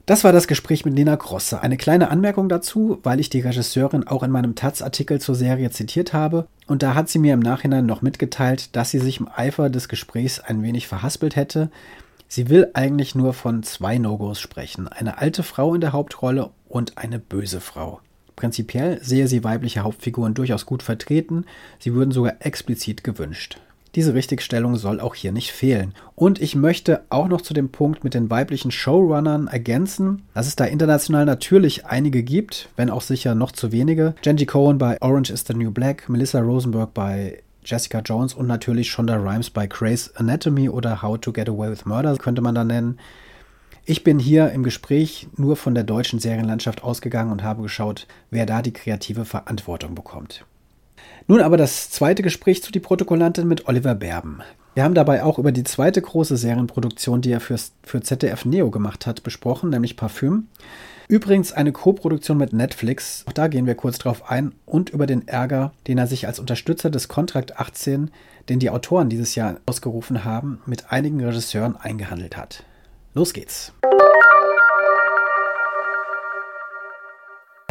Das 0.09 0.23
war 0.23 0.31
das 0.31 0.47
Gespräch 0.47 0.85
mit 0.85 0.95
Nina 0.95 1.13
Grosse. 1.13 1.61
Eine 1.61 1.77
kleine 1.77 2.09
Anmerkung 2.09 2.49
dazu, 2.49 2.97
weil 3.03 3.19
ich 3.19 3.29
die 3.29 3.41
Regisseurin 3.41 4.07
auch 4.07 4.23
in 4.23 4.31
meinem 4.31 4.55
Taz-Artikel 4.55 5.21
zur 5.21 5.35
Serie 5.35 5.69
zitiert 5.69 6.13
habe. 6.13 6.47
Und 6.65 6.81
da 6.81 6.95
hat 6.95 7.09
sie 7.09 7.19
mir 7.19 7.35
im 7.35 7.39
Nachhinein 7.41 7.85
noch 7.85 8.01
mitgeteilt, 8.01 8.75
dass 8.75 8.89
sie 8.89 8.97
sich 8.97 9.19
im 9.19 9.29
Eifer 9.31 9.69
des 9.69 9.87
Gesprächs 9.87 10.39
ein 10.39 10.63
wenig 10.63 10.87
verhaspelt 10.87 11.35
hätte. 11.35 11.69
Sie 12.27 12.49
will 12.49 12.71
eigentlich 12.73 13.13
nur 13.13 13.35
von 13.35 13.61
zwei 13.61 13.99
No-Gos 13.99 14.39
sprechen. 14.39 14.87
Eine 14.87 15.19
alte 15.19 15.43
Frau 15.43 15.75
in 15.75 15.81
der 15.81 15.93
Hauptrolle 15.93 16.49
und 16.67 16.97
eine 16.97 17.19
böse 17.19 17.61
Frau. 17.61 17.99
Prinzipiell 18.35 18.97
sehe 19.03 19.27
sie 19.27 19.43
weibliche 19.43 19.81
Hauptfiguren 19.81 20.33
durchaus 20.33 20.65
gut 20.65 20.81
vertreten, 20.81 21.45
sie 21.77 21.93
würden 21.93 22.09
sogar 22.09 22.37
explizit 22.39 23.03
gewünscht. 23.03 23.59
Diese 23.95 24.13
Richtigstellung 24.13 24.75
soll 24.75 24.99
auch 24.99 25.15
hier 25.15 25.31
nicht 25.31 25.51
fehlen. 25.51 25.93
Und 26.15 26.39
ich 26.41 26.55
möchte 26.55 27.01
auch 27.09 27.27
noch 27.27 27.41
zu 27.41 27.53
dem 27.53 27.69
Punkt 27.69 28.03
mit 28.03 28.13
den 28.13 28.29
weiblichen 28.29 28.71
Showrunnern 28.71 29.47
ergänzen, 29.47 30.23
dass 30.33 30.47
es 30.47 30.55
da 30.55 30.65
international 30.65 31.25
natürlich 31.25 31.85
einige 31.85 32.21
gibt, 32.21 32.69
wenn 32.75 32.89
auch 32.89 33.01
sicher 33.01 33.33
noch 33.33 33.51
zu 33.51 33.71
wenige. 33.71 34.13
Genji 34.21 34.45
Cohen 34.45 34.77
bei 34.77 35.01
Orange 35.01 35.31
is 35.31 35.45
the 35.47 35.53
New 35.53 35.71
Black, 35.71 36.07
Melissa 36.07 36.39
Rosenberg 36.39 36.93
bei 36.93 37.41
Jessica 37.65 37.99
Jones 37.99 38.33
und 38.33 38.47
natürlich 38.47 38.89
Shonda 38.89 39.15
Rhimes 39.15 39.49
bei 39.49 39.67
Grey's 39.67 40.15
Anatomy 40.15 40.69
oder 40.69 41.01
How 41.01 41.19
to 41.19 41.31
Get 41.31 41.49
Away 41.49 41.69
with 41.71 41.85
Murder 41.85 42.15
könnte 42.17 42.41
man 42.41 42.55
da 42.55 42.63
nennen. 42.63 42.99
Ich 43.85 44.03
bin 44.03 44.19
hier 44.19 44.51
im 44.51 44.63
Gespräch 44.63 45.27
nur 45.35 45.55
von 45.55 45.73
der 45.73 45.83
deutschen 45.83 46.19
Serienlandschaft 46.19 46.83
ausgegangen 46.83 47.31
und 47.31 47.43
habe 47.43 47.63
geschaut, 47.63 48.07
wer 48.29 48.45
da 48.45 48.61
die 48.61 48.73
kreative 48.73 49.25
Verantwortung 49.25 49.95
bekommt. 49.95 50.45
Nun 51.29 51.41
aber 51.41 51.57
das 51.57 51.91
zweite 51.91 52.23
Gespräch 52.23 52.63
zu 52.63 52.71
die 52.71 52.79
Protokollantin 52.79 53.47
mit 53.47 53.67
Oliver 53.67 53.93
Berben. 53.93 54.39
Wir 54.73 54.83
haben 54.83 54.95
dabei 54.95 55.23
auch 55.23 55.37
über 55.37 55.51
die 55.51 55.63
zweite 55.63 56.01
große 56.01 56.35
Serienproduktion, 56.35 57.21
die 57.21 57.31
er 57.31 57.39
fürs, 57.39 57.71
für 57.83 58.01
ZDF 58.01 58.45
Neo 58.45 58.71
gemacht 58.71 59.05
hat, 59.05 59.21
besprochen, 59.21 59.69
nämlich 59.69 59.95
Parfüm. 59.95 60.47
Übrigens 61.07 61.53
eine 61.53 61.71
Co-Produktion 61.71 62.39
mit 62.39 62.51
Netflix, 62.51 63.25
auch 63.27 63.33
da 63.33 63.47
gehen 63.47 63.67
wir 63.67 63.75
kurz 63.75 63.99
drauf 63.99 64.31
ein, 64.31 64.53
und 64.65 64.89
über 64.89 65.05
den 65.05 65.27
Ärger, 65.27 65.71
den 65.85 65.99
er 65.99 66.07
sich 66.07 66.25
als 66.25 66.39
Unterstützer 66.39 66.89
des 66.89 67.09
Kontrakt 67.09 67.59
18, 67.59 68.09
den 68.49 68.57
die 68.57 68.71
Autoren 68.71 69.09
dieses 69.09 69.35
Jahr 69.35 69.57
ausgerufen 69.67 70.25
haben, 70.25 70.63
mit 70.65 70.91
einigen 70.91 71.23
Regisseuren 71.23 71.75
eingehandelt 71.75 72.37
hat. 72.37 72.63
Los 73.13 73.33
geht's! 73.33 73.71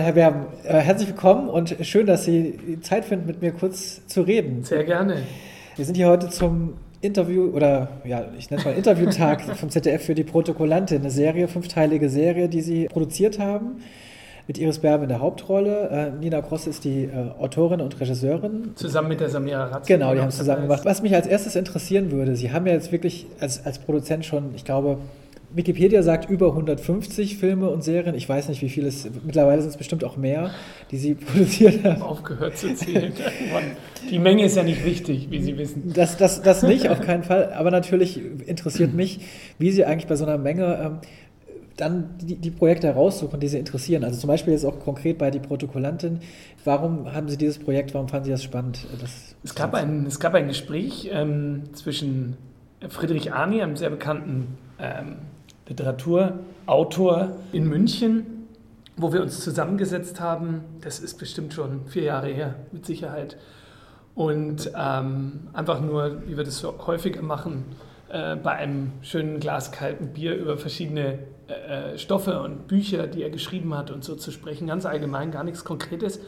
Herr 0.01 0.15
Werben, 0.15 0.47
äh, 0.63 0.75
herzlich 0.75 1.09
willkommen 1.09 1.49
und 1.49 1.75
schön, 1.83 2.07
dass 2.07 2.25
Sie 2.25 2.79
Zeit 2.83 3.05
finden, 3.05 3.27
mit 3.27 3.43
mir 3.43 3.51
kurz 3.51 4.07
zu 4.07 4.23
reden. 4.23 4.63
Sehr 4.63 4.85
gerne. 4.85 5.25
Wir 5.75 5.85
sind 5.85 5.97
hier 5.97 6.07
heute 6.07 6.29
zum 6.29 6.75
Interview 7.01 7.47
oder 7.47 7.89
ja, 8.05 8.27
ich 8.39 8.49
nenne 8.49 8.61
es 8.61 8.65
mal 8.65 8.75
Interviewtag 8.75 9.43
vom 9.57 9.71
ZDF 9.71 10.05
für 10.05 10.15
die 10.15 10.23
Protokollantin, 10.23 11.01
eine 11.01 11.11
Serie, 11.11 11.49
fünfteilige 11.49 12.09
Serie, 12.11 12.49
die 12.49 12.61
Sie 12.61 12.87
produziert 12.87 13.41
haben. 13.41 13.83
Mit 14.47 14.59
Iris 14.59 14.79
Berbe 14.79 15.03
in 15.03 15.09
der 15.09 15.19
Hauptrolle. 15.19 15.89
Äh, 15.91 16.11
Nina 16.13 16.41
Gross 16.43 16.69
ist 16.69 16.85
die 16.85 17.07
äh, 17.07 17.33
Autorin 17.41 17.81
und 17.81 17.99
Regisseurin. 18.01 18.77
Zusammen 18.77 19.09
mit 19.09 19.19
der 19.19 19.29
Samira 19.29 19.65
Ratz. 19.65 19.89
Genau, 19.89 20.15
die 20.15 20.21
haben 20.21 20.29
es 20.29 20.37
zusammen 20.37 20.63
gemacht. 20.63 20.85
Was 20.85 21.03
mich 21.03 21.13
als 21.13 21.27
erstes 21.27 21.57
interessieren 21.57 22.13
würde, 22.13 22.37
Sie 22.37 22.53
haben 22.53 22.69
ja 22.69 22.73
jetzt 22.73 22.93
wirklich 22.93 23.27
als, 23.41 23.67
als 23.67 23.81
Produzent 23.81 24.25
schon, 24.25 24.55
ich 24.55 24.65
glaube, 24.65 24.99
Wikipedia 25.51 26.03
sagt 26.03 26.29
über 26.29 26.49
150 26.49 27.39
Filme 27.39 27.71
und 27.71 27.83
Serien. 27.83 28.15
Ich 28.15 28.29
weiß 28.29 28.49
nicht, 28.49 28.61
wie 28.61 28.69
viele 28.69 28.89
es, 28.89 29.09
mittlerweile 29.25 29.63
sind 29.63 29.71
es 29.71 29.77
bestimmt 29.77 30.05
auch 30.05 30.17
mehr, 30.17 30.51
die 30.91 30.99
Sie 30.99 31.15
produziert 31.15 31.85
haben. 31.85 32.03
Aufgehört 32.03 32.59
zu 32.59 32.75
zählen. 32.75 33.13
Die 34.11 34.19
Menge 34.19 34.45
ist 34.45 34.57
ja 34.57 34.63
nicht 34.63 34.85
wichtig, 34.85 35.29
wie 35.31 35.43
Sie 35.43 35.57
wissen. 35.57 35.93
Das, 35.95 36.17
das, 36.17 36.43
das 36.43 36.63
nicht, 36.63 36.91
auf 36.91 37.01
keinen 37.01 37.23
Fall. 37.23 37.53
Aber 37.55 37.71
natürlich 37.71 38.21
interessiert 38.47 38.93
mich, 38.93 39.21
wie 39.59 39.71
Sie 39.71 39.85
eigentlich 39.85 40.07
bei 40.07 40.17
so 40.17 40.27
einer 40.27 40.39
Menge 40.39 40.79
ähm, 40.83 40.99
dann 41.77 42.11
die, 42.21 42.35
die, 42.37 42.51
Projekte 42.51 42.89
heraussuchen, 42.89 43.41
die 43.41 43.49
Sie 43.49 43.59
interessieren. 43.59 44.05
Also 44.05 44.21
zum 44.21 44.29
Beispiel 44.29 44.53
jetzt 44.53 44.65
auch 44.65 44.81
konkret 44.81 45.17
bei 45.17 45.31
die 45.31 45.39
Protokollantin. 45.39 46.21
Warum 46.65 47.13
haben 47.15 47.29
Sie 47.29 47.39
dieses 47.39 47.59
Projekt, 47.59 47.95
warum 47.95 48.09
fanden 48.09 48.27
Sie 48.27 48.33
das 48.33 48.43
spannend? 48.43 48.87
Das 49.01 49.35
es, 49.45 49.55
gab 49.55 49.75
ein, 49.75 50.05
es 50.05 50.21
gab 50.21 50.35
ein 50.35 50.49
Gespräch 50.49 51.09
ähm, 51.13 51.63
zwischen 51.73 52.37
Friedrich 52.89 53.33
Arni, 53.33 53.63
einem 53.63 53.77
sehr 53.77 53.91
bekannten 53.91 54.59
ähm, 54.79 55.17
Literaturautor 55.69 57.37
in 57.53 57.69
München, 57.69 58.49
wo 58.97 59.13
wir 59.13 59.23
uns 59.23 59.41
zusammengesetzt 59.41 60.21
haben. 60.21 60.63
Das 60.81 60.99
ist 60.99 61.19
bestimmt 61.19 61.55
schon 61.55 61.87
vier 61.87 62.05
Jahre 62.05 62.29
her, 62.29 62.55
mit 62.73 62.87
Sicherheit. 62.87 63.37
Und 64.15 64.73
ähm, 64.77 65.49
einfach 65.53 65.81
nur, 65.81 66.23
wie 66.27 66.37
wir 66.37 66.45
das 66.45 66.59
so 66.59 66.75
häufiger 66.87 67.23
machen, 67.23 67.65
äh, 68.09 68.37
bei 68.37 68.53
einem 68.53 68.93
schönen 69.03 69.39
Glas 69.39 69.71
kalten 69.71 70.09
Bier 70.09 70.35
über 70.35 70.57
verschiedene 70.57 71.21
äh, 71.49 71.93
äh, 71.95 71.99
Stoffe 71.99 72.41
und 72.41 72.67
Bücher, 72.67 73.07
die 73.07 73.23
er 73.23 73.31
geschrieben 73.31 73.77
hat 73.77 73.91
und 73.91 74.03
so 74.03 74.17
zu 74.17 74.33
sprechen, 74.33 74.67
ganz 74.67 74.87
allgemein, 74.87 75.31
gar 75.31 75.45
nichts 75.45 75.65
Konkretes. 75.65 76.21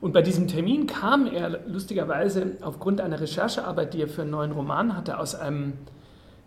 Und 0.00 0.12
bei 0.12 0.22
diesem 0.22 0.46
Termin 0.46 0.86
kam 0.86 1.26
er 1.26 1.60
lustigerweise 1.66 2.58
aufgrund 2.60 3.00
einer 3.00 3.20
Recherchearbeit, 3.20 3.94
die 3.94 4.02
er 4.02 4.08
für 4.08 4.22
einen 4.22 4.30
neuen 4.30 4.52
Roman 4.52 4.96
hatte, 4.96 5.18
aus 5.18 5.34
einem 5.34 5.74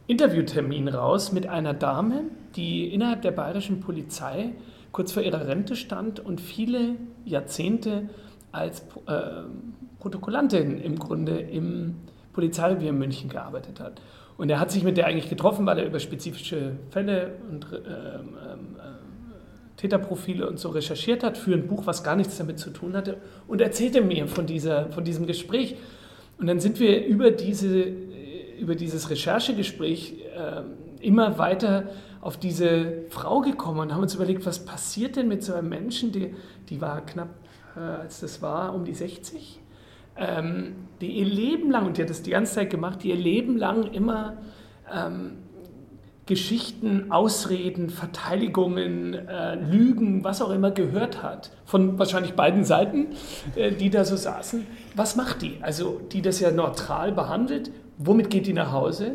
Interviewtermin 0.08 0.88
raus 0.88 1.32
mit 1.32 1.48
einer 1.48 1.74
Dame, 1.74 2.26
die 2.56 2.94
innerhalb 2.94 3.22
der 3.22 3.32
bayerischen 3.32 3.80
Polizei 3.80 4.54
kurz 4.92 5.12
vor 5.12 5.24
ihrer 5.24 5.48
Rente 5.48 5.76
stand 5.76 6.20
und 6.20 6.40
viele 6.40 6.96
Jahrzehnte 7.26 8.10
als 8.52 8.82
äh, 9.08 9.44
Protokollantin 10.00 10.80
im 10.80 10.98
Grunde 10.98 11.38
im 11.38 11.96
Polizeirevier 12.34 12.90
in 12.90 12.98
München 12.98 13.30
gearbeitet 13.30 13.80
hat. 13.80 14.02
Und 14.38 14.50
er 14.50 14.60
hat 14.60 14.72
sich 14.72 14.84
mit 14.84 14.98
der 14.98 15.08
eigentlich 15.08 15.30
getroffen, 15.30 15.66
weil 15.66 15.80
er 15.80 15.86
über 15.86 16.00
spezifische 16.00 16.74
Fälle 16.92 17.36
und 17.50 17.66
äh, 17.74 17.78
äh, 17.78 18.20
Täterprofile 19.78 20.48
und 20.48 20.60
so 20.60 20.70
recherchiert 20.70 21.24
hat 21.24 21.38
für 21.38 21.54
ein 21.54 21.68
Buch, 21.68 21.86
was 21.86 22.04
gar 22.04 22.16
nichts 22.16 22.38
damit 22.38 22.60
zu 22.60 22.70
tun 22.70 22.96
hatte 22.96 23.18
und 23.48 23.62
erzählte 23.62 24.02
mir 24.02 24.28
von, 24.28 24.46
dieser, 24.46 24.90
von 24.92 25.04
diesem 25.04 25.26
Gespräch. 25.26 25.76
Und 26.38 26.48
dann 26.48 26.60
sind 26.60 26.80
wir 26.80 27.06
über 27.06 27.32
diese 27.32 27.86
über 28.60 28.76
dieses 28.76 29.10
Recherchegespräch 29.10 30.16
äh, 30.36 30.62
immer 31.06 31.38
weiter 31.38 31.90
auf 32.22 32.38
diese 32.38 33.04
Frau 33.10 33.42
gekommen 33.42 33.80
und 33.80 33.94
haben 33.94 34.02
uns 34.02 34.16
überlegt, 34.16 34.46
was 34.46 34.66
passiert 34.66 35.16
denn 35.16 35.28
mit 35.28 35.44
so 35.44 35.54
einem 35.54 35.70
Menschen, 35.70 36.12
die, 36.12 36.34
die 36.70 36.82
war 36.82 37.06
knapp, 37.06 37.30
äh, 37.76 37.80
als 37.80 38.22
das 38.22 38.42
war, 38.42 38.74
um 38.74 38.84
die 38.84 38.96
60, 38.96 39.60
ähm, 40.18 40.76
die 41.02 41.12
ihr 41.12 41.26
Leben 41.26 41.70
lang, 41.70 41.86
und 41.86 41.98
die 41.98 42.02
hat 42.02 42.10
das 42.10 42.24
die 42.24 42.32
ganze 42.32 42.56
Zeit 42.56 42.70
gemacht, 42.70 43.04
die 43.04 43.10
ihr 43.10 43.16
Leben 43.16 43.58
lang 43.58 43.84
immer 43.92 44.38
ähm, 44.92 45.34
Geschichten, 46.26 47.12
Ausreden, 47.12 47.92
Verteidigungen, 47.92 49.14
äh, 49.14 49.56
Lügen, 49.56 50.24
was 50.24 50.42
auch 50.42 50.50
immer 50.50 50.72
gehört 50.72 51.22
hat, 51.22 51.52
von 51.66 52.00
wahrscheinlich 52.00 52.34
beiden 52.34 52.64
Seiten, 52.64 53.10
äh, 53.56 53.72
die 53.72 53.92
da 53.92 54.04
so 54.04 54.16
saßen. 54.16 54.66
Was 54.96 55.16
macht 55.16 55.44
die? 55.44 55.60
Also 55.62 56.02
die 56.12 56.24
das 56.24 56.40
ja 56.40 56.50
neutral 56.50 57.12
behandelt 57.12 57.70
womit 57.98 58.30
geht 58.30 58.48
die 58.48 58.54
nach 58.54 58.72
Hause? 58.72 59.14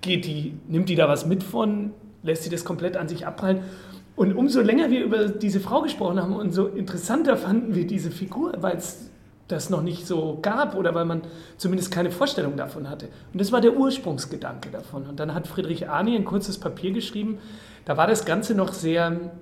Geht 0.00 0.24
die, 0.24 0.54
nimmt 0.68 0.88
die 0.88 0.94
da 0.94 1.08
was 1.08 1.26
mit 1.26 1.42
von? 1.42 1.92
Lässt 2.22 2.44
sie 2.44 2.50
das 2.50 2.64
komplett 2.64 2.96
an 2.96 3.08
sich 3.08 3.26
abprallen? 3.26 3.62
Und 4.16 4.34
umso 4.34 4.60
länger 4.60 4.90
wir 4.90 5.02
über 5.04 5.28
diese 5.28 5.60
Frau 5.60 5.80
gesprochen 5.82 6.20
haben, 6.20 6.36
umso 6.36 6.66
interessanter 6.66 7.36
fanden 7.36 7.74
wir 7.74 7.86
diese 7.86 8.10
Figur, 8.10 8.52
weil 8.60 8.76
es 8.76 9.10
das 9.48 9.70
noch 9.70 9.82
nicht 9.82 10.06
so 10.06 10.38
gab 10.42 10.76
oder 10.76 10.94
weil 10.94 11.04
man 11.04 11.22
zumindest 11.56 11.90
keine 11.90 12.10
Vorstellung 12.10 12.56
davon 12.56 12.88
hatte. 12.88 13.08
Und 13.32 13.40
das 13.40 13.52
war 13.52 13.60
der 13.60 13.76
Ursprungsgedanke 13.76 14.70
davon. 14.70 15.06
Und 15.06 15.18
dann 15.18 15.34
hat 15.34 15.46
Friedrich 15.46 15.88
Arni 15.88 16.16
ein 16.16 16.24
kurzes 16.24 16.58
Papier 16.58 16.92
geschrieben. 16.92 17.38
Da 17.84 17.96
war 17.96 18.06
das 18.06 18.24
Ganze 18.24 18.54
noch 18.54 18.72
sehr, 18.72 19.32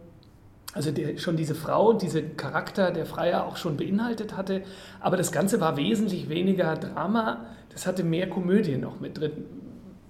also 0.72 0.90
der, 0.90 1.18
schon 1.18 1.36
diese 1.36 1.54
Frau, 1.54 1.92
diese 1.92 2.22
Charakter, 2.22 2.90
der 2.90 3.06
Freier 3.06 3.46
auch 3.46 3.56
schon 3.56 3.76
beinhaltet 3.76 4.36
hatte. 4.36 4.62
Aber 5.00 5.16
das 5.16 5.32
Ganze 5.32 5.60
war 5.60 5.76
wesentlich 5.76 6.28
weniger 6.28 6.76
Drama, 6.76 7.46
das 7.70 7.86
hatte 7.86 8.04
mehr 8.04 8.28
Komödie 8.28 8.76
noch 8.76 9.00
mit 9.00 9.18
drin. 9.18 9.32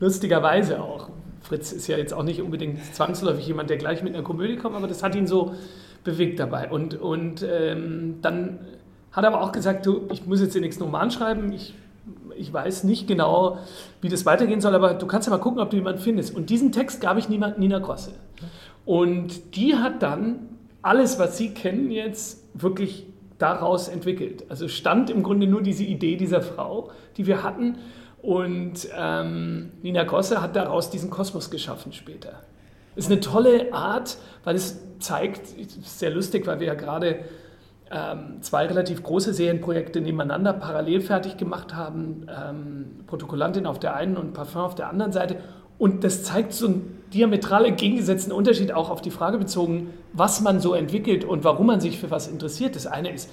Lustigerweise 0.01 0.81
auch. 0.83 1.11
Fritz 1.41 1.73
ist 1.73 1.87
ja 1.87 1.97
jetzt 1.97 2.13
auch 2.13 2.23
nicht 2.23 2.43
unbedingt 2.43 2.85
zwangsläufig 2.95 3.47
jemand, 3.47 3.71
der 3.71 3.77
gleich 3.77 4.03
mit 4.03 4.15
einer 4.15 4.23
Komödie 4.23 4.57
kommt, 4.57 4.77
aber 4.77 4.87
das 4.87 5.03
hat 5.03 5.15
ihn 5.15 5.27
so 5.27 5.55
bewegt 6.05 6.41
dabei. 6.41 6.71
Und, 6.71 6.95
und 6.95 7.43
ähm, 7.49 8.17
dann 8.23 8.59
hat 9.13 9.25
er 9.25 9.33
aber 9.33 9.43
auch 9.43 9.53
gesagt, 9.53 9.87
du, 9.87 10.07
ich 10.13 10.27
muss 10.27 10.41
jetzt 10.41 10.55
den 10.55 10.63
nächsten 10.63 10.83
Roman 10.85 11.11
schreiben, 11.11 11.53
ich, 11.53 11.75
ich 12.37 12.53
weiß 12.53 12.85
nicht 12.85 13.09
genau, 13.09 13.59
wie 14.01 14.09
das 14.09 14.27
weitergehen 14.27 14.61
soll, 14.61 14.75
aber 14.75 14.95
du 14.95 15.07
kannst 15.07 15.27
ja 15.27 15.33
mal 15.35 15.41
gucken, 15.41 15.61
ob 15.61 15.71
du 15.71 15.77
jemanden 15.77 16.01
findest. 16.01 16.35
Und 16.35 16.51
diesen 16.51 16.73
Text 16.73 17.01
gab 17.01 17.19
ich 17.19 17.29
Nina, 17.29 17.55
Nina 17.57 17.79
Grosse. 17.79 18.13
Und 18.85 19.57
die 19.57 19.77
hat 19.77 20.03
dann 20.03 20.49
alles, 20.83 21.19
was 21.19 21.37
Sie 21.37 21.53
kennen 21.53 21.91
jetzt, 21.91 22.45
wirklich 22.55 23.07
daraus 23.39 23.89
entwickelt. 23.89 24.45
Also 24.49 24.69
stand 24.69 25.11
im 25.11 25.23
Grunde 25.23 25.47
nur 25.47 25.63
diese 25.63 25.85
Idee 25.85 26.17
dieser 26.17 26.43
Frau, 26.43 26.91
die 27.17 27.27
wir 27.27 27.43
hatten. 27.43 27.79
Und 28.21 28.89
ähm, 28.97 29.71
Nina 29.83 30.05
Gosse 30.05 30.43
hat 30.43 30.57
daraus 30.57 30.91
diesen 30.91 31.09
Kosmos 31.09 31.51
geschaffen 31.51 31.93
später. 31.93 32.43
Ist 32.97 33.11
eine 33.11 33.21
tolle 33.21 33.73
Art, 33.73 34.19
weil 34.43 34.57
es 34.57 34.81
zeigt, 34.99 35.57
ist 35.57 35.99
sehr 36.01 36.11
lustig, 36.11 36.47
weil 36.49 36.59
wir 36.59 36.67
ja 36.67 36.75
gerade 36.75 37.21
ähm, 37.91 38.43
zwei 38.43 38.67
relativ 38.67 39.03
große 39.03 39.33
Serienprojekte 39.33 40.01
nebeneinander 40.01 40.53
parallel 40.53 41.01
fertig 41.01 41.37
gemacht 41.37 41.75
haben. 41.75 42.27
Ähm, 42.29 43.05
Protokollantin 43.07 43.67
auf 43.67 43.79
der 43.79 43.95
einen 43.95 44.17
und 44.17 44.35
Parfum 44.35 44.63
auf 44.63 44.75
der 44.75 44.89
anderen 44.89 45.13
Seite. 45.13 45.37
Und 45.79 46.05
das 46.05 46.25
zeigt 46.25 46.53
so 46.53 46.67
einen 46.67 47.03
diametral 47.13 47.65
entgegengesetzten 47.65 48.33
Unterschied 48.33 48.73
auch 48.73 48.91
auf 48.91 49.01
die 49.01 49.11
Frage 49.11 49.39
bezogen, 49.39 49.91
was 50.13 50.41
man 50.41 50.61
so 50.61 50.75
entwickelt 50.75 51.25
und 51.25 51.45
warum 51.45 51.67
man 51.67 51.81
sich 51.81 51.99
für 51.99 52.11
was 52.11 52.29
interessiert. 52.29 52.77
Das 52.77 52.87
eine 52.87 53.13
ist 53.13 53.31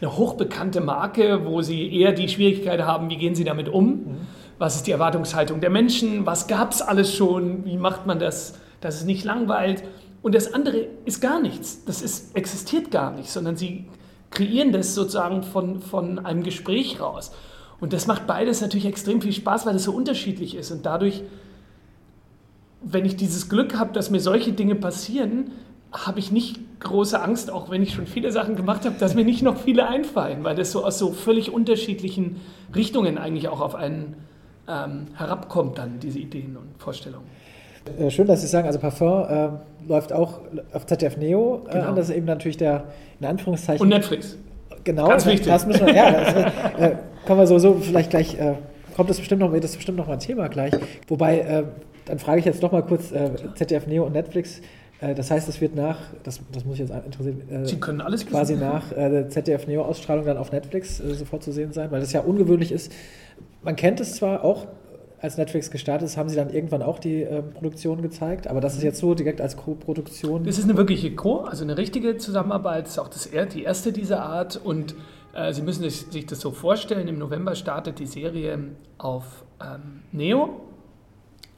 eine 0.00 0.16
hochbekannte 0.16 0.80
Marke, 0.80 1.44
wo 1.44 1.60
sie 1.60 1.92
eher 1.92 2.12
die 2.12 2.28
Schwierigkeit 2.28 2.82
haben, 2.82 3.10
wie 3.10 3.16
gehen 3.16 3.34
sie 3.34 3.44
damit 3.44 3.68
um? 3.68 3.86
Mhm. 3.86 4.16
Was 4.58 4.76
ist 4.76 4.86
die 4.86 4.92
Erwartungshaltung 4.92 5.60
der 5.60 5.70
Menschen? 5.70 6.24
Was 6.26 6.46
gab 6.46 6.72
es 6.72 6.82
alles 6.82 7.14
schon? 7.14 7.64
Wie 7.64 7.76
macht 7.76 8.06
man 8.06 8.18
das, 8.18 8.54
dass 8.80 8.96
es 8.96 9.04
nicht 9.04 9.24
langweilt? 9.24 9.82
Und 10.22 10.34
das 10.34 10.52
andere 10.52 10.86
ist 11.04 11.20
gar 11.20 11.40
nichts. 11.40 11.84
Das 11.84 12.02
ist, 12.02 12.36
existiert 12.36 12.90
gar 12.90 13.12
nicht, 13.12 13.30
sondern 13.30 13.56
sie 13.56 13.86
kreieren 14.30 14.72
das 14.72 14.94
sozusagen 14.94 15.42
von, 15.42 15.80
von 15.80 16.24
einem 16.24 16.42
Gespräch 16.42 17.00
raus. 17.00 17.32
Und 17.80 17.92
das 17.92 18.06
macht 18.06 18.26
beides 18.26 18.60
natürlich 18.60 18.86
extrem 18.86 19.20
viel 19.20 19.32
Spaß, 19.32 19.64
weil 19.66 19.76
es 19.76 19.84
so 19.84 19.92
unterschiedlich 19.92 20.56
ist. 20.56 20.72
Und 20.72 20.84
dadurch 20.84 21.22
wenn 22.82 23.04
ich 23.04 23.16
dieses 23.16 23.48
Glück 23.48 23.78
habe, 23.78 23.92
dass 23.92 24.10
mir 24.10 24.20
solche 24.20 24.52
Dinge 24.52 24.74
passieren, 24.74 25.52
habe 25.92 26.18
ich 26.18 26.30
nicht 26.30 26.80
große 26.80 27.20
Angst, 27.20 27.50
auch 27.50 27.70
wenn 27.70 27.82
ich 27.82 27.94
schon 27.94 28.06
viele 28.06 28.30
Sachen 28.30 28.56
gemacht 28.56 28.84
habe, 28.84 28.96
dass 28.98 29.14
mir 29.14 29.24
nicht 29.24 29.42
noch 29.42 29.58
viele 29.58 29.88
einfallen, 29.88 30.44
weil 30.44 30.54
das 30.54 30.70
so 30.70 30.84
aus 30.84 30.98
so 30.98 31.12
völlig 31.12 31.52
unterschiedlichen 31.52 32.36
Richtungen 32.74 33.18
eigentlich 33.18 33.48
auch 33.48 33.60
auf 33.60 33.74
einen 33.74 34.14
ähm, 34.68 35.06
herabkommt, 35.14 35.78
dann 35.78 35.98
diese 35.98 36.18
Ideen 36.18 36.56
und 36.56 36.80
Vorstellungen. 36.80 37.26
Äh, 37.98 38.10
schön, 38.10 38.26
dass 38.26 38.42
Sie 38.42 38.46
sagen, 38.46 38.66
also 38.66 38.78
Parfum 38.78 39.24
äh, 39.24 39.48
läuft 39.88 40.12
auch 40.12 40.40
auf 40.72 40.86
ZDF 40.86 41.16
Neo 41.16 41.62
äh, 41.68 41.72
genau. 41.72 41.86
an. 41.86 41.96
Das 41.96 42.10
ist 42.10 42.16
eben 42.16 42.26
natürlich 42.26 42.58
der, 42.58 42.84
in 43.18 43.26
Anführungszeichen. 43.26 43.82
Und 43.82 43.88
Netflix. 43.88 44.36
Genau, 44.84 45.08
Ganz 45.08 45.26
wichtig. 45.26 45.46
Das 45.46 45.66
müssen 45.66 45.86
wir, 45.86 45.94
ja, 45.94 46.10
das, 46.10 46.34
äh, 46.78 46.96
kommen 47.26 47.40
wir 47.40 47.46
sowieso 47.46 47.74
vielleicht 47.74 48.10
gleich, 48.10 48.38
äh, 48.38 48.54
kommt 48.94 49.10
das 49.10 49.18
bestimmt 49.18 49.40
noch, 49.40 49.52
das 49.52 49.70
ist 49.70 49.76
bestimmt 49.76 49.98
noch 49.98 50.06
mal 50.06 50.14
ein 50.14 50.20
Thema 50.20 50.48
gleich. 50.48 50.72
Wobei, 51.08 51.64
dann 52.08 52.18
frage 52.18 52.40
ich 52.40 52.46
jetzt 52.46 52.62
noch 52.62 52.72
mal 52.72 52.82
kurz 52.82 53.12
äh, 53.12 53.30
ZDF 53.54 53.86
Neo 53.86 54.04
und 54.04 54.12
Netflix. 54.12 54.60
Äh, 55.00 55.14
das 55.14 55.30
heißt, 55.30 55.48
es 55.48 55.60
wird 55.60 55.74
nach, 55.74 55.98
das, 56.22 56.40
das 56.52 56.64
muss 56.64 56.74
ich 56.74 56.88
jetzt 56.88 56.92
interessieren, 57.04 57.42
äh, 57.50 57.66
Sie 57.66 57.78
können 57.78 58.00
alles 58.00 58.26
quasi 58.26 58.54
wissen. 58.54 58.66
nach 58.66 58.92
äh, 58.92 59.28
ZDF 59.28 59.66
Neo 59.66 59.82
Ausstrahlung 59.82 60.24
dann 60.24 60.38
auf 60.38 60.52
Netflix 60.52 61.00
äh, 61.00 61.14
sofort 61.14 61.42
zu 61.42 61.52
sehen 61.52 61.72
sein, 61.72 61.90
weil 61.90 62.00
das 62.00 62.12
ja 62.12 62.20
ungewöhnlich 62.20 62.72
ist. 62.72 62.92
Man 63.62 63.76
kennt 63.76 64.00
es 64.00 64.16
zwar 64.16 64.44
auch, 64.44 64.66
als 65.20 65.36
Netflix 65.36 65.70
gestartet 65.70 66.08
ist, 66.08 66.16
haben 66.16 66.28
sie 66.28 66.36
dann 66.36 66.50
irgendwann 66.50 66.82
auch 66.82 66.98
die 67.00 67.22
äh, 67.22 67.42
Produktion 67.42 68.02
gezeigt, 68.02 68.46
aber 68.46 68.60
das 68.60 68.76
ist 68.76 68.82
jetzt 68.84 68.98
so 69.00 69.14
direkt 69.14 69.40
als 69.40 69.56
Co-Produktion. 69.56 70.44
Das 70.44 70.58
ist 70.58 70.64
eine 70.64 70.76
wirkliche 70.76 71.14
Co, 71.14 71.40
also 71.40 71.64
eine 71.64 71.76
richtige 71.76 72.18
Zusammenarbeit, 72.18 72.84
das 72.84 72.92
ist 72.92 72.98
auch 72.98 73.08
das, 73.08 73.28
die 73.52 73.62
erste 73.64 73.92
dieser 73.92 74.22
Art 74.22 74.60
und 74.62 74.94
äh, 75.34 75.52
Sie 75.52 75.62
müssen 75.62 75.88
sich 75.88 76.26
das 76.26 76.40
so 76.40 76.52
vorstellen, 76.52 77.08
im 77.08 77.18
November 77.18 77.56
startet 77.56 77.98
die 77.98 78.06
Serie 78.06 78.58
auf 78.96 79.44
ähm, 79.60 80.02
Neo 80.12 80.67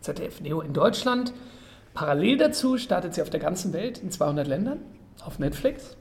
ZDF 0.00 0.40
Neo 0.40 0.60
in 0.60 0.72
Deutschland. 0.72 1.32
Parallel 1.94 2.36
dazu 2.36 2.78
startet 2.78 3.14
sie 3.14 3.22
auf 3.22 3.30
der 3.30 3.40
ganzen 3.40 3.72
Welt 3.72 3.98
in 3.98 4.10
200 4.10 4.46
Ländern 4.46 4.80
auf 5.24 5.38
Netflix. 5.38 5.96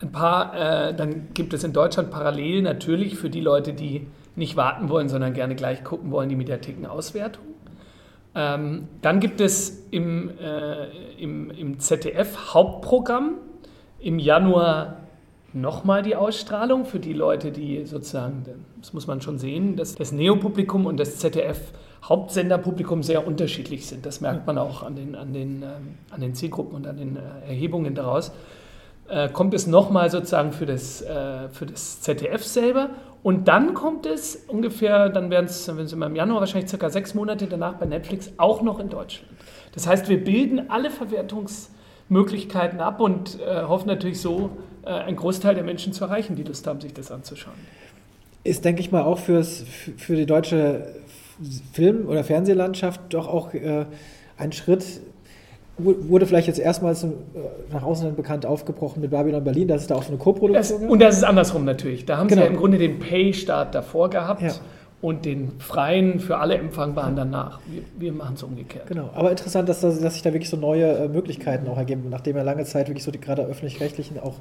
Ein 0.00 0.12
paar, 0.12 0.54
äh, 0.54 0.94
dann 0.94 1.28
gibt 1.34 1.54
es 1.54 1.64
in 1.64 1.72
Deutschland 1.72 2.10
parallel 2.10 2.62
natürlich 2.62 3.16
für 3.16 3.30
die 3.30 3.40
Leute, 3.40 3.72
die 3.72 4.06
nicht 4.36 4.56
warten 4.56 4.88
wollen, 4.88 5.08
sondern 5.08 5.34
gerne 5.34 5.56
gleich 5.56 5.82
gucken 5.82 6.10
wollen, 6.12 6.28
die 6.28 6.36
Mediatheken-Auswertung. 6.36 7.44
Ähm, 8.34 8.86
dann 9.02 9.18
gibt 9.18 9.40
es 9.40 9.86
im, 9.90 10.30
äh, 10.38 10.86
im, 11.18 11.50
im 11.50 11.80
ZDF 11.80 12.54
Hauptprogramm 12.54 13.38
im 13.98 14.20
Januar 14.20 14.98
nochmal 15.52 16.02
die 16.02 16.14
Ausstrahlung 16.14 16.84
für 16.84 17.00
die 17.00 17.14
Leute, 17.14 17.50
die 17.50 17.84
sozusagen, 17.84 18.44
das 18.80 18.92
muss 18.92 19.06
man 19.06 19.20
schon 19.20 19.38
sehen, 19.38 19.76
dass 19.76 19.94
das 19.94 20.12
Neopublikum 20.12 20.86
und 20.86 21.00
das 21.00 21.16
ZDF 21.18 21.72
Hauptsenderpublikum 22.04 23.02
sehr 23.02 23.26
unterschiedlich 23.26 23.86
sind. 23.86 24.06
Das 24.06 24.20
merkt 24.20 24.46
man 24.46 24.58
auch 24.58 24.82
an 24.82 24.96
den, 24.96 25.14
an 25.14 25.32
den, 25.32 25.62
ähm, 25.62 25.94
an 26.10 26.20
den 26.20 26.34
Zielgruppen 26.34 26.74
und 26.74 26.86
an 26.86 26.96
den 26.96 27.16
äh, 27.16 27.48
Erhebungen 27.48 27.94
daraus. 27.94 28.32
Äh, 29.08 29.28
kommt 29.30 29.54
es 29.54 29.66
nochmal 29.66 30.10
sozusagen 30.10 30.52
für 30.52 30.66
das, 30.66 31.02
äh, 31.02 31.48
für 31.48 31.66
das 31.66 32.00
ZDF 32.02 32.44
selber 32.44 32.90
und 33.22 33.48
dann 33.48 33.74
kommt 33.74 34.06
es 34.06 34.36
ungefähr, 34.48 35.08
dann 35.08 35.30
werden 35.30 35.46
es, 35.46 35.66
im 35.66 36.16
Januar 36.16 36.40
wahrscheinlich 36.40 36.70
circa 36.70 36.90
sechs 36.90 37.14
Monate 37.14 37.46
danach 37.46 37.74
bei 37.74 37.86
Netflix 37.86 38.32
auch 38.36 38.62
noch 38.62 38.78
in 38.78 38.90
Deutschland. 38.90 39.28
Das 39.72 39.86
heißt, 39.86 40.08
wir 40.08 40.22
bilden 40.22 40.70
alle 40.70 40.90
Verwertungsmöglichkeiten 40.90 42.80
ab 42.80 43.00
und 43.00 43.40
äh, 43.40 43.62
hoffen 43.62 43.88
natürlich 43.88 44.20
so, 44.20 44.50
äh, 44.84 44.90
einen 44.90 45.16
Großteil 45.16 45.54
der 45.54 45.64
Menschen 45.64 45.92
zu 45.92 46.04
erreichen, 46.04 46.36
die 46.36 46.42
Lust 46.42 46.66
haben, 46.66 46.80
sich 46.80 46.92
das 46.94 47.10
anzuschauen. 47.10 47.56
Ist, 48.44 48.64
denke 48.64 48.80
ich 48.80 48.92
mal, 48.92 49.02
auch 49.02 49.18
fürs, 49.18 49.64
für 49.96 50.16
die 50.16 50.26
deutsche 50.26 50.94
Film- 51.72 52.06
oder 52.06 52.24
Fernsehlandschaft 52.24 53.00
doch 53.10 53.28
auch 53.28 53.54
äh, 53.54 53.86
ein 54.36 54.52
Schritt, 54.52 54.84
wurde 55.78 56.26
vielleicht 56.26 56.48
jetzt 56.48 56.58
erstmals 56.58 57.04
äh, 57.04 57.08
nach 57.72 57.82
außen 57.82 58.16
bekannt 58.16 58.44
aufgebrochen 58.46 59.00
mit 59.00 59.10
Babylon 59.10 59.44
Berlin, 59.44 59.68
dass 59.68 59.82
es 59.82 59.86
da 59.86 59.94
auch 59.94 60.02
so 60.02 60.08
eine 60.08 60.18
Co-Produktion 60.18 60.80
gibt? 60.80 60.90
Und 60.90 61.00
das 61.00 61.16
ist 61.16 61.24
andersrum 61.24 61.64
natürlich. 61.64 62.04
Da 62.04 62.16
haben 62.16 62.28
genau. 62.28 62.42
sie 62.42 62.46
ja 62.46 62.52
im 62.52 62.58
Grunde 62.58 62.78
den 62.78 62.98
Pay-Start 62.98 63.74
davor 63.74 64.10
gehabt. 64.10 64.42
Ja. 64.42 64.52
Und 65.00 65.24
den 65.24 65.52
freien 65.60 66.18
für 66.18 66.38
alle 66.38 66.56
empfangbaren 66.56 67.14
danach. 67.14 67.60
Wir, 67.66 67.82
wir 67.96 68.12
machen 68.12 68.34
es 68.34 68.42
umgekehrt. 68.42 68.88
Genau, 68.88 69.10
aber 69.14 69.30
interessant, 69.30 69.68
dass, 69.68 69.80
dass 69.80 70.14
sich 70.14 70.22
da 70.22 70.32
wirklich 70.32 70.50
so 70.50 70.56
neue 70.56 70.86
äh, 70.86 71.08
Möglichkeiten 71.08 71.68
auch 71.68 71.78
ergeben, 71.78 72.08
nachdem 72.10 72.36
ja 72.36 72.42
lange 72.42 72.64
Zeit 72.64 72.88
wirklich 72.88 73.04
so 73.04 73.12
die 73.12 73.20
gerade 73.20 73.42
öffentlich-rechtlichen 73.42 74.18
auch 74.18 74.40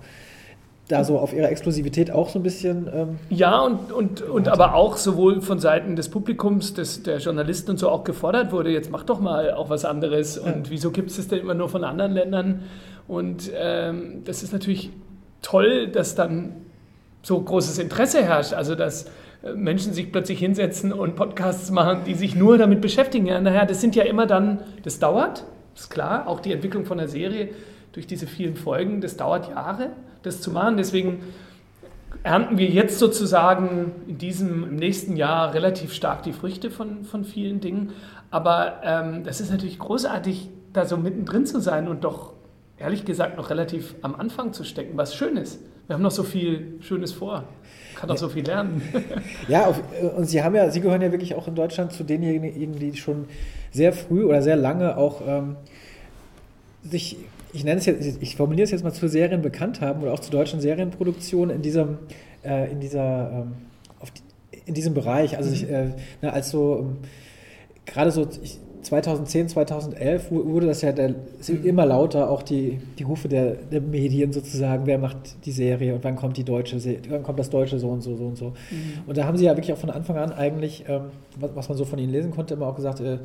da 0.88 1.04
so 1.04 1.20
auf 1.20 1.34
ihre 1.34 1.48
Exklusivität 1.48 2.12
auch 2.12 2.30
so 2.30 2.40
ein 2.40 2.44
bisschen. 2.44 2.90
Ähm, 2.94 3.20
ja, 3.30 3.60
und, 3.60 3.92
und, 3.92 4.22
und 4.22 4.48
aber 4.48 4.74
auch 4.74 4.96
sowohl 4.98 5.42
von 5.42 5.60
Seiten 5.60 5.96
des 5.96 6.10
Publikums, 6.10 6.74
des, 6.74 7.04
der 7.04 7.18
Journalisten 7.18 7.72
und 7.72 7.78
so 7.78 7.90
auch 7.90 8.04
gefordert 8.04 8.52
wurde, 8.52 8.72
jetzt 8.72 8.90
mach 8.90 9.04
doch 9.04 9.20
mal 9.20 9.52
auch 9.54 9.70
was 9.70 9.84
anderes. 9.84 10.38
Und 10.38 10.68
ja. 10.68 10.70
wieso 10.70 10.92
gibt 10.92 11.10
es 11.10 11.18
das 11.18 11.28
denn 11.28 11.40
immer 11.40 11.54
nur 11.56 11.68
von 11.68 11.84
anderen 11.84 12.14
Ländern? 12.14 12.64
Und 13.08 13.52
ähm, 13.54 14.22
das 14.24 14.44
ist 14.44 14.54
natürlich 14.54 14.90
toll, 15.42 15.88
dass 15.88 16.16
dann 16.16 16.54
so 17.22 17.40
großes 17.40 17.80
Interesse 17.80 18.24
herrscht. 18.24 18.54
Also, 18.54 18.76
dass 18.76 19.08
äh, 19.44 19.54
Menschen 19.54 19.92
sich 19.92 20.14
plötzlich 20.14 20.40
hinsetzen 20.40 20.94
und 20.94 21.18
Podcasts 21.18 21.70
machen, 21.70 22.02
die 22.06 22.14
sich 22.14 22.34
nur 22.34 22.58
damit 22.58 22.80
beschäftigen. 22.80 23.26
Ja, 23.26 23.42
naja, 23.42 23.66
das 23.66 23.82
sind 23.82 23.94
ja 23.98 24.04
immer 24.04 24.26
dann, 24.26 24.62
das 24.84 25.00
dauert, 25.00 25.44
ist 25.76 25.90
klar, 25.90 26.28
auch 26.28 26.40
die 26.40 26.54
Entwicklung 26.54 26.86
von 26.86 26.98
der 26.98 27.10
Serie 27.10 27.50
durch 27.92 28.08
diese 28.08 28.26
vielen 28.26 28.56
Folgen, 28.56 29.02
das 29.02 29.18
dauert 29.18 29.50
Jahre 29.50 29.90
das 30.28 30.42
zu 30.42 30.52
machen. 30.52 30.78
Deswegen 30.78 31.24
ernten 32.24 32.58
wir 32.58 32.68
jetzt 32.68 33.00
sozusagen 33.00 33.94
in 34.08 34.18
diesem, 34.18 34.64
im 34.64 34.76
nächsten 34.76 35.16
Jahr 35.16 35.54
relativ 35.54 35.94
stark 35.94 36.24
die 36.24 36.34
Früchte 36.34 36.72
von, 36.72 37.06
von 37.06 37.24
vielen 37.24 37.60
Dingen. 37.60 37.92
Aber 38.30 38.82
ähm, 38.84 39.24
das 39.24 39.42
ist 39.42 39.52
natürlich 39.52 39.80
großartig, 39.80 40.50
da 40.74 40.86
so 40.86 40.98
mittendrin 40.98 41.46
zu 41.46 41.60
sein 41.60 41.88
und 41.88 42.04
doch 42.04 42.34
ehrlich 42.78 43.06
gesagt 43.06 43.38
noch 43.38 43.50
relativ 43.50 43.96
am 44.02 44.16
Anfang 44.16 44.54
zu 44.54 44.64
stecken, 44.64 44.98
was 44.98 45.16
schön 45.16 45.38
ist. 45.38 45.60
Wir 45.88 45.96
haben 45.96 46.04
noch 46.04 46.12
so 46.12 46.24
viel 46.24 46.76
Schönes 46.82 47.14
vor. 47.14 47.46
Kann 47.96 48.12
auch 48.12 48.18
so 48.18 48.30
viel 48.30 48.46
lernen. 48.46 48.82
Ja, 49.48 49.74
und 50.16 50.26
Sie 50.26 50.44
haben 50.44 50.54
ja, 50.54 50.70
Sie 50.70 50.82
gehören 50.82 51.02
ja 51.02 51.12
wirklich 51.12 51.34
auch 51.34 51.48
in 51.48 51.56
Deutschland 51.56 51.94
zu 51.94 52.04
denjenigen, 52.04 52.78
die 52.78 52.96
schon 52.96 53.26
sehr 53.72 53.94
früh 53.94 54.26
oder 54.26 54.42
sehr 54.42 54.58
lange 54.58 54.98
auch 54.98 55.22
ähm, 55.26 55.56
sich 56.84 57.18
ich 57.54 57.64
nenne 57.64 57.80
es 57.80 57.86
jetzt, 57.86 58.22
ich 58.22 58.36
formuliere 58.36 58.64
es 58.64 58.72
jetzt 58.72 58.84
mal 58.84 58.94
zu 58.94 59.08
Serien 59.08 59.42
bekannt 59.42 59.82
haben 59.82 60.02
oder 60.02 60.14
auch 60.14 60.20
zu 60.20 60.32
deutschen 60.32 60.60
Serienproduktionen 60.60 61.56
in 61.56 61.62
diesem, 61.62 61.98
äh, 62.44 62.72
in 62.72 62.80
dieser, 62.80 63.32
ähm, 63.32 63.54
die, 64.04 64.60
in 64.66 64.74
diesem 64.74 64.94
Bereich. 64.94 65.38
Also 65.38 65.50
mhm. 65.50 65.56
ich, 65.56 65.70
äh, 65.70 65.90
na, 66.22 66.30
als 66.30 66.50
so 66.52 66.80
ähm, 66.80 66.98
gerade 67.86 68.12
so 68.12 68.28
ich, 68.42 68.60
2010, 68.88 69.50
2011 69.50 70.32
wurde 70.32 70.68
das 70.68 70.82
ja 70.82 70.92
der, 70.92 71.10
mhm. 71.10 71.66
immer 71.66 71.86
lauter, 71.86 72.30
auch 72.30 72.42
die, 72.42 72.80
die 72.98 73.04
Rufe 73.04 73.28
der, 73.28 73.56
der, 73.56 73.82
Medien 73.82 74.32
sozusagen, 74.32 74.86
wer 74.86 74.98
macht 74.98 75.46
die 75.46 75.52
Serie 75.52 75.96
und 75.96 76.04
wann 76.04 76.16
kommt 76.16 76.38
die 76.38 76.44
deutsche 76.44 76.78
wann 77.10 77.24
kommt 77.24 77.40
das 77.40 77.50
deutsche 77.50 77.80
so 77.80 77.90
und 77.90 78.02
so, 78.02 78.16
so 78.16 78.26
und 78.26 78.38
so. 78.38 78.50
Mhm. 78.72 79.08
Und 79.08 79.18
da 79.18 79.26
haben 79.26 79.38
sie 79.38 79.46
ja 79.46 79.56
wirklich 79.58 79.74
auch 79.74 79.80
von 79.80 79.90
Anfang 79.90 80.18
an 80.18 80.32
eigentlich, 80.32 80.86
ähm, 80.88 81.06
was, 81.38 81.52
was, 81.56 81.70
man 81.70 81.78
so 81.78 81.86
von 81.86 82.00
ihnen 82.00 82.12
lesen 82.12 82.32
konnte, 82.32 82.54
immer 82.54 82.68
auch 82.68 82.76
gesagt, 82.76 83.00
äh, 83.02 83.18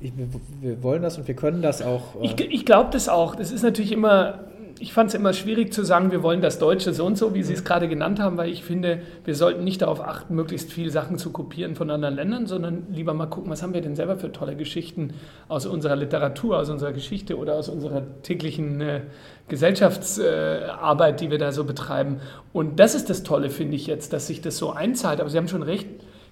ich, 0.00 0.12
wir 0.60 0.82
wollen 0.82 1.02
das 1.02 1.18
und 1.18 1.28
wir 1.28 1.34
können 1.34 1.62
das 1.62 1.82
auch. 1.82 2.20
Äh 2.20 2.26
ich, 2.26 2.40
ich 2.40 2.66
glaube 2.66 2.90
das 2.92 3.08
auch. 3.08 3.34
Das 3.34 3.52
ist 3.52 3.62
natürlich 3.62 3.92
immer, 3.92 4.40
ich 4.78 4.94
fand 4.94 5.10
es 5.10 5.14
immer 5.14 5.34
schwierig 5.34 5.74
zu 5.74 5.84
sagen, 5.84 6.10
wir 6.10 6.22
wollen 6.22 6.40
das 6.40 6.58
Deutsche 6.58 6.94
so 6.94 7.04
und 7.04 7.18
so, 7.18 7.34
wie 7.34 7.42
Sie 7.42 7.52
es 7.52 7.64
gerade 7.64 7.86
genannt 7.86 8.18
haben, 8.18 8.38
weil 8.38 8.48
ich 8.48 8.64
finde, 8.64 9.02
wir 9.26 9.34
sollten 9.34 9.62
nicht 9.62 9.82
darauf 9.82 10.00
achten, 10.00 10.34
möglichst 10.34 10.72
viele 10.72 10.90
Sachen 10.90 11.18
zu 11.18 11.32
kopieren 11.32 11.76
von 11.76 11.90
anderen 11.90 12.14
Ländern, 12.14 12.46
sondern 12.46 12.86
lieber 12.90 13.12
mal 13.12 13.26
gucken, 13.26 13.50
was 13.50 13.62
haben 13.62 13.74
wir 13.74 13.82
denn 13.82 13.94
selber 13.94 14.16
für 14.16 14.32
tolle 14.32 14.56
Geschichten 14.56 15.12
aus 15.48 15.66
unserer 15.66 15.96
Literatur, 15.96 16.58
aus 16.58 16.70
unserer 16.70 16.92
Geschichte 16.92 17.36
oder 17.36 17.56
aus 17.56 17.68
unserer 17.68 18.02
täglichen 18.22 18.80
äh, 18.80 19.02
Gesellschaftsarbeit, 19.48 21.14
äh, 21.14 21.24
die 21.24 21.30
wir 21.30 21.38
da 21.38 21.52
so 21.52 21.64
betreiben. 21.64 22.20
Und 22.54 22.80
das 22.80 22.94
ist 22.94 23.10
das 23.10 23.22
Tolle, 23.22 23.50
finde 23.50 23.76
ich 23.76 23.86
jetzt, 23.86 24.14
dass 24.14 24.28
sich 24.28 24.40
das 24.40 24.56
so 24.56 24.70
einzahlt. 24.70 25.20
Aber 25.20 25.28
Sie 25.28 25.36
haben 25.36 25.48
schon 25.48 25.62
recht, 25.62 25.88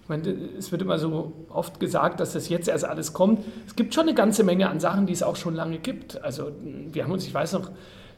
ich 0.09 0.11
meine, 0.11 0.39
es 0.57 0.73
wird 0.73 0.81
immer 0.81 0.99
so 0.99 1.35
oft 1.51 1.81
gesagt, 1.81 2.19
dass 2.21 2.33
das 2.33 2.49
jetzt 2.49 2.67
erst 2.67 2.87
alles 2.87 3.13
kommt. 3.13 3.45
Es 3.67 3.77
gibt 3.77 3.93
schon 3.93 4.05
eine 4.05 4.15
ganze 4.15 4.43
Menge 4.43 4.71
an 4.71 4.81
Sachen, 4.81 5.05
die 5.05 5.13
es 5.13 5.23
auch 5.23 5.37
schon 5.37 5.55
lange 5.55 5.77
gibt. 5.77 6.25
Also 6.25 6.51
wir 6.65 7.05
haben 7.05 7.13
uns, 7.13 7.27
ich 7.27 7.35
weiß 7.35 7.53
noch, 7.53 7.71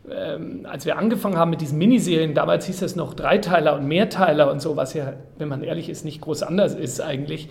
ähm, 0.08 0.66
als 0.70 0.86
wir 0.86 0.96
angefangen 0.96 1.36
haben 1.36 1.50
mit 1.50 1.60
diesen 1.60 1.78
Miniserien, 1.78 2.32
damals 2.32 2.66
hieß 2.66 2.82
es 2.82 2.94
noch 2.94 3.12
Dreiteiler 3.14 3.74
und 3.74 3.88
Mehrteiler 3.88 4.52
und 4.52 4.62
so, 4.62 4.76
was 4.76 4.94
ja, 4.94 5.14
wenn 5.38 5.48
man 5.48 5.64
ehrlich 5.64 5.88
ist, 5.88 6.04
nicht 6.04 6.20
groß 6.20 6.44
anders 6.44 6.76
ist 6.76 7.00
eigentlich 7.00 7.48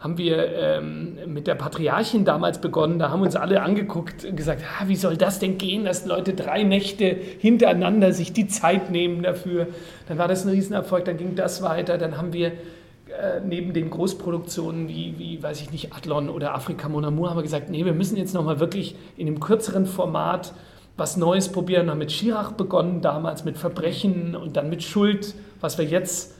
haben 0.00 0.18
wir 0.18 0.52
ähm, 0.56 1.16
mit 1.26 1.46
der 1.46 1.54
Patriarchin 1.54 2.24
damals 2.24 2.60
begonnen. 2.60 2.98
Da 2.98 3.10
haben 3.10 3.22
uns 3.22 3.36
alle 3.36 3.62
angeguckt 3.62 4.24
und 4.24 4.36
gesagt, 4.36 4.62
ah, 4.80 4.88
wie 4.88 4.96
soll 4.96 5.16
das 5.16 5.38
denn 5.38 5.58
gehen, 5.58 5.84
dass 5.84 6.06
Leute 6.06 6.34
drei 6.34 6.64
Nächte 6.64 7.16
hintereinander 7.38 8.12
sich 8.12 8.32
die 8.32 8.48
Zeit 8.48 8.90
nehmen 8.90 9.22
dafür. 9.22 9.68
Dann 10.08 10.18
war 10.18 10.26
das 10.26 10.44
ein 10.44 10.48
Riesenerfolg, 10.48 11.04
dann 11.04 11.18
ging 11.18 11.36
das 11.36 11.62
weiter. 11.62 11.98
Dann 11.98 12.18
haben 12.18 12.32
wir 12.32 12.50
äh, 13.20 13.40
neben 13.44 13.72
den 13.72 13.90
Großproduktionen 13.90 14.88
wie, 14.88 15.14
wie, 15.18 15.42
weiß 15.42 15.60
ich 15.60 15.70
nicht, 15.70 15.92
Adlon 15.94 16.28
oder 16.28 16.54
Afrika 16.54 16.88
Mon 16.88 17.04
Amour 17.04 17.30
haben 17.30 17.38
wir 17.38 17.42
gesagt, 17.42 17.70
nee, 17.70 17.84
wir 17.84 17.92
müssen 17.92 18.16
jetzt 18.16 18.34
nochmal 18.34 18.60
wirklich 18.60 18.96
in 19.16 19.26
einem 19.26 19.40
kürzeren 19.40 19.86
Format 19.86 20.54
was 20.96 21.16
Neues 21.16 21.50
probieren. 21.50 21.86
Wir 21.86 21.92
haben 21.92 21.98
mit 21.98 22.12
Schirach 22.12 22.52
begonnen, 22.52 23.00
damals 23.00 23.44
mit 23.44 23.56
Verbrechen 23.56 24.36
und 24.36 24.56
dann 24.56 24.68
mit 24.68 24.82
Schuld, 24.82 25.34
was 25.60 25.78
wir 25.78 25.84
jetzt 25.84 26.34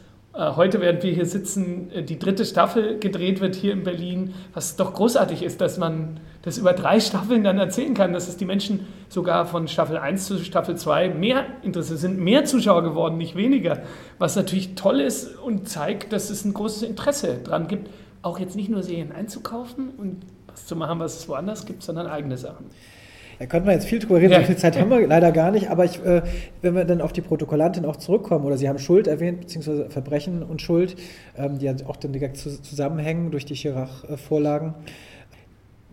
heute, 0.56 0.80
während 0.80 1.02
wir 1.02 1.12
hier 1.12 1.26
sitzen, 1.26 1.90
äh, 1.90 2.02
die 2.02 2.18
dritte 2.18 2.44
Staffel 2.44 2.98
gedreht 2.98 3.40
wird 3.40 3.54
hier 3.54 3.72
in 3.72 3.84
Berlin, 3.84 4.32
was 4.54 4.76
doch 4.76 4.94
großartig 4.94 5.42
ist, 5.42 5.60
dass 5.60 5.76
man 5.76 6.20
das 6.40 6.56
über 6.56 6.72
drei 6.72 7.00
Staffeln 7.00 7.44
dann 7.44 7.58
erzählen 7.58 7.92
kann, 7.92 8.12
dass 8.12 8.28
es 8.28 8.38
die 8.38 8.46
Menschen 8.46 8.86
sogar 9.08 9.44
von 9.46 9.68
Staffel 9.68 9.98
1 9.98 10.26
zu 10.26 10.38
Staffel 10.38 10.76
2 10.76 11.10
mehr 11.10 11.44
interessiert 11.62 11.98
sind, 11.98 12.18
mehr 12.18 12.46
Zuschauer 12.46 12.82
geworden, 12.82 13.18
nicht 13.18 13.36
weniger, 13.36 13.82
was 14.18 14.34
natürlich 14.34 14.74
toll 14.74 15.00
ist 15.00 15.36
und 15.38 15.68
zeigt, 15.68 16.12
dass 16.12 16.30
es 16.30 16.44
ein 16.44 16.54
großes 16.54 16.82
Interesse 16.82 17.38
daran 17.44 17.68
gibt, 17.68 17.90
auch 18.22 18.38
jetzt 18.38 18.56
nicht 18.56 18.70
nur 18.70 18.82
Serien 18.82 19.12
einzukaufen 19.12 19.90
und 19.90 20.22
was 20.46 20.66
zu 20.66 20.76
machen, 20.76 20.98
was 20.98 21.18
es 21.18 21.28
woanders 21.28 21.66
gibt, 21.66 21.82
sondern 21.82 22.06
eigene 22.06 22.38
Sachen. 22.38 22.66
Da 23.38 23.46
könnten 23.46 23.66
wir 23.66 23.74
jetzt 23.74 23.86
viel 23.86 23.98
drüber 23.98 24.20
reden, 24.20 24.32
ja. 24.32 24.40
so 24.40 24.46
viel 24.46 24.56
Zeit 24.56 24.78
haben 24.78 24.90
wir 24.90 25.06
leider 25.06 25.32
gar 25.32 25.50
nicht, 25.50 25.70
aber 25.70 25.84
ich, 25.84 26.04
äh, 26.04 26.22
wenn 26.60 26.74
wir 26.74 26.84
dann 26.84 27.00
auf 27.00 27.12
die 27.12 27.20
Protokollantin 27.20 27.84
auch 27.84 27.96
zurückkommen, 27.96 28.44
oder 28.44 28.56
Sie 28.56 28.68
haben 28.68 28.78
Schuld 28.78 29.06
erwähnt, 29.06 29.40
beziehungsweise 29.40 29.90
Verbrechen 29.90 30.42
und 30.42 30.62
Schuld, 30.62 30.96
ähm, 31.36 31.58
die 31.58 31.66
ja 31.66 31.74
auch 31.86 31.96
dann 31.96 32.12
direkt 32.12 32.36
zu, 32.36 32.60
zusammenhängen 32.62 33.30
durch 33.30 33.44
die 33.44 33.54
Chirach-Vorlagen. 33.54 34.74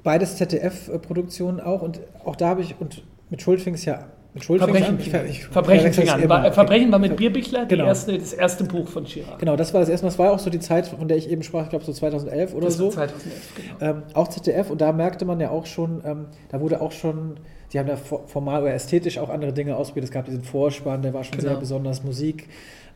Beides 0.03 0.37
ZDF-Produktionen 0.37 1.59
auch 1.59 1.81
und 1.81 2.01
auch 2.23 2.35
da 2.35 2.49
habe 2.49 2.61
ich, 2.61 2.75
und 2.79 3.03
mit 3.29 3.41
Schuld 3.41 3.61
fing 3.61 3.73
es 3.73 3.85
ja 3.85 4.07
mit 4.33 4.43
Schuld 4.43 4.59
Verbrechen, 4.59 4.99
ich, 4.99 5.11
ich, 5.11 5.45
Verbrechen 5.45 5.91
fing 5.91 6.09
an. 6.09 6.29
War, 6.29 6.51
Verbrechen 6.51 6.91
war 6.91 6.99
mit 6.99 7.15
Bierbichler 7.15 7.65
genau. 7.65 7.85
erste, 7.85 8.15
das 8.15 8.33
erste 8.33 8.63
Buch 8.63 8.87
von 8.87 9.05
Chirac. 9.05 9.39
Genau, 9.39 9.55
das 9.55 9.73
war 9.73 9.79
das 9.79 9.89
erste 9.89 10.05
Das 10.05 10.19
war 10.19 10.31
auch 10.31 10.39
so 10.39 10.51
die 10.51 10.59
Zeit, 10.59 10.87
von 10.87 11.07
der 11.07 11.17
ich 11.17 11.29
eben 11.29 11.41
sprach, 11.41 11.63
ich 11.63 11.69
glaube 11.69 11.83
so 11.83 11.91
2011 11.91 12.53
oder 12.53 12.65
das 12.65 12.77
so. 12.77 12.89
2011, 12.89 13.53
genau. 13.55 13.91
Ähm, 13.91 14.03
auch 14.13 14.27
ZDF 14.27 14.69
und 14.69 14.81
da 14.81 14.91
merkte 14.91 15.25
man 15.25 15.39
ja 15.39 15.49
auch 15.49 15.65
schon, 15.65 16.01
ähm, 16.05 16.25
da 16.49 16.61
wurde 16.61 16.79
auch 16.79 16.91
schon, 16.91 17.39
sie 17.69 17.79
haben 17.79 17.87
da 17.87 17.95
formal 17.95 18.61
oder 18.61 18.73
ästhetisch 18.73 19.17
auch 19.17 19.29
andere 19.29 19.51
Dinge 19.51 19.75
ausprobiert. 19.75 20.05
Es 20.05 20.11
gab 20.11 20.25
diesen 20.25 20.43
Vorspann, 20.43 21.01
der 21.01 21.13
war 21.15 21.23
schon 21.23 21.39
genau. 21.39 21.49
sehr 21.49 21.59
besonders, 21.59 22.03
Musik. 22.03 22.47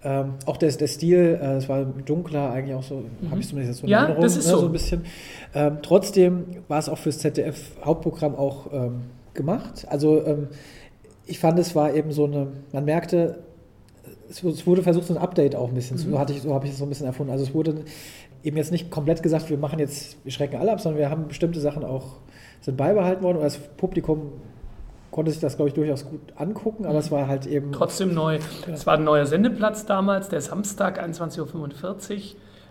Ähm, 0.04 0.34
auch 0.46 0.58
der, 0.58 0.70
der 0.72 0.88
Stil, 0.88 1.40
äh, 1.42 1.56
es 1.56 1.68
war 1.68 1.84
dunkler, 1.84 2.52
eigentlich 2.52 2.76
auch 2.76 2.84
so, 2.84 2.96
mhm. 3.22 3.32
habe 3.32 3.40
ich 3.40 3.48
zumindest 3.48 3.80
so 3.80 3.86
eine 3.86 3.92
ja, 3.92 4.00
Erinnerung, 4.02 4.22
das 4.22 4.36
ist 4.36 4.46
ne, 4.46 4.52
so. 4.52 4.60
so 4.60 4.66
ein 4.68 4.72
bisschen. 4.72 5.06
Ähm, 5.56 5.78
trotzdem 5.82 6.46
war 6.68 6.78
es 6.78 6.90
auch 6.90 6.98
fürs 6.98 7.20
ZDF-Hauptprogramm 7.20 8.36
auch 8.36 8.72
ähm, 8.72 9.02
gemacht. 9.34 9.86
Also 9.90 10.26
ähm, 10.26 10.50
ich 11.26 11.40
fand, 11.40 11.58
es 11.60 11.76
war 11.76 11.94
eben 11.94 12.12
so 12.12 12.26
eine, 12.26 12.48
man 12.72 12.86
merkte, 12.86 13.40
es 14.30 14.44
wurde 14.44 14.84
versucht, 14.84 15.08
so 15.08 15.16
ein 15.16 15.22
Update 15.22 15.56
auch 15.56 15.68
ein 15.68 15.74
bisschen, 15.74 15.98
mhm. 15.98 16.12
so, 16.12 16.20
hatte 16.20 16.34
ich, 16.34 16.42
so 16.42 16.54
habe 16.54 16.66
ich 16.66 16.72
es 16.72 16.78
so 16.78 16.86
ein 16.86 16.90
bisschen 16.90 17.06
erfunden. 17.06 17.32
Also 17.32 17.46
es 17.46 17.54
wurde 17.54 17.84
eben 18.44 18.58
jetzt 18.58 18.72
nicht 18.72 18.92
komplett 18.92 19.24
gesagt, 19.24 19.50
wir 19.50 19.58
machen 19.58 19.80
jetzt, 19.80 20.18
wir 20.24 20.32
schrecken 20.32 20.58
alle 20.58 20.72
ab, 20.72 20.82
sondern 20.82 21.00
wir 21.00 21.10
haben 21.10 21.28
bestimmte 21.28 21.60
Sachen 21.60 21.84
auch, 21.84 22.18
sind 22.62 22.78
beibehalten 22.78 23.24
worden 23.24 23.38
und 23.38 23.44
das 23.44 23.58
Publikum 23.58 24.34
konnte 25.12 25.32
sich 25.32 25.40
das, 25.40 25.56
glaube 25.56 25.70
ich, 25.70 25.76
durchaus 25.76 26.06
gut 26.10 26.22
angucken, 26.36 26.86
aber 26.86 26.98
es 26.98 27.12
war 27.12 27.28
halt 27.28 27.46
eben. 27.46 27.72
Trotzdem 27.72 28.14
neu. 28.14 28.40
Es 28.72 28.88
war 28.88 28.96
ein 28.96 29.04
neuer 29.04 29.26
Sendeplatz 29.26 29.86
damals, 29.86 30.28
der 30.28 30.42
Samstag, 30.42 31.02
21.45 31.02 31.44
Uhr. 31.46 32.22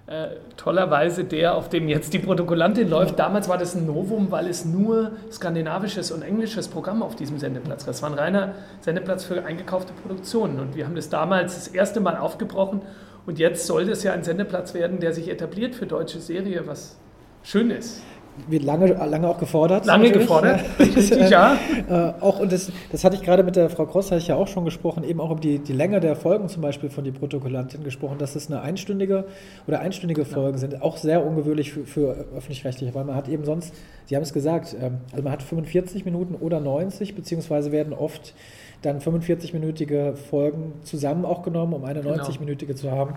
Äh, 0.07 0.37
tollerweise 0.57 1.25
der, 1.25 1.55
auf 1.55 1.69
dem 1.69 1.89
jetzt 1.89 2.13
die 2.13 2.19
Protokollantin 2.19 2.91
läuft. 2.91 3.19
Damals 3.19 3.49
war 3.49 3.57
das 3.57 3.77
ein 3.77 3.87
Novum, 3.87 4.33
weil 4.33 4.49
es 4.49 4.65
nur 4.65 5.13
skandinavisches 5.31 6.11
und 6.11 6.23
englisches 6.23 6.67
Programm 6.67 7.03
auf 7.03 7.15
diesem 7.15 7.39
Sendeplatz 7.39 7.85
gab. 7.85 7.95
Das 7.95 8.03
war 8.03 8.11
ein 8.11 8.19
reiner 8.19 8.55
Sendeplatz 8.81 9.25
für 9.25 9.45
eingekaufte 9.45 9.93
Produktionen. 9.93 10.59
Und 10.59 10.75
wir 10.75 10.87
haben 10.87 10.97
das 10.97 11.09
damals 11.09 11.55
das 11.55 11.69
erste 11.69 12.01
Mal 12.01 12.17
aufgebrochen. 12.17 12.83
Und 13.27 13.39
jetzt 13.39 13.67
soll 13.67 13.87
das 13.87 14.03
ja 14.03 14.13
ein 14.13 14.25
Sendeplatz 14.25 14.75
werden, 14.75 14.99
der 14.99 15.13
sich 15.13 15.31
etabliert 15.31 15.77
für 15.77 15.87
deutsche 15.87 16.19
Serie, 16.19 16.67
was 16.67 16.99
schön 17.45 17.71
ist 17.71 18.03
wird 18.49 18.63
lange, 18.63 18.87
lange 18.93 19.29
auch 19.29 19.39
gefordert. 19.39 19.85
Lange 19.85 20.11
gefordert, 20.11 20.61
richtig, 20.79 21.31
ja. 21.31 21.59
äh, 21.89 22.13
auch, 22.21 22.41
und 22.41 22.51
das, 22.51 22.73
das 22.91 23.05
hatte 23.05 23.17
ich 23.17 23.23
gerade 23.23 23.43
mit 23.43 23.57
der 23.57 23.69
Frau 23.69 23.85
Cross, 23.87 24.11
hatte 24.11 24.21
ich 24.21 24.29
ja 24.29 24.37
auch 24.37 24.49
schon 24.49 24.65
gesprochen, 24.65 25.05
eben 25.05 25.21
auch 25.21 25.31
um 25.31 25.41
die, 25.41 25.59
die 25.59 25.73
Länge 25.73 26.01
der 26.01 26.17
Folgen 26.17 26.49
zum 26.49 26.63
Beispiel 26.63 26.89
von 26.89 27.05
die 27.05 27.13
Protokollantin 27.13 27.85
gesprochen, 27.85 28.17
dass 28.19 28.35
es 28.35 28.51
eine 28.51 28.63
einstündige 28.63 29.27
oder 29.67 29.81
einstündige 29.81 30.25
Folgen 30.25 30.57
ja. 30.57 30.59
sind, 30.59 30.83
auch 30.83 30.97
sehr 30.97 31.25
ungewöhnlich 31.25 31.73
für, 31.73 31.85
für 31.85 32.27
öffentlich-rechtliche, 32.35 32.95
weil 32.95 33.05
man 33.05 33.17
hat 33.17 33.29
eben 33.29 33.45
sonst, 33.45 33.75
Sie 34.07 34.17
haben 34.17 34.23
es 34.23 34.33
gesagt, 34.33 34.75
ähm, 34.81 34.99
also 35.13 35.23
man 35.23 35.33
hat 35.33 35.43
45 35.43 36.05
Minuten 36.05 36.35
oder 36.35 36.61
90, 36.61 37.15
beziehungsweise 37.15 37.71
werden 37.71 37.93
oft 37.93 38.35
dann 38.81 38.99
45-minütige 38.99 40.17
Folgen 40.17 40.73
zusammen 40.83 41.25
auch 41.25 41.43
genommen, 41.43 41.75
um 41.75 41.85
eine 41.85 42.01
90-minütige 42.01 42.67
genau. 42.67 42.79
zu 42.79 42.91
haben. 42.91 43.15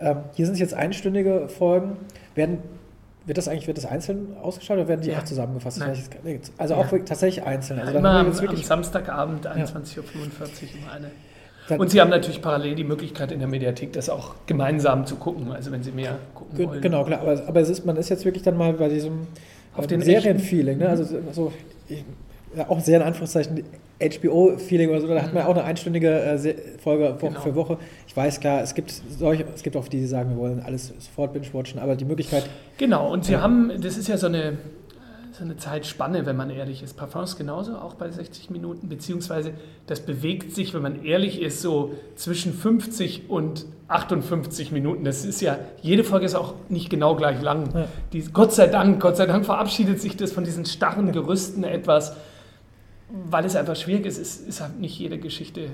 Ähm, 0.00 0.18
hier 0.34 0.46
sind 0.46 0.54
es 0.54 0.60
jetzt 0.60 0.74
einstündige 0.74 1.48
Folgen, 1.48 1.96
werden 2.34 2.58
wird 3.26 3.38
das 3.38 3.48
eigentlich 3.48 3.66
wird 3.66 3.78
das 3.78 3.86
einzeln 3.86 4.36
ausgestrahlt 4.40 4.80
oder 4.80 4.88
werden 4.88 5.02
die 5.02 5.10
ja. 5.10 5.18
auch 5.18 5.24
zusammengefasst? 5.24 5.82
Also 6.58 6.74
auch 6.74 6.90
ja. 6.92 6.98
tatsächlich 6.98 7.44
einzeln. 7.44 7.80
Also 7.80 7.98
immer 7.98 8.10
am, 8.10 8.26
am, 8.26 8.56
Samstagabend 8.56 9.46
21.45 9.46 9.98
Uhr 9.98 10.04
immer 10.82 10.92
eine. 10.92 11.10
Dann 11.68 11.80
und 11.80 11.90
Sie 11.90 12.00
haben 12.00 12.10
natürlich 12.10 12.42
parallel 12.42 12.74
die 12.74 12.84
Möglichkeit 12.84 13.30
in 13.30 13.38
der 13.38 13.46
Mediathek, 13.46 13.92
das 13.92 14.10
auch 14.10 14.34
gemeinsam 14.46 15.06
zu 15.06 15.14
gucken, 15.16 15.52
also 15.52 15.70
wenn 15.70 15.82
Sie 15.82 15.92
mehr 15.92 16.18
gucken 16.34 16.66
wollen. 16.66 16.80
Genau, 16.80 17.04
klar. 17.04 17.20
Aber, 17.20 17.40
aber 17.46 17.60
es 17.60 17.68
ist, 17.68 17.86
man 17.86 17.96
ist 17.96 18.08
jetzt 18.08 18.24
wirklich 18.24 18.42
dann 18.42 18.56
mal 18.56 18.72
bei 18.72 18.88
diesem 18.88 19.28
auf 19.74 19.86
den 19.86 20.02
Serienfeeling. 20.02 20.78
Ne? 20.78 20.88
Also 20.88 21.04
so, 21.32 21.52
ich, 21.88 22.04
ja, 22.56 22.68
auch 22.68 22.80
sehr 22.80 23.00
in 23.00 23.06
Anführungszeichen 23.06 23.64
HBO-Feeling 24.02 24.90
oder 24.90 25.00
so, 25.00 25.06
da 25.06 25.22
hat 25.22 25.32
man 25.32 25.44
auch 25.44 25.54
eine 25.54 25.64
einstündige 25.64 26.08
äh, 26.10 26.54
Folge 26.78 27.14
Woche 27.20 27.28
genau. 27.28 27.40
für 27.40 27.54
Woche. 27.54 27.78
Ich 28.06 28.16
weiß 28.16 28.40
klar, 28.40 28.62
es 28.62 28.74
gibt 28.74 28.90
solche, 28.90 29.44
es 29.54 29.62
gibt 29.62 29.76
auch 29.76 29.86
die, 29.86 30.00
die 30.00 30.06
sagen, 30.06 30.30
wir 30.30 30.36
wollen 30.38 30.60
alles 30.60 30.92
sofort 30.98 31.32
binge-watchen, 31.32 31.78
aber 31.78 31.94
die 31.94 32.04
Möglichkeit. 32.04 32.48
Genau, 32.78 33.12
und 33.12 33.24
sie 33.24 33.34
äh, 33.34 33.38
haben, 33.38 33.70
das 33.80 33.96
ist 33.96 34.08
ja 34.08 34.16
so 34.16 34.26
eine, 34.26 34.58
so 35.32 35.44
eine 35.44 35.56
Zeitspanne, 35.56 36.26
wenn 36.26 36.36
man 36.36 36.50
ehrlich 36.50 36.82
ist. 36.82 36.96
Parfums 36.96 37.36
genauso, 37.36 37.76
auch 37.76 37.94
bei 37.94 38.10
60 38.10 38.50
Minuten, 38.50 38.88
beziehungsweise 38.88 39.52
das 39.86 40.00
bewegt 40.00 40.52
sich, 40.52 40.74
wenn 40.74 40.82
man 40.82 41.04
ehrlich 41.04 41.40
ist, 41.40 41.62
so 41.62 41.92
zwischen 42.16 42.52
50 42.52 43.30
und 43.30 43.66
58 43.86 44.72
Minuten. 44.72 45.04
Das 45.04 45.24
ist 45.24 45.40
ja, 45.40 45.58
jede 45.80 46.02
Folge 46.02 46.26
ist 46.26 46.34
auch 46.34 46.54
nicht 46.68 46.90
genau 46.90 47.14
gleich 47.14 47.40
lang. 47.40 47.68
Ja. 47.72 47.88
Die, 48.12 48.20
Gott 48.32 48.52
sei 48.52 48.66
Dank, 48.66 49.00
Gott 49.00 49.16
sei 49.16 49.26
Dank 49.26 49.44
verabschiedet 49.44 50.00
sich 50.00 50.16
das 50.16 50.32
von 50.32 50.44
diesen 50.44 50.64
starren 50.66 51.12
Gerüsten 51.12 51.62
etwas 51.62 52.16
weil 53.30 53.44
es 53.44 53.56
einfach 53.56 53.76
schwierig 53.76 54.06
ist, 54.06 54.18
ist, 54.18 54.48
ist 54.48 54.60
halt 54.60 54.80
nicht 54.80 54.98
jede 54.98 55.18
Geschichte 55.18 55.68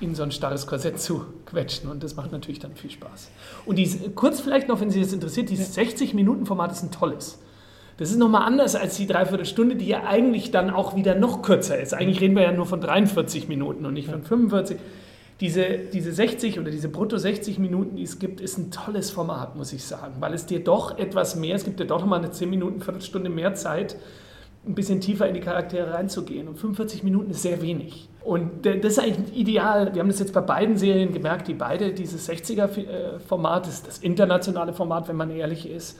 in 0.00 0.14
so 0.14 0.22
ein 0.22 0.32
starres 0.32 0.66
Korsett 0.66 1.00
zu 1.00 1.24
quetschen 1.46 1.90
und 1.90 2.02
das 2.02 2.16
macht 2.16 2.32
natürlich 2.32 2.58
dann 2.58 2.74
viel 2.74 2.90
Spaß. 2.90 3.30
Und 3.64 3.76
die, 3.76 3.88
kurz 4.14 4.40
vielleicht 4.40 4.68
noch, 4.68 4.80
wenn 4.80 4.90
Sie 4.90 5.00
das 5.00 5.12
interessiert, 5.12 5.48
dieses 5.50 5.76
60-Minuten-Format 5.76 6.72
ist 6.72 6.82
ein 6.82 6.90
tolles. 6.90 7.38
Das 7.96 8.10
ist 8.10 8.18
nochmal 8.18 8.42
anders 8.42 8.74
als 8.74 8.96
die 8.96 9.06
Dreiviertelstunde, 9.06 9.76
die 9.76 9.86
ja 9.86 10.02
eigentlich 10.04 10.50
dann 10.50 10.70
auch 10.70 10.96
wieder 10.96 11.14
noch 11.14 11.42
kürzer 11.42 11.80
ist. 11.80 11.94
Eigentlich 11.94 12.20
reden 12.20 12.34
wir 12.34 12.42
ja 12.42 12.52
nur 12.52 12.66
von 12.66 12.80
43 12.80 13.48
Minuten 13.48 13.86
und 13.86 13.94
nicht 13.94 14.08
von 14.08 14.22
45. 14.22 14.78
Diese, 15.40 15.78
diese 15.92 16.12
60 16.12 16.58
oder 16.58 16.70
diese 16.70 16.88
brutto 16.88 17.16
60 17.16 17.58
Minuten, 17.58 17.96
die 17.96 18.02
es 18.02 18.18
gibt, 18.18 18.40
ist 18.40 18.58
ein 18.58 18.70
tolles 18.70 19.10
Format, 19.10 19.56
muss 19.56 19.72
ich 19.72 19.84
sagen, 19.84 20.14
weil 20.20 20.34
es 20.34 20.46
dir 20.46 20.62
doch 20.62 20.98
etwas 20.98 21.36
mehr, 21.36 21.54
es 21.54 21.64
gibt 21.64 21.80
dir 21.80 21.86
doch 21.86 22.00
nochmal 22.00 22.20
eine 22.20 22.30
10 22.30 22.50
Minuten, 22.50 22.80
Viertelstunde 22.80 23.30
mehr 23.30 23.54
Zeit, 23.54 23.96
ein 24.66 24.74
bisschen 24.74 25.00
tiefer 25.00 25.28
in 25.28 25.34
die 25.34 25.40
Charaktere 25.40 25.92
reinzugehen. 25.92 26.48
Und 26.48 26.58
45 26.58 27.02
Minuten 27.02 27.30
ist 27.30 27.42
sehr 27.42 27.60
wenig. 27.60 28.08
Und 28.22 28.64
das 28.64 28.76
ist 28.82 28.98
eigentlich 28.98 29.36
ideal. 29.36 29.94
Wir 29.94 30.00
haben 30.00 30.08
das 30.08 30.18
jetzt 30.18 30.32
bei 30.32 30.40
beiden 30.40 30.76
Serien 30.76 31.12
gemerkt, 31.12 31.46
die 31.48 31.54
beide 31.54 31.92
dieses 31.92 32.28
60er-Format, 32.28 33.66
das, 33.66 33.82
das 33.82 33.98
internationale 33.98 34.72
Format, 34.72 35.08
wenn 35.08 35.16
man 35.16 35.30
ehrlich 35.30 35.68
ist. 35.68 35.98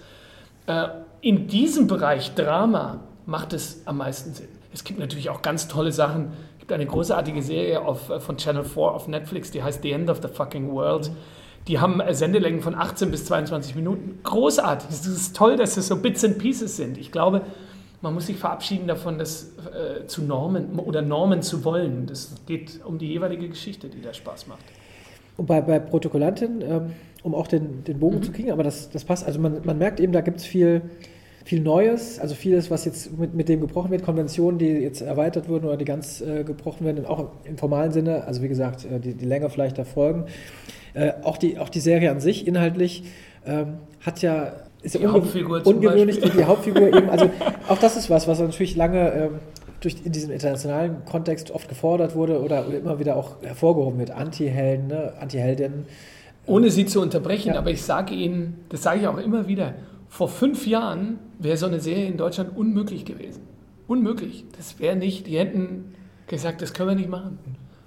Äh, 0.67 0.89
in 1.21 1.47
diesem 1.47 1.87
Bereich 1.87 2.35
Drama 2.35 3.01
macht 3.27 3.53
es 3.53 3.83
am 3.87 3.99
meisten 3.99 4.33
Sinn. 4.33 4.49
Es 4.73 4.85
gibt 4.85 4.99
natürlich 4.99 5.29
auch 5.29 5.43
ganz 5.43 5.69
tolle 5.69 5.93
Sachen. 5.93 6.33
Es 6.55 6.61
gibt 6.61 6.73
eine 6.73 6.87
großartige 6.87 7.43
Serie 7.43 7.83
auf, 7.83 8.09
äh, 8.09 8.21
von 8.21 8.39
Channel 8.39 8.65
4 8.65 8.83
auf 8.83 9.09
Netflix, 9.09 9.51
die 9.51 9.63
heißt 9.63 9.83
The 9.83 9.93
End 9.93 10.09
of 10.09 10.21
the 10.23 10.29
Fucking 10.29 10.73
World. 10.73 11.11
Die 11.69 11.79
haben 11.79 12.03
Sendelängen 12.11 12.61
von 12.61 12.75
18 12.75 13.11
bis 13.11 13.25
22 13.27 13.75
Minuten. 13.75 14.21
Großartig. 14.23 14.89
Es 14.91 15.07
ist 15.07 15.37
toll, 15.37 15.57
dass 15.57 15.77
es 15.77 15.89
so 15.89 15.97
Bits 15.97 16.25
and 16.25 16.39
Pieces 16.39 16.77
sind. 16.77 16.99
Ich 16.99 17.11
glaube, 17.11 17.43
man 18.05 18.15
muss 18.15 18.27
sich 18.27 18.37
verabschieden 18.37 18.87
davon, 18.87 19.19
das 19.19 19.51
äh, 19.73 20.07
zu 20.07 20.23
normen 20.23 20.79
oder 20.79 21.03
normen 21.03 21.43
zu 21.43 21.65
wollen. 21.65 22.07
Das 22.07 22.33
geht 22.47 22.81
um 22.85 22.99
die 22.99 23.09
jeweilige 23.09 23.49
Geschichte, 23.49 23.89
die 23.89 24.03
da 24.03 24.13
Spaß 24.13 24.47
macht. 24.47 24.65
Und 25.39 25.47
bei, 25.47 25.61
bei 25.63 25.79
Protokollantin, 25.81 26.63
ähm, 26.63 26.93
um 27.23 27.35
auch 27.35 27.49
den, 27.49 27.83
den 27.83 27.99
Bogen 27.99 28.19
mhm. 28.19 28.23
zu 28.23 28.33
kriegen, 28.33 28.53
aber 28.53 28.63
das, 28.63 28.91
das 28.91 29.05
passt, 29.05 29.27
also 29.27 29.41
man, 29.41 29.63
man 29.65 29.79
merkt 29.79 29.99
eben, 30.01 30.13
da 30.13 30.21
gibt 30.21 30.37
es 30.37 30.45
viel, 30.45 30.83
viel 31.45 31.61
Neues, 31.61 32.21
also 32.21 32.35
vieles, 32.35 32.71
was 32.71 32.85
jetzt 32.85 33.19
mit, 33.19 33.35
mit 33.35 33.49
dem 33.49 33.61
gebrochen 33.63 33.91
wird, 33.91 34.05
Konventionen, 34.05 34.59
die 34.59 34.67
jetzt 34.67 35.01
erweitert 35.01 35.49
wurden 35.49 35.65
oder 35.65 35.79
die 35.79 35.87
ganz 35.87 36.21
äh, 36.21 36.45
gebrochen 36.45 36.85
werden, 36.85 37.07
auch 37.07 37.31
im 37.45 37.57
formalen 37.57 37.91
Sinne, 37.91 38.25
also 38.25 38.43
wie 38.43 38.49
gesagt, 38.49 38.85
äh, 38.85 39.01
die, 39.01 39.15
die 39.15 39.25
Länge 39.25 39.49
vielleicht 39.49 39.79
der 39.79 39.87
Folgen. 39.87 40.27
Äh, 40.93 41.15
auch, 41.23 41.39
die, 41.39 41.59
auch 41.59 41.71
die 41.71 41.81
Serie 41.81 42.11
an 42.11 42.21
sich 42.21 42.47
inhaltlich 42.47 43.05
ähm, 43.47 43.79
hat 44.01 44.21
ja 44.21 44.53
ist 44.85 44.95
ja 44.95 45.11
Hauptfigur 45.11 45.67
ungewöhnlich, 45.67 46.21
die, 46.21 46.31
die, 46.31 46.45
Hauptfigur 46.45 46.89
eben, 46.95 47.09
also 47.09 47.31
auch 47.69 47.79
das 47.79 47.97
ist 47.97 48.11
was, 48.11 48.29
was 48.29 48.39
natürlich 48.39 48.77
lange 48.77 49.13
ähm, 49.13 49.31
durch 49.81 49.97
in 50.05 50.13
diesem 50.13 50.31
internationalen 50.31 51.05
Kontext 51.05 51.51
oft 51.51 51.69
gefordert 51.69 52.15
wurde 52.15 52.41
oder, 52.41 52.67
oder 52.67 52.79
immer 52.79 52.99
wieder 52.99 53.17
auch 53.17 53.43
hervorgehoben 53.43 53.99
wird. 53.99 54.11
Anti-Helden, 54.11 54.89
ne? 54.89 55.15
Anti-Heldinnen. 55.19 55.87
Ohne 56.47 56.71
sie 56.71 56.85
zu 56.85 57.01
unterbrechen, 57.01 57.55
ja. 57.55 57.59
aber 57.59 57.71
ich 57.71 57.83
sage 57.83 58.15
Ihnen, 58.15 58.65
das 58.69 58.83
sage 58.83 59.01
ich 59.01 59.07
auch 59.07 59.19
immer 59.19 59.49
wieder, 59.49 59.75
vor 60.09 60.29
fünf 60.29 60.67
Jahren 60.67 61.19
wäre 61.39 61.57
so 61.57 61.67
eine 61.67 61.81
Serie 61.81 62.07
in 62.07 62.17
Deutschland 62.17 62.57
unmöglich 62.57 63.05
gewesen. 63.05 63.43
Unmöglich. 63.89 64.45
Das 64.57 64.79
wäre 64.79 64.97
nicht, 64.97 65.27
die 65.27 65.39
hätten 65.39 65.95
gesagt, 66.27 66.63
das 66.63 66.73
können 66.73 66.91
wir 66.91 66.97
nicht 66.97 67.09
machen. 67.09 67.39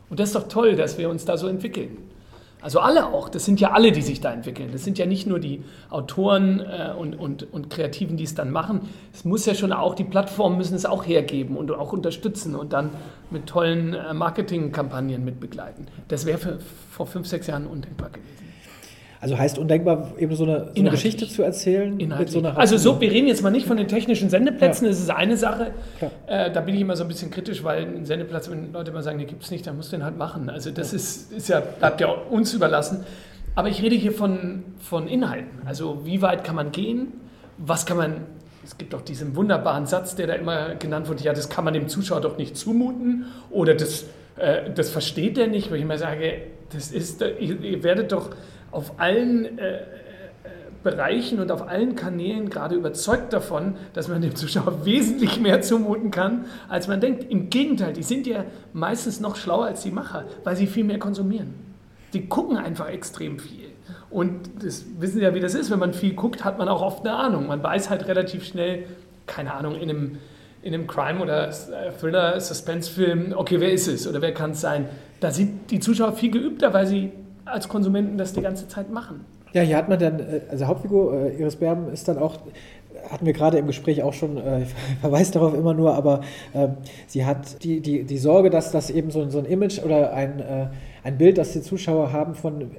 Und 0.10 0.20
das 0.20 0.30
ist 0.30 0.36
doch 0.36 0.48
toll, 0.48 0.76
dass 0.76 0.98
wir 0.98 1.10
uns 1.10 1.26
da 1.26 1.38
so 1.38 1.48
entwickeln. 1.48 1.98
Also 2.60 2.80
alle 2.80 3.08
auch, 3.08 3.30
das 3.30 3.46
sind 3.46 3.60
ja 3.60 3.72
alle, 3.72 3.92
die 3.92 4.02
sich 4.02 4.20
da 4.20 4.34
entwickeln. 4.34 4.70
Das 4.72 4.84
sind 4.84 4.98
ja 4.98 5.06
nicht 5.06 5.28
nur 5.28 5.40
die 5.40 5.64
Autoren 5.92 6.60
äh, 6.60 6.92
und, 6.98 7.14
und, 7.16 7.54
und 7.54 7.70
Kreativen, 7.70 8.18
die 8.18 8.24
es 8.24 8.34
dann 8.34 8.52
machen. 8.52 8.82
Es 9.14 9.26
muss 9.26 9.46
ja 9.46 9.54
schon 9.54 9.72
auch, 9.72 9.94
die 9.94 10.04
Plattformen 10.04 10.58
müssen 10.58 10.76
es 10.76 10.86
auch 10.86 11.06
hergeben 11.06 11.56
und 11.56 11.72
auch 11.72 11.94
unterstützen 11.94 12.56
und 12.56 12.74
dann 12.74 12.90
mit 13.30 13.46
tollen 13.46 13.94
äh, 13.94 14.14
Marketingkampagnen 14.14 15.24
mitbegleiten. 15.24 15.88
Das 16.08 16.26
wäre 16.26 16.58
vor 16.92 17.06
fünf, 17.06 17.28
sechs 17.28 17.46
Jahren 17.46 17.68
undenkbar 17.68 18.10
gewesen. 18.10 18.47
Also 19.20 19.38
heißt 19.38 19.58
undenkbar, 19.58 20.12
eben 20.20 20.36
so 20.36 20.44
eine, 20.44 20.72
so 20.74 20.80
eine 20.80 20.92
Geschichte 20.92 21.28
zu 21.28 21.42
erzählen. 21.42 21.98
Mit 21.98 22.30
so 22.30 22.42
also 22.42 22.78
so, 22.78 23.02
wir 23.02 23.12
reden 23.12 23.28
jetzt 23.28 23.42
mal 23.42 23.50
nicht 23.50 23.66
von 23.66 23.78
den 23.78 23.88
technischen 23.88 24.30
Sendeplätzen, 24.30 24.86
ja. 24.86 24.92
das 24.92 25.00
ist 25.00 25.10
eine 25.10 25.38
Sache. 25.38 25.72
Äh, 26.28 26.52
da 26.52 26.62
bin 26.62 26.76
ich 26.76 26.82
immer 26.82 26.96
so 26.96 27.04
ein 27.04 27.08
bisschen 27.08 27.32
kritisch, 27.32 27.64
weil 27.64 27.84
ein 27.84 28.06
Sendeplatz, 28.06 28.50
wenn 28.50 28.72
Leute 28.72 28.92
immer 28.92 29.02
sagen, 29.02 29.18
den 29.18 29.28
gibt 29.28 29.44
es 29.44 29.52
nicht, 29.52 29.66
dann 29.66 29.76
musst 29.76 29.92
du 29.92 29.98
den 29.98 30.06
halt 30.06 30.18
machen. 30.18 30.50
Also 30.50 30.70
das 30.72 30.92
ja. 30.92 30.98
Ist, 30.98 31.32
ist 31.32 31.50
ja, 31.50 31.62
bleibt 31.62 32.00
ja 32.00 32.08
uns 32.08 32.54
überlassen. 32.54 33.06
Aber 33.56 33.70
ich 33.70 33.82
rede 33.82 33.96
hier 33.96 34.12
von, 34.12 34.64
von 34.80 35.08
Inhalten. 35.08 35.62
Also 35.66 36.06
wie 36.06 36.22
weit 36.22 36.44
kann 36.44 36.56
man 36.56 36.72
gehen? 36.72 37.14
Was 37.58 37.88
kann 37.88 37.98
man 37.98 38.18
es 38.68 38.78
gibt 38.78 38.94
auch 38.94 39.02
diesen 39.02 39.36
wunderbaren 39.38 39.86
Satz, 39.86 40.16
der 40.16 40.28
da 40.28 40.34
immer 40.34 40.76
genannt 40.76 41.08
wird, 41.08 41.22
ja, 41.22 41.32
das 41.32 41.48
kann 41.48 41.64
man 41.64 41.74
dem 41.74 41.88
Zuschauer 41.88 42.20
doch 42.20 42.38
nicht 42.38 42.58
zumuten 42.58 43.26
oder 43.50 43.74
das, 43.74 44.04
äh, 44.36 44.70
das 44.76 44.90
versteht 44.90 45.38
er 45.38 45.48
nicht, 45.48 45.72
wo 45.72 45.76
ich 45.76 45.84
immer 45.84 45.98
sage, 45.98 46.42
das 46.72 46.92
ist, 46.92 47.22
ihr, 47.22 47.62
ihr 47.62 47.84
werdet 47.84 48.12
doch 48.12 48.30
auf 48.72 49.00
allen 49.00 49.58
äh, 49.58 49.78
äh, 49.78 49.84
Bereichen 50.84 51.40
und 51.40 51.52
auf 51.52 51.68
allen 51.68 51.96
Kanälen 51.96 52.50
gerade 52.50 52.76
überzeugt 52.76 53.34
davon, 53.34 53.76
dass 53.94 54.08
man 54.08 54.22
dem 54.22 54.36
Zuschauer 54.36 54.86
wesentlich 54.86 55.40
mehr 55.40 55.62
zumuten 55.62 56.12
kann, 56.12 56.46
als 56.70 56.88
man 56.88 57.02
denkt. 57.02 57.30
Im 57.30 57.50
Gegenteil, 57.50 57.94
die 57.94 58.04
sind 58.04 58.28
ja 58.28 58.46
meistens 58.74 59.20
noch 59.20 59.36
schlauer 59.36 59.66
als 59.66 59.84
die 59.84 59.92
Macher, 59.92 60.26
weil 60.44 60.56
sie 60.56 60.68
viel 60.68 60.84
mehr 60.84 61.00
konsumieren. 61.00 61.54
Die 62.14 62.28
gucken 62.28 62.58
einfach 62.58 62.90
extrem 62.90 63.40
viel. 63.40 63.68
Und 64.10 64.64
das 64.64 64.86
wissen 65.00 65.18
Sie 65.18 65.24
ja, 65.24 65.34
wie 65.34 65.40
das 65.40 65.54
ist. 65.54 65.70
Wenn 65.70 65.80
man 65.80 65.94
viel 65.94 66.14
guckt, 66.14 66.46
hat 66.46 66.58
man 66.58 66.70
auch 66.70 66.82
oft 66.82 67.06
eine 67.06 67.16
Ahnung. 67.16 67.48
Man 67.48 67.62
weiß 67.62 67.90
halt 67.90 68.08
relativ 68.08 68.46
schnell, 68.46 68.86
keine 69.26 69.54
Ahnung, 69.54 69.76
in 69.76 69.90
einem, 69.90 70.18
in 70.62 70.74
einem 70.74 70.88
Crime- 70.88 71.22
oder 71.22 71.52
Thriller, 72.00 72.40
Suspense-Film, 72.40 73.34
okay, 73.36 73.60
wer 73.60 73.72
ist 73.72 73.88
es 73.88 74.08
oder 74.08 74.22
wer 74.22 74.34
kann 74.34 74.52
es 74.52 74.62
sein? 74.62 74.88
Da 75.20 75.32
sind 75.32 75.72
die 75.72 75.80
Zuschauer 75.80 76.14
viel 76.14 76.32
geübter, 76.32 76.74
weil 76.74 76.88
sie 76.88 77.12
als 77.46 77.68
Konsumenten 77.68 78.18
das 78.18 78.34
die 78.34 78.42
ganze 78.42 78.68
Zeit 78.68 78.92
machen. 78.92 79.26
Ja, 79.54 79.62
hier 79.62 79.78
hat 79.78 79.90
man 79.90 79.98
dann, 79.98 80.20
äh, 80.20 80.42
also 80.50 80.68
Hauptfigur 80.68 81.14
äh, 81.14 81.42
Iris 81.42 81.56
Berben 81.56 81.92
ist 81.92 82.08
dann 82.08 82.18
auch, 82.18 82.38
hatten 83.10 83.26
wir 83.26 83.34
gerade 83.34 83.58
im 83.58 83.68
Gespräch 83.68 84.04
auch 84.04 84.14
schon, 84.14 84.38
äh, 84.38 84.62
ich 84.64 84.70
verweise 85.02 85.32
darauf 85.34 85.54
immer 85.54 85.74
nur, 85.74 85.96
aber 85.96 86.22
äh, 86.54 86.68
sie 87.08 87.26
hat 87.26 87.64
die, 87.64 87.80
die, 87.80 88.04
die 88.04 88.18
Sorge, 88.18 88.50
dass 88.50 88.72
das 88.72 88.90
eben 88.90 89.10
so, 89.10 89.28
so 89.30 89.40
ein 89.40 89.46
Image 89.46 89.84
oder 89.84 90.14
ein, 90.14 90.40
äh, 90.40 90.68
ein 91.04 91.18
Bild, 91.18 91.38
das 91.38 91.54
die 91.54 91.62
Zuschauer 91.62 92.12
haben 92.12 92.36
von 92.36 92.72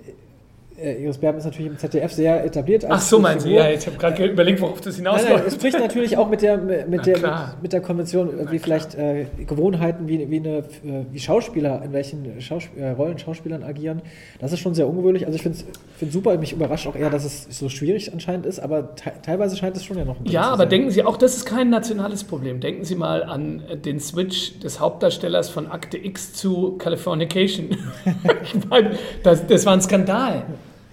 äh, 0.81 1.03
Iris 1.03 1.19
Berben 1.19 1.39
ist 1.39 1.45
natürlich 1.45 1.71
im 1.71 1.79
ZDF 1.79 2.13
sehr 2.13 2.45
etabliert. 2.45 2.85
Ach 2.89 3.01
so, 3.01 3.19
meinen 3.19 3.41
Sie, 3.41 3.53
ja, 3.53 3.71
ich 3.71 3.87
habe 3.87 3.97
gerade 3.97 4.25
überlegt, 4.27 4.61
worauf 4.61 4.81
das 4.81 4.97
hinausläuft. 4.97 5.47
Es 5.47 5.55
spricht 5.55 5.79
natürlich 5.79 6.17
auch 6.17 6.29
mit 6.29 6.43
der, 6.43 6.57
mit 6.57 7.07
der, 7.07 7.19
mit, 7.19 7.63
mit, 7.63 7.73
der 7.73 7.81
Konvention, 7.81 8.31
Na 8.37 8.51
wie 8.51 8.59
vielleicht 8.59 8.95
äh, 8.95 9.27
Gewohnheiten, 9.47 10.09
wie, 10.09 10.31
wie, 10.31 10.37
eine, 10.37 10.59
äh, 10.59 10.65
wie 11.11 11.19
Schauspieler, 11.19 11.83
in 11.85 11.93
welchen 11.93 12.41
Schausp 12.41 12.69
äh, 12.77 12.91
Rollen 12.91 13.19
Schauspielern 13.19 13.63
agieren. 13.63 14.03
Das 14.41 14.53
ist 14.53 14.61
schon 14.61 14.75
sehr 14.75 14.89
ungewöhnlich. 14.89 15.27
Also 15.27 15.37
ich 15.37 15.43
finde 15.43 15.59
es 15.59 16.13
super, 16.13 16.37
mich 16.39 16.53
überrascht 16.53 16.87
auch 16.87 16.97
eher, 16.97 17.11
dass 17.11 17.25
es 17.25 17.47
so 17.51 17.69
schwierig 17.69 18.13
anscheinend 18.13 18.47
ist, 18.47 18.61
aber 18.61 18.95
te 18.95 19.13
teilweise 19.23 19.57
scheint 19.57 19.77
es 19.77 19.85
schon 19.85 19.99
ja 19.99 20.05
noch 20.05 20.21
ein 20.21 20.27
Ja, 20.27 20.43
aber 20.43 20.67
denken 20.67 20.91
Sie, 20.91 21.03
auch 21.03 21.17
das 21.17 21.37
ist 21.37 21.45
kein 21.45 21.71
nationales 21.71 22.25
Problem. 22.25 22.61
Denken 22.61 22.85
Sie 22.85 22.95
mal 22.95 23.23
an 23.23 23.63
den 23.85 24.01
Switch 24.01 24.59
des 24.61 24.81
Hauptdarstellers 24.81 25.49
von 25.49 25.67
Akte 25.67 25.99
X 25.99 26.35
zu 26.35 26.77
Californication. 26.79 27.71
ich 28.43 28.55
meine, 28.69 28.93
das, 29.23 29.47
das 29.47 29.67
war 29.67 29.73
ein 29.73 29.83
Skandal. 29.83 30.45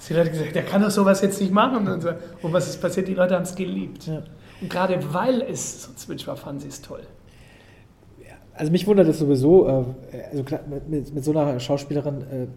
Die 0.10 0.14
Leute 0.14 0.32
gesagt, 0.32 0.56
der 0.56 0.64
kann 0.64 0.82
doch 0.82 0.92
sowas 0.92 1.22
jetzt 1.22 1.40
nicht 1.42 1.52
machen. 1.52 1.88
Und, 1.88 2.02
so. 2.02 2.10
und 2.42 2.54
was 2.54 2.68
ist 2.68 2.82
passiert? 2.82 3.08
Die 3.08 3.14
Leute 3.14 3.36
haben 3.36 3.44
es 3.44 3.56
geliebt. 3.56 4.08
Ja. 4.08 4.24
Und 4.62 4.70
gerade 4.70 5.00
weil 5.12 5.42
es 5.42 5.84
so 5.84 5.92
Switch 5.98 6.28
war, 6.28 6.38
fanden 6.38 6.62
sie 6.62 6.70
es 6.70 6.82
toll. 6.82 7.02
Also 8.58 8.72
mich 8.72 8.88
wundert 8.88 9.08
es 9.08 9.20
sowieso, 9.20 9.68
äh, 9.68 10.18
also 10.32 10.46
mit, 10.88 11.14
mit, 11.14 11.24
so 11.26 11.32
einer 11.32 11.60
Schauspielerin, 11.60 12.22
äh, 12.22 12.48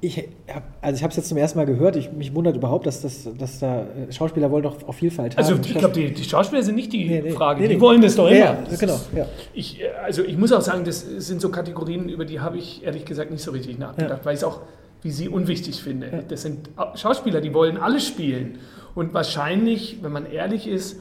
ich 0.00 0.28
hab, 0.52 0.62
also 0.80 0.96
ich 0.96 1.02
habe 1.02 1.10
es 1.10 1.16
jetzt 1.16 1.28
zum 1.28 1.38
ersten 1.38 1.58
Mal 1.58 1.64
gehört, 1.64 1.96
ich, 1.96 2.12
mich 2.12 2.32
wundert 2.34 2.56
überhaupt, 2.56 2.86
dass, 2.86 3.00
das, 3.00 3.28
dass 3.36 3.58
da 3.58 3.80
äh, 3.80 4.12
Schauspieler 4.12 4.50
wollen 4.50 4.62
doch 4.62 4.86
auch 4.86 4.94
Vielfalt 4.94 5.36
also 5.36 5.52
haben. 5.52 5.58
Also 5.58 5.70
ich 5.70 5.78
glaube, 5.78 5.94
die, 5.94 6.12
die, 6.12 6.24
Schauspieler 6.24 6.62
sind 6.62 6.76
nicht 6.76 6.92
die 6.92 7.08
nee, 7.08 7.22
nee, 7.22 7.30
Frage, 7.30 7.62
nee, 7.62 7.68
die 7.68 7.80
wollen 7.80 8.02
das 8.02 8.14
doch 8.14 8.28
immer. 8.28 8.36
Ja, 8.36 8.58
das 8.68 8.78
genau. 8.78 9.00
Ja. 9.16 9.26
Ich, 9.54 9.80
also 10.04 10.22
ich 10.22 10.36
muss 10.36 10.52
auch 10.52 10.60
sagen, 10.60 10.84
das 10.84 11.00
sind 11.00 11.40
so 11.40 11.48
Kategorien, 11.48 12.08
über 12.08 12.24
die 12.24 12.38
habe 12.38 12.58
ich 12.58 12.84
ehrlich 12.84 13.04
gesagt 13.06 13.30
nicht 13.30 13.42
so 13.42 13.50
richtig 13.50 13.78
nachgedacht, 13.78 14.20
ja. 14.20 14.24
weil 14.24 14.34
ich 14.34 14.40
es 14.40 14.44
auch 14.44 14.60
wie 15.02 15.10
sie 15.10 15.28
unwichtig 15.28 15.82
finde. 15.82 16.10
Ja. 16.10 16.22
Das 16.22 16.42
sind 16.42 16.70
Schauspieler, 16.94 17.40
die 17.40 17.54
wollen 17.54 17.76
alle 17.76 18.00
spielen. 18.00 18.58
Und 18.94 19.14
wahrscheinlich, 19.14 19.98
wenn 20.02 20.12
man 20.12 20.26
ehrlich 20.26 20.66
ist, 20.66 20.98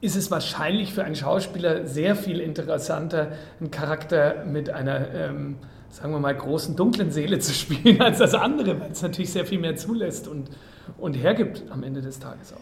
ist 0.00 0.16
es 0.16 0.30
wahrscheinlich 0.30 0.92
für 0.92 1.04
einen 1.04 1.16
Schauspieler 1.16 1.86
sehr 1.86 2.14
viel 2.14 2.40
interessanter, 2.40 3.32
einen 3.58 3.70
Charakter 3.70 4.44
mit 4.44 4.68
einer, 4.68 5.12
ähm, 5.14 5.56
sagen 5.88 6.12
wir 6.12 6.20
mal, 6.20 6.34
großen 6.34 6.76
dunklen 6.76 7.10
Seele 7.10 7.38
zu 7.38 7.52
spielen 7.54 8.00
als 8.00 8.18
das 8.18 8.34
andere, 8.34 8.80
weil 8.80 8.90
es 8.90 9.02
natürlich 9.02 9.32
sehr 9.32 9.46
viel 9.46 9.58
mehr 9.58 9.76
zulässt 9.76 10.28
und, 10.28 10.50
und 10.98 11.14
hergibt 11.14 11.64
am 11.70 11.82
Ende 11.82 12.02
des 12.02 12.18
Tages 12.18 12.52
auch. 12.52 12.58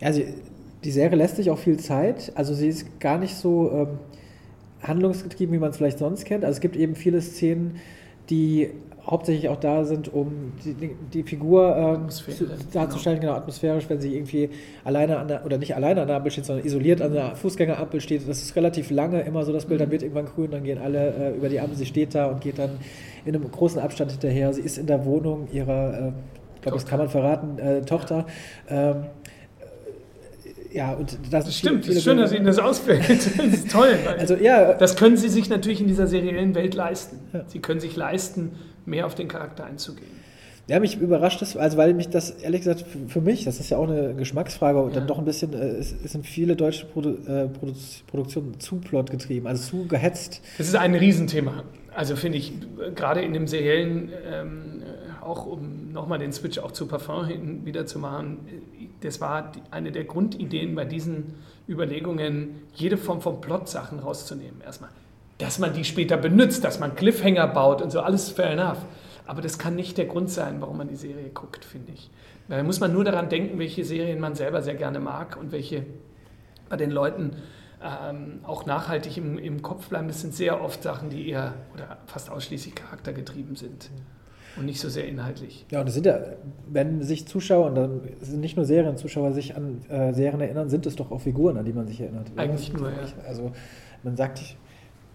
Ja, 0.00 0.12
sie, 0.12 0.34
die 0.84 0.90
Serie 0.90 1.18
lässt 1.18 1.36
sich 1.36 1.50
auch 1.50 1.58
viel 1.58 1.78
Zeit. 1.78 2.32
Also 2.36 2.54
sie 2.54 2.68
ist 2.68 3.00
gar 3.00 3.18
nicht 3.18 3.36
so 3.36 3.70
ähm, 3.70 3.98
handlungsgetrieben, 4.82 5.54
wie 5.54 5.58
man 5.58 5.70
es 5.70 5.76
vielleicht 5.76 5.98
sonst 5.98 6.24
kennt. 6.24 6.44
Also 6.44 6.56
es 6.56 6.60
gibt 6.60 6.76
eben 6.76 6.94
viele 6.94 7.20
Szenen, 7.20 7.80
die 8.30 8.70
hauptsächlich 9.06 9.48
auch 9.48 9.60
da 9.60 9.84
sind, 9.84 10.12
um 10.12 10.52
die, 10.64 10.96
die 11.12 11.22
Figur 11.22 11.76
ähm, 11.76 12.08
zu, 12.10 12.24
darzustellen, 12.72 13.20
genau. 13.20 13.32
genau. 13.32 13.42
atmosphärisch, 13.42 13.88
wenn 13.88 14.00
sie 14.00 14.14
irgendwie 14.14 14.50
alleine 14.84 15.18
an 15.18 15.28
der, 15.28 15.46
oder 15.46 15.58
nicht 15.58 15.76
alleine 15.76 16.02
an 16.02 16.08
der 16.08 16.16
Ampel 16.16 16.32
steht, 16.32 16.46
sondern 16.46 16.66
isoliert 16.66 17.00
an 17.00 17.12
der 17.12 17.36
Fußgängerampel 17.36 18.00
steht. 18.00 18.28
Das 18.28 18.42
ist 18.42 18.56
relativ 18.56 18.90
lange 18.90 19.20
immer 19.20 19.44
so 19.44 19.52
das 19.52 19.66
Bild, 19.66 19.80
dann 19.80 19.88
mhm. 19.88 19.92
wird 19.92 20.02
irgendwann 20.02 20.26
grün, 20.26 20.50
dann 20.50 20.64
gehen 20.64 20.78
alle 20.78 21.14
äh, 21.14 21.36
über 21.36 21.48
die 21.48 21.60
Ampel, 21.60 21.76
sie 21.76 21.86
steht 21.86 22.14
da 22.14 22.26
und 22.26 22.40
geht 22.40 22.58
dann 22.58 22.78
in 23.24 23.34
einem 23.34 23.50
großen 23.50 23.80
Abstand 23.80 24.10
hinterher. 24.10 24.52
Sie 24.52 24.62
ist 24.62 24.76
in 24.76 24.86
der 24.86 25.04
Wohnung 25.04 25.48
ihrer, 25.52 26.08
äh, 26.08 26.12
ich 26.56 26.62
glaube, 26.62 26.78
das 26.78 26.86
kann 26.86 26.98
man 26.98 27.08
verraten, 27.08 27.58
äh, 27.58 27.82
Tochter. 27.82 28.26
Ähm, 28.68 29.06
ja, 30.72 30.92
und 30.92 31.16
das, 31.30 31.46
das 31.46 31.56
stimmt. 31.56 31.88
Es 31.88 31.96
ist 31.96 32.04
schön, 32.04 32.18
dass 32.18 32.32
Ihnen 32.32 32.44
das 32.44 32.58
ausfällt. 32.58 33.02
Das 33.08 33.46
ist 33.46 33.70
toll. 33.70 33.96
also, 34.18 34.34
ja, 34.34 34.74
das 34.74 34.96
können 34.96 35.16
Sie 35.16 35.28
sich 35.28 35.48
natürlich 35.48 35.80
in 35.80 35.86
dieser 35.86 36.06
seriellen 36.06 36.54
Welt 36.54 36.74
leisten. 36.74 37.20
Ja. 37.32 37.44
Sie 37.46 37.60
können 37.60 37.80
sich 37.80 37.96
leisten, 37.96 38.52
mehr 38.86 39.06
auf 39.06 39.14
den 39.14 39.28
Charakter 39.28 39.64
einzugehen. 39.64 40.26
Ja, 40.68 40.80
mich 40.80 41.00
überrascht 41.00 41.40
das, 41.42 41.56
also 41.56 41.76
weil 41.76 41.94
mich 41.94 42.08
das 42.08 42.30
ehrlich 42.30 42.62
gesagt 42.62 42.84
für, 43.06 43.20
mich, 43.20 43.44
das 43.44 43.60
ist 43.60 43.70
ja 43.70 43.76
auch 43.76 43.88
eine 43.88 44.14
Geschmacksfrage 44.14 44.82
und 44.82 44.90
ja. 44.90 44.96
dann 44.96 45.06
doch 45.06 45.18
ein 45.18 45.24
bisschen, 45.24 45.52
äh, 45.52 45.80
sind 45.80 46.26
viele 46.26 46.56
deutsche 46.56 46.86
Produ 46.86 47.10
äh, 47.10 47.46
Produ 47.48 47.72
Produktionen 48.08 48.58
zu 48.58 48.76
plot 48.80 49.10
getrieben, 49.10 49.46
also 49.46 49.62
zu 49.62 49.86
gehetzt. 49.86 50.40
Das 50.58 50.66
ist 50.66 50.74
ein 50.74 50.96
Riesenthema. 50.96 51.62
Also 51.94 52.16
finde 52.16 52.38
ich, 52.38 52.52
gerade 52.96 53.22
in 53.22 53.32
dem 53.32 53.46
seriellen, 53.46 54.10
ähm, 54.28 54.82
auch 55.20 55.46
um 55.46 55.92
nochmal 55.92 56.18
den 56.18 56.32
Switch 56.32 56.58
auch 56.58 56.72
zu 56.72 56.88
Parfum 56.88 57.26
hin 57.26 57.64
wieder 57.64 57.86
zu 57.86 58.00
machen, 58.00 58.38
das 59.02 59.20
war 59.20 59.52
eine 59.70 59.92
der 59.92 60.04
Grundideen 60.04 60.74
bei 60.74 60.84
diesen 60.84 61.34
Überlegungen, 61.68 62.62
jede 62.74 62.96
Form 62.96 63.20
von 63.20 63.40
Plot-Sachen 63.40 64.00
rauszunehmen 64.00 64.60
erstmal 64.62 64.90
dass 65.38 65.58
man 65.58 65.72
die 65.72 65.84
später 65.84 66.16
benutzt, 66.16 66.64
dass 66.64 66.78
man 66.80 66.94
Cliffhanger 66.94 67.46
baut 67.48 67.82
und 67.82 67.90
so, 67.90 68.00
alles 68.00 68.30
fair 68.30 68.50
enough. 68.50 68.78
Aber 69.26 69.42
das 69.42 69.58
kann 69.58 69.74
nicht 69.74 69.98
der 69.98 70.06
Grund 70.06 70.30
sein, 70.30 70.60
warum 70.60 70.78
man 70.78 70.88
die 70.88 70.96
Serie 70.96 71.30
guckt, 71.30 71.64
finde 71.64 71.92
ich. 71.92 72.10
Da 72.48 72.62
muss 72.62 72.78
man 72.78 72.92
nur 72.92 73.04
daran 73.04 73.28
denken, 73.28 73.58
welche 73.58 73.84
Serien 73.84 74.20
man 74.20 74.34
selber 74.34 74.62
sehr 74.62 74.76
gerne 74.76 75.00
mag 75.00 75.36
und 75.36 75.50
welche 75.50 75.84
bei 76.68 76.76
den 76.76 76.90
Leuten 76.90 77.32
ähm, 77.82 78.40
auch 78.44 78.66
nachhaltig 78.66 79.16
im, 79.16 79.36
im 79.38 79.62
Kopf 79.62 79.88
bleiben. 79.88 80.08
Das 80.08 80.20
sind 80.20 80.34
sehr 80.34 80.62
oft 80.62 80.82
Sachen, 80.82 81.10
die 81.10 81.28
eher 81.28 81.54
oder 81.74 81.98
fast 82.06 82.30
ausschließlich 82.30 82.74
charaktergetrieben 82.74 83.56
sind 83.56 83.90
und 84.56 84.64
nicht 84.64 84.80
so 84.80 84.88
sehr 84.88 85.06
inhaltlich. 85.06 85.66
Ja, 85.70 85.80
und 85.80 85.86
das 85.86 85.94
sind 85.94 86.06
ja, 86.06 86.18
wenn 86.68 87.02
sich 87.02 87.26
Zuschauer, 87.26 87.66
und 87.66 87.74
dann 87.74 88.00
sind 88.20 88.40
nicht 88.40 88.56
nur 88.56 88.64
Serienzuschauer, 88.64 89.32
sich 89.32 89.54
an 89.56 89.82
äh, 89.88 90.14
Serien 90.14 90.40
erinnern, 90.40 90.68
sind 90.68 90.86
es 90.86 90.96
doch 90.96 91.10
auch 91.10 91.20
Figuren, 91.20 91.56
an 91.58 91.64
die 91.64 91.72
man 91.72 91.86
sich 91.86 92.00
erinnert. 92.00 92.30
Eigentlich 92.36 92.72
nur, 92.72 92.90
ja. 92.90 92.96
Also 93.28 93.52
man 94.02 94.16
sagt, 94.16 94.56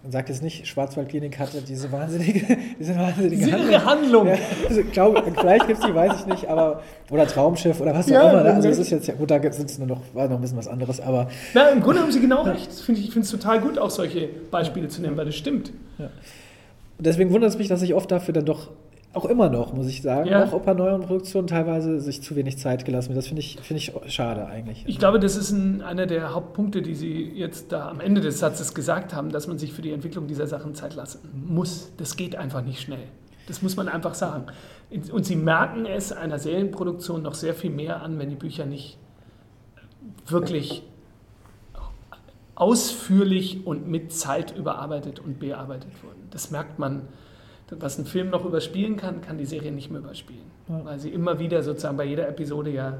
man 0.02 0.10
sagt 0.10 0.28
jetzt 0.30 0.42
nicht, 0.42 0.66
Schwarzwaldklinik 0.66 1.38
hatte 1.38 1.62
diese 1.62 1.92
wahnsinnige, 1.92 2.58
diese 2.78 2.96
wahnsinnige 2.96 3.52
Handlung. 3.52 3.84
Handlung. 3.84 4.26
Ja, 4.26 4.36
also, 4.68 4.82
glaub, 4.90 5.38
vielleicht 5.38 5.68
gibt 5.68 5.80
es 5.80 5.86
die, 5.86 5.94
weiß 5.94 6.20
ich 6.20 6.26
nicht, 6.26 6.48
aber 6.48 6.82
oder 7.10 7.26
Traumschiff 7.26 7.80
oder 7.80 7.94
was 7.94 8.06
auch 8.06 8.12
ja, 8.12 8.30
immer. 8.30 8.42
Ne? 8.42 8.54
Also 8.54 8.68
es 8.68 8.78
ist 8.78 8.90
jetzt, 8.90 9.06
ja 9.06 9.14
gut, 9.14 9.30
da 9.30 9.40
sind 9.52 9.70
es 9.70 9.78
nur 9.78 9.86
noch, 9.86 10.00
war 10.12 10.26
noch 10.26 10.36
ein 10.36 10.40
bisschen 10.40 10.58
was 10.58 10.66
anderes, 10.66 11.00
aber. 11.00 11.28
Na, 11.54 11.68
im 11.68 11.80
Grunde 11.80 12.02
haben 12.02 12.10
Sie 12.10 12.20
genau 12.20 12.42
recht. 12.42 12.72
Find 12.72 12.98
ich 12.98 13.06
ich 13.06 13.12
finde 13.12 13.26
es 13.26 13.30
total 13.30 13.60
gut, 13.60 13.78
auch 13.78 13.90
solche 13.90 14.28
Beispiele 14.50 14.88
zu 14.88 15.02
nennen, 15.02 15.16
weil 15.16 15.26
das 15.26 15.36
stimmt. 15.36 15.72
Ja. 15.98 16.10
Deswegen 16.98 17.30
wundert 17.32 17.50
es 17.50 17.58
mich, 17.58 17.68
dass 17.68 17.82
ich 17.82 17.94
oft 17.94 18.10
dafür 18.10 18.34
dann 18.34 18.44
doch 18.44 18.70
auch 19.14 19.26
immer 19.26 19.50
noch, 19.50 19.74
muss 19.74 19.88
ich 19.88 20.00
sagen, 20.00 20.28
ja. 20.28 20.44
auch 20.44 20.60
bei 20.60 20.72
neuen 20.72 21.02
Produktionen 21.02 21.46
teilweise 21.46 22.00
sich 22.00 22.22
zu 22.22 22.34
wenig 22.34 22.58
Zeit 22.58 22.84
gelassen 22.84 23.10
wird. 23.10 23.18
Das 23.18 23.26
finde 23.26 23.40
ich, 23.40 23.58
find 23.60 23.78
ich 23.78 23.92
schade 24.06 24.46
eigentlich. 24.46 24.84
Ich 24.86 24.98
glaube, 24.98 25.20
das 25.20 25.36
ist 25.36 25.50
ein, 25.50 25.82
einer 25.82 26.06
der 26.06 26.34
Hauptpunkte, 26.34 26.80
die 26.80 26.94
Sie 26.94 27.30
jetzt 27.34 27.72
da 27.72 27.90
am 27.90 28.00
Ende 28.00 28.22
des 28.22 28.38
Satzes 28.38 28.74
gesagt 28.74 29.14
haben, 29.14 29.30
dass 29.30 29.46
man 29.46 29.58
sich 29.58 29.72
für 29.74 29.82
die 29.82 29.92
Entwicklung 29.92 30.28
dieser 30.28 30.46
Sachen 30.46 30.74
Zeit 30.74 30.94
lassen 30.94 31.20
muss. 31.46 31.92
Das 31.98 32.16
geht 32.16 32.36
einfach 32.36 32.62
nicht 32.62 32.80
schnell. 32.80 33.04
Das 33.48 33.60
muss 33.60 33.76
man 33.76 33.88
einfach 33.88 34.14
sagen. 34.14 34.46
Und 35.10 35.26
Sie 35.26 35.36
merken 35.36 35.84
es 35.84 36.12
einer 36.12 36.38
Serienproduktion 36.38 37.22
noch 37.22 37.34
sehr 37.34 37.54
viel 37.54 37.70
mehr 37.70 38.02
an, 38.02 38.18
wenn 38.18 38.30
die 38.30 38.36
Bücher 38.36 38.64
nicht 38.64 38.98
wirklich 40.26 40.84
ausführlich 42.54 43.66
und 43.66 43.88
mit 43.88 44.12
Zeit 44.12 44.56
überarbeitet 44.56 45.18
und 45.20 45.38
bearbeitet 45.38 45.90
wurden. 46.02 46.28
Das 46.30 46.50
merkt 46.50 46.78
man 46.78 47.08
was 47.78 47.98
ein 47.98 48.04
Film 48.04 48.30
noch 48.30 48.44
überspielen 48.44 48.96
kann, 48.96 49.20
kann 49.20 49.38
die 49.38 49.46
Serie 49.46 49.72
nicht 49.72 49.90
mehr 49.90 50.00
überspielen. 50.00 50.50
Ja. 50.68 50.84
Weil 50.84 50.98
sie 50.98 51.10
immer 51.10 51.38
wieder 51.38 51.62
sozusagen 51.62 51.96
bei 51.96 52.04
jeder 52.04 52.28
Episode 52.28 52.70
ja 52.70 52.98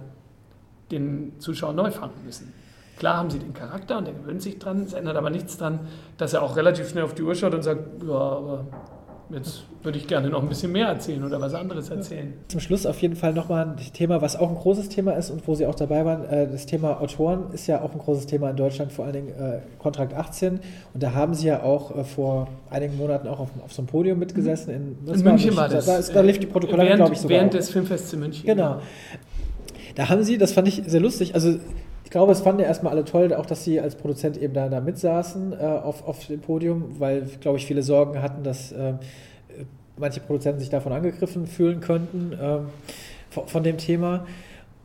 den 0.90 1.38
Zuschauer 1.38 1.72
neu 1.72 1.90
fangen 1.90 2.14
müssen. 2.24 2.52
Klar 2.98 3.16
haben 3.16 3.30
sie 3.30 3.38
den 3.38 3.54
Charakter 3.54 3.98
und 3.98 4.06
der 4.06 4.14
gewöhnt 4.14 4.42
sich 4.42 4.58
dran, 4.58 4.82
es 4.82 4.92
ändert 4.92 5.16
aber 5.16 5.30
nichts 5.30 5.56
dran, 5.56 5.80
dass 6.18 6.34
er 6.34 6.42
auch 6.42 6.56
relativ 6.56 6.88
schnell 6.88 7.04
auf 7.04 7.14
die 7.14 7.22
Uhr 7.22 7.34
schaut 7.34 7.54
und 7.54 7.62
sagt, 7.62 8.02
ja, 8.06 8.14
aber 8.14 8.66
Jetzt 9.33 9.62
würde 9.83 9.99
ich 9.99 10.07
gerne 10.07 10.28
noch 10.28 10.43
ein 10.43 10.49
bisschen 10.49 10.72
mehr 10.72 10.89
erzählen 10.89 11.24
oder 11.24 11.41
was 11.41 11.55
anderes 11.55 11.89
erzählen. 11.89 12.35
Zum 12.49 12.61
Schluss 12.61 12.85
auf 12.85 13.01
jeden 13.01 13.16
Fall 13.16 13.33
nochmal 13.33 13.66
ein 13.66 13.76
Thema, 13.95 14.20
was 14.20 14.37
auch 14.37 14.51
ein 14.51 14.57
großes 14.57 14.91
Thema 14.91 15.12
ist 15.12 15.30
und 15.30 15.47
wo 15.49 15.55
Sie 15.55 15.66
auch 15.66 15.74
dabei 15.74 16.05
waren. 16.05 16.24
Äh, 16.24 16.49
das 16.51 16.66
Thema 16.66 17.01
Autoren 17.01 17.53
ist 17.53 17.66
ja 17.66 17.80
auch 17.80 17.93
ein 17.93 17.99
großes 17.99 18.26
Thema 18.26 18.51
in 18.51 18.57
Deutschland, 18.57 18.93
vor 18.93 19.07
allen 19.07 19.14
Dingen 19.14 19.28
äh, 19.28 19.61
Kontrakt 19.78 20.14
18. 20.14 20.61
Und 20.93 21.03
da 21.03 21.14
haben 21.14 21.35
Sie 21.35 21.47
ja 21.47 21.62
auch 21.62 21.97
äh, 21.97 22.05
vor 22.05 22.49
einigen 22.70 22.97
Monaten 22.99 23.26
auch 23.26 23.41
auf, 23.41 23.49
auf 23.64 23.72
so 23.72 23.83
einem 23.83 23.89
Podium 23.89 24.18
mitgesessen. 24.18 24.97
In, 25.07 25.14
in 25.14 25.22
München 25.22 25.57
war 25.57 25.68
das. 25.68 25.87
Da, 25.87 26.01
da, 26.01 26.12
da 26.12 26.20
lief 26.20 26.39
die 26.39 26.47
Protokolle, 26.47 26.95
glaube 26.95 27.14
ich, 27.14 27.20
sogar. 27.20 27.39
Während 27.39 27.55
des 27.55 27.70
Filmfests 27.70 28.12
in 28.12 28.20
München. 28.20 28.45
Genau. 28.45 28.80
Da 29.95 30.09
haben 30.09 30.22
Sie, 30.22 30.39
das 30.39 30.53
fand 30.53 30.68
ich 30.68 30.83
sehr 30.87 31.01
lustig, 31.01 31.35
also 31.35 31.59
glaube, 32.12 32.32
es 32.32 32.42
fanden 32.42 32.60
ja 32.60 32.66
erstmal 32.66 32.92
alle 32.92 33.04
toll, 33.04 33.32
auch 33.34 33.46
dass 33.46 33.64
sie 33.64 33.80
als 33.80 33.96
Produzent 33.96 34.36
eben 34.36 34.52
da, 34.52 34.68
da 34.68 34.80
mitsaßen 34.80 35.54
äh, 35.54 35.56
auf, 35.56 36.06
auf 36.06 36.26
dem 36.26 36.40
Podium, 36.40 37.00
weil, 37.00 37.22
glaube 37.40 37.56
ich, 37.56 37.66
viele 37.66 37.82
Sorgen 37.82 38.20
hatten, 38.20 38.44
dass 38.44 38.70
äh, 38.70 38.92
manche 39.96 40.20
Produzenten 40.20 40.60
sich 40.60 40.68
davon 40.68 40.92
angegriffen 40.92 41.46
fühlen 41.46 41.80
könnten, 41.80 42.36
ähm, 42.40 42.66
von, 43.30 43.48
von, 43.48 43.62
dem 43.62 43.78
Thema. 43.78 44.26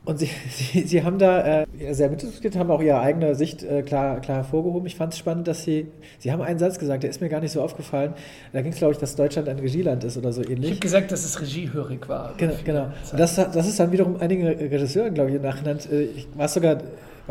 Und 0.06 0.20
Sie, 0.20 0.30
Sie, 0.50 0.84
Sie 0.84 1.04
haben 1.04 1.20
da 1.20 1.64
äh, 1.64 1.94
sehr 1.94 2.10
mitdiskutiert, 2.10 2.56
haben 2.56 2.72
auch 2.72 2.82
Ihre 2.82 3.02
eigene 3.02 3.36
Sicht 3.36 3.62
äh, 3.62 3.82
klar, 3.82 4.22
klar 4.22 4.38
hervorgehoben. 4.38 4.88
Ich 4.88 4.96
fand 4.96 5.12
es 5.12 5.20
spannend, 5.20 5.50
dass 5.50 5.66
Sie, 5.66 5.88
Sie 6.20 6.32
haben 6.32 6.42
einen 6.42 6.60
Satz 6.60 6.80
gesagt, 6.80 7.04
der 7.04 7.10
ist 7.10 7.20
mir 7.20 7.28
gar 7.28 7.42
nicht 7.42 7.52
so 7.52 7.62
aufgefallen. 7.62 8.14
Da 8.54 8.62
ging 8.62 8.72
es, 8.72 8.78
glaube 8.78 8.94
ich, 8.94 9.00
dass 9.00 9.18
Deutschland 9.18 9.50
ein 9.50 9.60
Regieland 9.60 10.06
ist 10.06 10.18
oder 10.18 10.32
so 10.32 10.44
ähnlich. 10.44 10.64
Ich 10.64 10.72
habe 10.72 10.80
gesagt, 10.80 11.12
dass 11.12 11.26
es 11.26 11.42
regiehörig 11.42 12.08
war. 12.08 12.36
Genau, 12.38 12.54
genau. 12.64 12.88
Das, 13.18 13.36
das 13.36 13.68
ist 13.68 13.82
dann 13.82 13.92
wiederum 13.92 14.16
einigen 14.16 14.48
Regisseuren, 14.48 15.14
glaube 15.14 15.32
ich, 15.32 15.36
im 15.36 15.42
Nachhinein. 15.42 15.78
Äh, 15.92 16.04
ich 16.04 16.30
war 16.38 16.48
sogar 16.48 16.78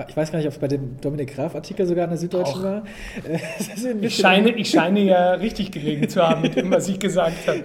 ich 0.09 0.16
weiß 0.16 0.30
gar 0.30 0.38
nicht, 0.38 0.47
ob 0.47 0.53
es 0.53 0.59
bei 0.59 0.68
dem 0.68 1.01
Dominik 1.01 1.34
Graf-Artikel 1.34 1.86
sogar 1.86 2.05
in 2.05 2.11
der 2.11 2.18
Süddeutschen 2.18 2.61
Auch. 2.61 2.64
war. 2.64 2.82
ich, 4.01 4.16
scheine, 4.16 4.51
ich 4.57 4.70
scheine 4.70 5.01
ja 5.01 5.32
richtig 5.32 5.72
gelegen 5.72 6.09
zu 6.09 6.22
haben 6.22 6.42
mit 6.42 6.57
dem, 6.57 6.70
was 6.70 6.88
ich 6.88 6.99
gesagt 6.99 7.47
habe. 7.47 7.62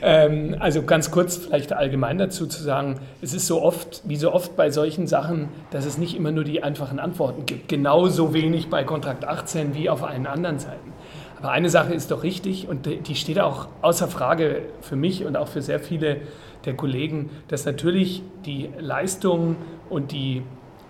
Ähm, 0.00 0.56
also 0.58 0.82
ganz 0.82 1.10
kurz 1.10 1.36
vielleicht 1.36 1.72
allgemein 1.72 2.18
dazu 2.18 2.46
zu 2.46 2.62
sagen, 2.62 3.00
es 3.20 3.34
ist 3.34 3.46
so 3.46 3.62
oft, 3.62 4.02
wie 4.04 4.16
so 4.16 4.32
oft 4.32 4.56
bei 4.56 4.70
solchen 4.70 5.06
Sachen, 5.06 5.48
dass 5.70 5.84
es 5.84 5.98
nicht 5.98 6.16
immer 6.16 6.30
nur 6.30 6.44
die 6.44 6.62
einfachen 6.62 6.98
Antworten 6.98 7.44
gibt. 7.46 7.68
Genauso 7.68 8.32
wenig 8.32 8.68
bei 8.68 8.84
Kontrakt 8.84 9.24
18 9.24 9.74
wie 9.74 9.90
auf 9.90 10.02
allen 10.02 10.26
anderen 10.26 10.58
Seiten. 10.58 10.92
Aber 11.38 11.50
eine 11.50 11.68
Sache 11.68 11.92
ist 11.92 12.10
doch 12.10 12.22
richtig 12.22 12.68
und 12.68 12.86
die 12.86 13.14
steht 13.14 13.38
auch 13.38 13.68
außer 13.82 14.08
Frage 14.08 14.62
für 14.80 14.96
mich 14.96 15.26
und 15.26 15.36
auch 15.36 15.48
für 15.48 15.60
sehr 15.60 15.78
viele 15.78 16.16
der 16.64 16.74
Kollegen, 16.74 17.28
dass 17.48 17.66
natürlich 17.66 18.22
die 18.46 18.70
Leistung 18.78 19.56
und 19.90 20.12
die 20.12 20.42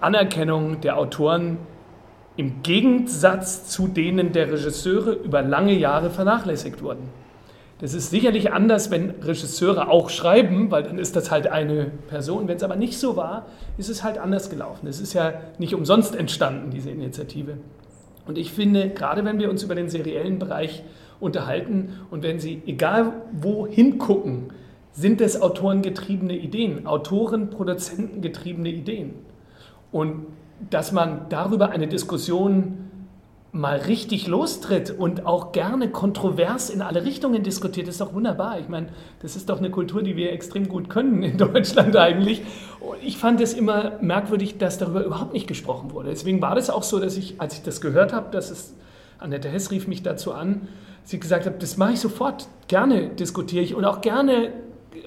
Anerkennung 0.05 0.81
der 0.81 0.99
Autoren 0.99 1.59
im 2.37 2.63
Gegensatz 2.63 3.69
zu 3.69 3.89
denen 3.89 4.33
der 4.33 4.53
Regisseure 4.53 5.13
über 5.13 5.43
lange 5.43 5.73
Jahre 5.73 6.11
vernachlässigt 6.11 6.83
wurden. 6.83 7.09
Das 7.81 7.93
ist 7.93 8.11
sicherlich 8.11 8.53
anders, 8.53 8.91
wenn 8.91 9.11
Regisseure 9.11 9.91
auch 9.91 10.09
schreiben, 10.09 10.71
weil 10.71 10.85
dann 10.85 10.99
ist 10.99 11.17
das 11.17 11.31
halt 11.31 11.49
eine 11.49 11.87
Person. 12.09 12.49
Wenn 12.49 12.57
es 12.57 12.63
aber 12.63 12.77
nicht 12.77 12.99
so 12.99 13.17
war, 13.17 13.47
ist 13.79 13.89
es 13.89 14.05
halt 14.05 14.19
anders 14.19 14.49
gelaufen. 14.49 14.87
Es 14.87 15.01
ist 15.01 15.13
ja 15.13 15.35
nicht 15.59 15.75
umsonst 15.75 16.15
entstanden, 16.15 16.71
diese 16.71 16.91
Initiative. 16.91 17.59
Und 18.27 18.39
ich 18.39 18.53
finde, 18.53 18.91
gerade 18.91 19.25
wenn 19.25 19.39
wir 19.39 19.51
uns 19.51 19.63
über 19.63 19.75
den 19.75 19.89
seriellen 19.89 20.39
Bereich 20.39 20.83
unterhalten 21.21 22.01
und 22.11 22.23
wenn 22.23 22.39
Sie, 22.39 22.63
egal 22.67 23.13
wo 23.33 23.67
hingucken, 23.67 24.53
sind 24.93 25.21
es 25.21 25.41
autorengetriebene 25.43 26.37
Ideen, 26.37 26.87
Autoren, 26.87 27.51
Produzenten 27.51 28.23
getriebene 28.23 28.71
Ideen. 28.71 29.15
Und 29.95 30.27
dass 30.71 30.91
man 30.91 31.27
darüber 31.29 31.71
eine 31.71 31.87
Diskussion 31.87 32.91
mal 33.53 33.77
richtig 33.77 34.27
lostritt 34.27 34.91
und 34.91 35.25
auch 35.25 35.53
gerne 35.53 35.89
kontrovers 35.89 36.69
in 36.69 36.83
alle 36.83 37.05
Richtungen 37.05 37.45
diskutiert, 37.45 37.87
ist 37.87 38.01
doch 38.01 38.13
wunderbar. 38.13 38.59
Ich 38.59 38.69
meine, 38.69 38.89
das 39.23 39.37
ist 39.37 39.49
doch 39.49 39.59
eine 39.59 39.71
Kultur, 39.71 40.03
die 40.03 40.17
wir 40.17 40.33
extrem 40.33 40.67
gut 40.67 40.91
können 40.91 41.23
in 41.23 41.39
Deutschland 41.39 41.97
eigentlich. 41.97 42.43
Und 42.81 42.97
ich 43.05 43.19
fand 43.19 43.41
es 43.41 43.55
immer 43.55 43.93
merkwürdig, 44.01 44.59
dass 44.59 44.79
darüber 44.79 45.05
überhaupt 45.05 45.33
nicht 45.33 45.47
gesprochen 45.47 45.93
wurde. 45.93 46.11
Deswegen 46.11 46.43
war 46.43 46.57
das 46.57 46.71
auch 46.71 46.83
so, 46.83 46.99
dass 46.99 47.17
ich, 47.17 47.41
als 47.41 47.55
ich 47.55 47.63
das 47.63 47.81
gehört 47.81 48.13
habe, 48.13 48.33
dass 48.33 48.51
es, 48.51 48.75
Annette 49.21 49.49
Hess 49.49 49.71
rief 49.71 49.87
mich 49.87 50.03
dazu 50.03 50.33
an, 50.33 50.67
sie 51.05 51.21
gesagt 51.21 51.47
hat, 51.47 51.63
das 51.63 51.77
mache 51.77 51.93
ich 51.93 52.01
sofort, 52.01 52.49
gerne 52.67 53.11
diskutiere 53.11 53.63
ich 53.63 53.77
und 53.77 53.85
auch 53.85 54.01
gerne 54.01 54.51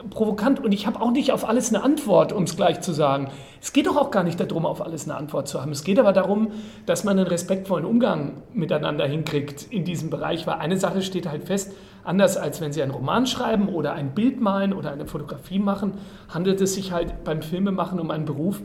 provokant 0.10 0.64
und 0.64 0.72
ich 0.72 0.88
habe 0.88 1.02
auch 1.02 1.12
nicht 1.12 1.32
auf 1.32 1.48
alles 1.48 1.74
eine 1.74 1.84
Antwort, 1.84 2.34
um 2.34 2.44
es 2.44 2.56
gleich 2.56 2.82
zu 2.82 2.94
sagen. 2.94 3.30
Es 3.62 3.74
geht 3.74 3.88
doch 3.88 3.98
auch 3.98 4.12
gar 4.12 4.24
nicht 4.24 4.40
darum, 4.40 4.66
auf 4.66 4.82
alles 4.82 5.06
eine 5.06 5.16
Antwort 5.18 5.48
zu 5.48 5.62
haben. 5.62 5.72
Es 5.72 5.84
geht 5.84 6.00
aber 6.00 6.14
darum, 6.14 6.52
dass 6.86 7.04
man 7.04 7.18
einen 7.18 7.28
respektvollen 7.28 7.86
Umgang 7.86 8.42
miteinander 8.54 9.06
hinkriegt 9.06 9.68
in 9.72 9.84
diesem 9.84 10.10
Bereich, 10.10 10.46
weil 10.48 10.56
eine 10.56 10.78
Sache 10.78 11.02
steht 11.02 11.28
halt 11.28 11.44
fest, 11.44 11.74
anders 12.04 12.38
als 12.38 12.62
wenn 12.62 12.72
Sie 12.72 12.82
einen 12.82 12.92
Roman 12.92 13.28
schreiben 13.28 13.70
oder 13.70 13.94
ein 13.94 14.14
Bild 14.14 14.40
malen 14.40 14.74
oder 14.74 14.92
eine 14.92 15.06
Fotografie 15.06 15.60
machen, 15.60 15.94
handelt 16.30 16.62
es 16.62 16.76
sich 16.76 16.92
halt 16.92 17.24
beim 17.24 17.42
Filmemachen 17.42 18.00
um 18.00 18.12
einen 18.12 18.26
Beruf, 18.26 18.62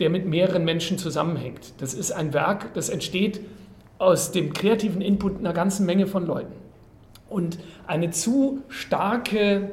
der 0.00 0.10
mit 0.10 0.26
mehreren 0.26 0.64
Menschen 0.64 0.98
zusammenhängt. 0.98 1.74
Das 1.78 1.94
ist 1.94 2.12
ein 2.12 2.32
Werk, 2.32 2.74
das 2.74 2.88
entsteht 2.88 3.40
aus 3.98 4.32
dem 4.32 4.52
kreativen 4.52 5.00
Input 5.00 5.38
einer 5.38 5.52
ganzen 5.52 5.86
Menge 5.86 6.06
von 6.06 6.26
Leuten. 6.26 6.52
Und 7.28 7.58
eine 7.86 8.10
zu 8.10 8.62
starke 8.68 9.70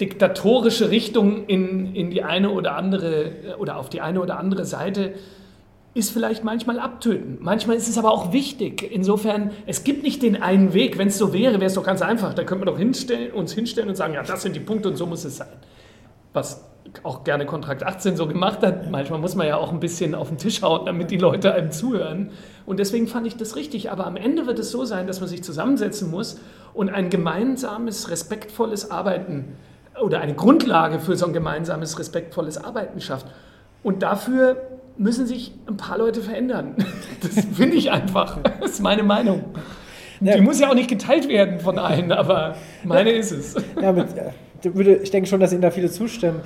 diktatorische 0.00 0.90
Richtung 0.90 1.46
in, 1.46 1.94
in 1.94 2.10
die 2.10 2.22
eine 2.22 2.50
oder 2.50 2.76
andere 2.76 3.56
oder 3.58 3.76
auf 3.78 3.88
die 3.88 4.00
eine 4.00 4.20
oder 4.20 4.38
andere 4.38 4.64
Seite 4.64 5.14
ist 5.94 6.10
vielleicht 6.10 6.44
manchmal 6.44 6.78
abtöten. 6.78 7.38
Manchmal 7.40 7.76
ist 7.76 7.88
es 7.88 7.96
aber 7.96 8.12
auch 8.12 8.30
wichtig. 8.30 8.82
Insofern, 8.92 9.52
es 9.66 9.82
gibt 9.82 10.02
nicht 10.02 10.22
den 10.22 10.42
einen 10.42 10.74
Weg. 10.74 10.98
Wenn 10.98 11.08
es 11.08 11.16
so 11.16 11.32
wäre, 11.32 11.54
wäre 11.54 11.64
es 11.64 11.74
doch 11.74 11.84
ganz 11.84 12.02
einfach. 12.02 12.34
Da 12.34 12.44
könnte 12.44 12.66
man 12.66 12.74
doch 12.74 12.78
hinstellen, 12.78 13.32
uns 13.32 13.54
hinstellen 13.54 13.88
und 13.88 13.94
sagen, 13.94 14.12
ja, 14.12 14.22
das 14.22 14.42
sind 14.42 14.54
die 14.54 14.60
Punkte 14.60 14.90
und 14.90 14.96
so 14.96 15.06
muss 15.06 15.24
es 15.24 15.38
sein. 15.38 15.48
Was 16.34 16.62
auch 17.02 17.24
gerne 17.24 17.46
Kontrakt 17.46 17.82
18 17.82 18.16
so 18.16 18.26
gemacht 18.26 18.60
hat. 18.60 18.90
Manchmal 18.90 19.18
muss 19.18 19.34
man 19.36 19.46
ja 19.46 19.56
auch 19.56 19.72
ein 19.72 19.80
bisschen 19.80 20.14
auf 20.14 20.28
den 20.28 20.36
Tisch 20.36 20.60
hauen, 20.60 20.84
damit 20.84 21.10
die 21.10 21.16
Leute 21.16 21.54
einem 21.54 21.70
zuhören. 21.70 22.30
Und 22.66 22.78
deswegen 22.78 23.06
fand 23.06 23.26
ich 23.26 23.36
das 23.36 23.56
richtig. 23.56 23.90
Aber 23.90 24.06
am 24.06 24.16
Ende 24.16 24.46
wird 24.46 24.58
es 24.58 24.70
so 24.70 24.84
sein, 24.84 25.06
dass 25.06 25.20
man 25.20 25.30
sich 25.30 25.42
zusammensetzen 25.42 26.10
muss 26.10 26.38
und 26.74 26.90
ein 26.90 27.08
gemeinsames, 27.08 28.10
respektvolles 28.10 28.90
Arbeiten 28.90 29.56
oder 30.02 30.20
eine 30.20 30.34
Grundlage 30.34 31.00
für 31.00 31.16
so 31.16 31.26
ein 31.26 31.32
gemeinsames, 31.32 31.98
respektvolles 31.98 32.58
Arbeiten 32.58 33.00
schafft. 33.00 33.26
Und 33.82 34.02
dafür 34.02 34.56
müssen 34.98 35.26
sich 35.26 35.52
ein 35.66 35.76
paar 35.76 35.98
Leute 35.98 36.20
verändern. 36.20 36.76
Das 37.22 37.44
finde 37.54 37.76
ich 37.76 37.90
einfach. 37.90 38.38
Das 38.60 38.72
ist 38.72 38.82
meine 38.82 39.02
Meinung. 39.02 39.44
Die 40.20 40.40
muss 40.40 40.60
ja 40.60 40.70
auch 40.70 40.74
nicht 40.74 40.88
geteilt 40.88 41.28
werden 41.28 41.60
von 41.60 41.78
allen, 41.78 42.12
aber 42.12 42.56
meine 42.84 43.10
ist 43.10 43.32
es. 43.32 43.54
Ja, 43.80 43.92
mit, 43.92 44.08
ich 45.02 45.10
denke 45.10 45.28
schon, 45.28 45.40
dass 45.40 45.52
Ihnen 45.52 45.62
da 45.62 45.70
viele 45.70 45.90
zustimmen. 45.90 46.40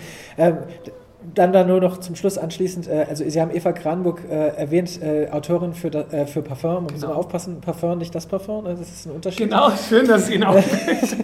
Dann 1.34 1.52
da 1.52 1.64
nur 1.64 1.80
noch 1.80 1.98
zum 1.98 2.16
Schluss 2.16 2.38
anschließend, 2.38 2.88
äh, 2.88 3.06
also 3.08 3.28
Sie 3.28 3.40
haben 3.40 3.54
Eva 3.54 3.72
Kranburg 3.72 4.22
äh, 4.28 4.48
erwähnt, 4.56 5.00
äh, 5.02 5.28
Autorin 5.30 5.74
für, 5.74 5.88
äh, 5.88 6.26
für 6.26 6.42
Parfum. 6.42 6.74
Man 6.74 6.82
muss 6.84 6.92
genau. 6.94 7.08
immer 7.08 7.16
aufpassen, 7.16 7.60
Parfum, 7.60 7.98
nicht 7.98 8.14
das 8.14 8.26
Parfum, 8.26 8.64
ne? 8.64 8.70
das 8.70 8.90
ist 8.90 9.06
ein 9.06 9.12
Unterschied. 9.12 9.50
Genau, 9.50 9.70
schön, 9.70 10.06
dass 10.06 10.22
es 10.22 10.30
Ihnen 10.30 10.44
auffällt. 10.44 11.16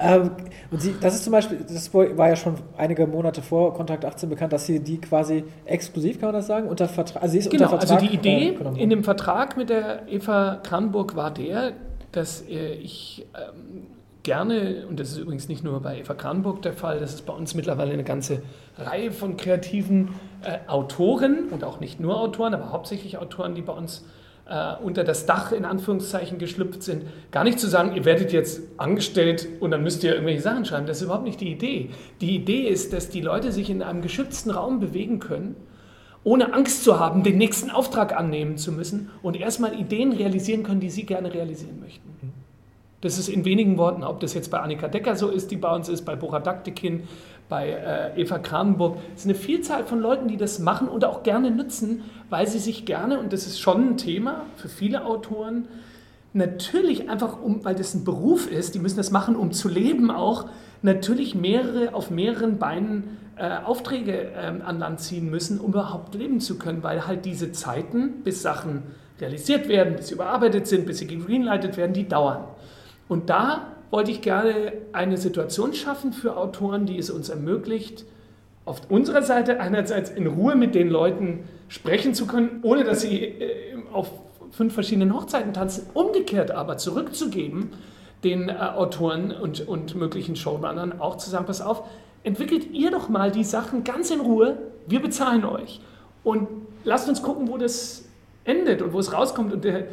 ähm, 0.00 0.30
und 0.70 0.82
sie, 0.82 0.94
das 1.00 1.14
ist 1.14 1.24
zum 1.24 1.32
Beispiel, 1.32 1.58
das 1.66 1.94
war 1.94 2.28
ja 2.28 2.36
schon 2.36 2.56
einige 2.76 3.06
Monate 3.06 3.40
vor 3.40 3.72
Kontakt 3.72 4.04
18 4.04 4.28
bekannt, 4.28 4.52
dass 4.52 4.66
sie 4.66 4.80
die 4.80 5.00
quasi 5.00 5.44
exklusiv, 5.64 6.20
kann 6.20 6.28
man 6.28 6.34
das 6.34 6.46
sagen, 6.46 6.68
unter 6.68 6.88
Vertrag, 6.88 7.22
also 7.22 7.32
sie 7.32 7.38
ist 7.38 7.50
genau, 7.50 7.64
unter 7.64 7.78
Vertrag. 7.78 8.02
Also 8.02 8.06
die 8.06 8.14
Idee 8.14 8.48
äh, 8.50 8.82
in 8.82 8.90
dem 8.90 9.02
Vertrag 9.02 9.56
mit 9.56 9.70
der 9.70 10.06
Eva 10.08 10.60
Kranburg 10.62 11.16
war 11.16 11.30
der, 11.30 11.72
dass 12.12 12.42
äh, 12.42 12.74
ich 12.74 13.26
ähm, 13.34 13.86
gerne, 14.22 14.86
und 14.88 15.00
das 15.00 15.12
ist 15.12 15.18
übrigens 15.18 15.48
nicht 15.48 15.64
nur 15.64 15.80
bei 15.80 16.00
Eva 16.00 16.14
Kranburg 16.14 16.62
der 16.62 16.72
Fall, 16.72 17.00
das 17.00 17.14
ist 17.14 17.26
bei 17.26 17.32
uns 17.32 17.54
mittlerweile 17.54 17.92
eine 17.92 18.04
ganze 18.04 18.42
Reihe 18.76 19.12
von 19.12 19.36
kreativen 19.36 20.08
äh, 20.42 20.58
Autoren 20.68 21.48
und 21.50 21.64
auch 21.64 21.80
nicht 21.80 22.00
nur 22.00 22.20
Autoren, 22.20 22.54
aber 22.54 22.72
hauptsächlich 22.72 23.18
Autoren, 23.18 23.54
die 23.54 23.62
bei 23.62 23.72
uns 23.72 24.04
äh, 24.48 24.74
unter 24.82 25.04
das 25.04 25.26
Dach 25.26 25.52
in 25.52 25.64
Anführungszeichen 25.64 26.38
geschlüpft 26.38 26.82
sind. 26.82 27.04
Gar 27.30 27.44
nicht 27.44 27.60
zu 27.60 27.68
sagen, 27.68 27.94
ihr 27.94 28.04
werdet 28.04 28.32
jetzt 28.32 28.62
angestellt 28.76 29.46
und 29.60 29.70
dann 29.70 29.82
müsst 29.82 30.02
ihr 30.04 30.12
irgendwelche 30.12 30.42
Sachen 30.42 30.64
schreiben. 30.64 30.86
Das 30.86 30.98
ist 30.98 31.04
überhaupt 31.04 31.24
nicht 31.24 31.40
die 31.40 31.52
Idee. 31.52 31.90
Die 32.20 32.34
Idee 32.34 32.68
ist, 32.68 32.92
dass 32.92 33.10
die 33.10 33.20
Leute 33.20 33.52
sich 33.52 33.70
in 33.70 33.82
einem 33.82 34.02
geschützten 34.02 34.50
Raum 34.50 34.80
bewegen 34.80 35.18
können, 35.18 35.54
ohne 36.24 36.52
Angst 36.52 36.84
zu 36.84 36.98
haben, 36.98 37.22
den 37.22 37.38
nächsten 37.38 37.70
Auftrag 37.70 38.16
annehmen 38.16 38.56
zu 38.56 38.72
müssen 38.72 39.10
und 39.22 39.38
erstmal 39.38 39.78
Ideen 39.78 40.12
realisieren 40.12 40.62
können, 40.62 40.80
die 40.80 40.90
sie 40.90 41.04
gerne 41.04 41.32
realisieren 41.32 41.80
möchten. 41.80 42.08
Das 43.00 43.16
ist 43.16 43.28
in 43.28 43.44
wenigen 43.44 43.78
Worten, 43.78 44.02
ob 44.02 44.18
das 44.20 44.34
jetzt 44.34 44.50
bei 44.50 44.58
Annika 44.58 44.88
Decker 44.88 45.14
so 45.14 45.28
ist, 45.28 45.52
die 45.52 45.56
bei 45.56 45.72
uns 45.72 45.88
ist, 45.88 46.04
bei 46.04 46.16
Bora 46.16 46.40
Daktikin, 46.40 47.04
bei 47.48 47.70
äh, 47.70 48.20
Eva 48.20 48.38
Kranenburg. 48.38 48.96
Es 49.14 49.20
ist 49.20 49.26
eine 49.26 49.36
Vielzahl 49.36 49.84
von 49.84 50.00
Leuten, 50.00 50.26
die 50.26 50.36
das 50.36 50.58
machen 50.58 50.88
und 50.88 51.04
auch 51.04 51.22
gerne 51.22 51.50
nutzen, 51.50 52.02
weil 52.28 52.48
sie 52.48 52.58
sich 52.58 52.86
gerne, 52.86 53.20
und 53.20 53.32
das 53.32 53.46
ist 53.46 53.60
schon 53.60 53.90
ein 53.90 53.96
Thema 53.98 54.46
für 54.56 54.68
viele 54.68 55.04
Autoren, 55.04 55.68
natürlich 56.32 57.08
einfach, 57.08 57.40
um, 57.40 57.64
weil 57.64 57.76
das 57.76 57.94
ein 57.94 58.04
Beruf 58.04 58.50
ist, 58.50 58.74
die 58.74 58.80
müssen 58.80 58.96
das 58.96 59.12
machen, 59.12 59.36
um 59.36 59.52
zu 59.52 59.68
leben 59.68 60.10
auch, 60.10 60.46
natürlich 60.82 61.34
mehrere, 61.34 61.94
auf 61.94 62.10
mehreren 62.10 62.58
Beinen 62.58 63.18
äh, 63.36 63.58
Aufträge 63.64 64.32
äh, 64.32 64.60
an 64.64 64.78
Land 64.80 65.00
ziehen 65.00 65.30
müssen, 65.30 65.60
um 65.60 65.70
überhaupt 65.70 66.14
leben 66.16 66.40
zu 66.40 66.58
können, 66.58 66.82
weil 66.82 67.06
halt 67.06 67.24
diese 67.24 67.52
Zeiten, 67.52 68.22
bis 68.24 68.42
Sachen 68.42 68.82
realisiert 69.20 69.68
werden, 69.68 69.96
bis 69.96 70.08
sie 70.08 70.14
überarbeitet 70.14 70.66
sind, 70.66 70.86
bis 70.86 70.98
sie 70.98 71.06
gegreenlightet 71.06 71.76
werden, 71.76 71.92
die 71.92 72.08
dauern. 72.08 72.44
Und 73.08 73.30
da 73.30 73.72
wollte 73.90 74.10
ich 74.10 74.20
gerne 74.20 74.72
eine 74.92 75.16
Situation 75.16 75.72
schaffen 75.72 76.12
für 76.12 76.36
Autoren, 76.36 76.86
die 76.86 76.98
es 76.98 77.10
uns 77.10 77.28
ermöglicht, 77.28 78.04
auf 78.64 78.82
unserer 78.90 79.22
Seite 79.22 79.60
einerseits 79.60 80.10
in 80.10 80.26
Ruhe 80.26 80.54
mit 80.54 80.74
den 80.74 80.90
Leuten 80.90 81.44
sprechen 81.68 82.12
zu 82.12 82.26
können, 82.26 82.60
ohne 82.62 82.84
dass 82.84 83.00
sie 83.00 83.24
äh, 83.24 83.76
auf 83.92 84.10
fünf 84.50 84.74
verschiedenen 84.74 85.14
Hochzeiten 85.14 85.54
tanzen, 85.54 85.86
umgekehrt 85.94 86.50
aber 86.50 86.76
zurückzugeben 86.76 87.70
den 88.24 88.48
äh, 88.48 88.52
Autoren 88.52 89.32
und, 89.32 89.66
und 89.66 89.94
möglichen 89.94 90.36
Showrunnern 90.36 91.00
auch 91.00 91.16
zu 91.16 91.30
sagen, 91.30 91.46
pass 91.46 91.60
auf, 91.60 91.82
entwickelt 92.24 92.72
ihr 92.72 92.90
doch 92.90 93.08
mal 93.08 93.30
die 93.30 93.44
Sachen 93.44 93.84
ganz 93.84 94.10
in 94.10 94.20
Ruhe, 94.20 94.58
wir 94.86 95.00
bezahlen 95.00 95.44
euch. 95.44 95.80
Und 96.24 96.48
lasst 96.84 97.08
uns 97.08 97.22
gucken, 97.22 97.48
wo 97.48 97.56
das 97.56 98.07
endet 98.48 98.82
und 98.82 98.92
wo 98.92 98.98
es 98.98 99.12
rauskommt. 99.12 99.52
Und 99.52 99.64
der, 99.64 99.84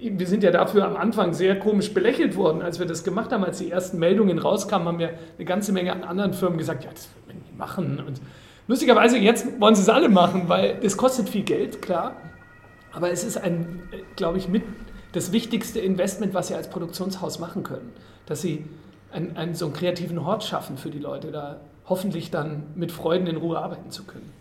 wir 0.00 0.26
sind 0.26 0.42
ja 0.42 0.50
dafür 0.50 0.84
am 0.84 0.96
Anfang 0.96 1.32
sehr 1.32 1.58
komisch 1.58 1.92
belächelt 1.92 2.36
worden, 2.36 2.62
als 2.62 2.78
wir 2.78 2.86
das 2.86 3.02
gemacht 3.02 3.32
haben. 3.32 3.44
Als 3.44 3.58
die 3.58 3.70
ersten 3.70 3.98
Meldungen 3.98 4.38
rauskamen, 4.38 4.86
haben 4.86 4.98
wir 4.98 5.10
eine 5.36 5.44
ganze 5.44 5.72
Menge 5.72 5.92
an 5.92 6.04
anderen 6.04 6.32
Firmen 6.32 6.58
gesagt, 6.58 6.84
ja, 6.84 6.90
das 6.90 7.08
werden 7.08 7.26
wir 7.26 7.34
nicht 7.34 7.58
machen. 7.58 8.02
Und 8.06 8.20
Lustigerweise, 8.68 9.18
jetzt 9.18 9.60
wollen 9.60 9.74
sie 9.74 9.82
es 9.82 9.88
alle 9.88 10.08
machen, 10.08 10.48
weil 10.48 10.78
es 10.82 10.96
kostet 10.96 11.28
viel 11.28 11.42
Geld, 11.42 11.82
klar. 11.82 12.16
Aber 12.92 13.10
es 13.10 13.24
ist 13.24 13.36
ein, 13.36 13.82
glaube 14.16 14.38
ich, 14.38 14.48
mit 14.48 14.62
das 15.12 15.32
wichtigste 15.32 15.80
Investment, 15.80 16.32
was 16.32 16.48
sie 16.48 16.54
als 16.54 16.70
Produktionshaus 16.70 17.38
machen 17.38 17.64
können. 17.64 17.92
Dass 18.26 18.40
sie 18.40 18.64
einen, 19.10 19.36
einen, 19.36 19.54
so 19.54 19.66
einen 19.66 19.74
kreativen 19.74 20.24
Hort 20.24 20.44
schaffen 20.44 20.78
für 20.78 20.90
die 20.90 21.00
Leute, 21.00 21.32
da 21.32 21.60
hoffentlich 21.86 22.30
dann 22.30 22.64
mit 22.74 22.92
Freuden 22.92 23.26
in 23.26 23.36
Ruhe 23.36 23.58
arbeiten 23.58 23.90
zu 23.90 24.04
können. 24.04 24.32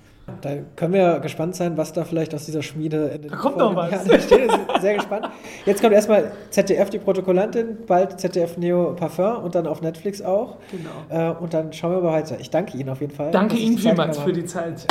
Da 0.41 0.51
können 0.75 0.93
wir 0.93 1.19
gespannt 1.19 1.55
sein, 1.55 1.77
was 1.77 1.93
da 1.93 2.03
vielleicht 2.03 2.34
aus 2.34 2.45
dieser 2.45 2.61
Schmiede 2.61 3.07
in 3.15 3.21
den 3.23 3.32
Da 3.32 3.38
kommt 3.38 3.57
noch 3.57 3.75
was. 3.75 3.91
Jahren 3.91 4.09
entsteht. 4.09 4.51
Sehr 4.82 4.95
gespannt. 4.95 5.29
Jetzt 5.65 5.82
kommt 5.82 5.93
erstmal 5.93 6.32
ZDF, 6.49 6.89
die 6.89 6.99
Protokollantin, 6.99 7.77
bald 7.88 8.19
ZDF 8.19 8.57
Neo 8.57 8.93
Parfum 8.93 9.43
und 9.43 9.55
dann 9.55 9.67
auf 9.67 9.82
Netflix 9.82 10.21
auch. 10.21 10.57
Genau. 10.71 11.32
Äh, 11.32 11.36
und 11.36 11.53
dann 11.53 11.73
schauen 11.73 11.91
wir 11.91 12.01
mal 12.01 12.13
weiter. 12.13 12.39
Ich 12.39 12.49
danke 12.49 12.77
Ihnen 12.77 12.89
auf 12.89 13.01
jeden 13.01 13.13
Fall. 13.13 13.32
Danke 13.32 13.55
Ihnen 13.57 13.77
vielmals 13.77 14.17
für 14.17 14.34
die 14.34 14.45
Zeit. 14.45 14.88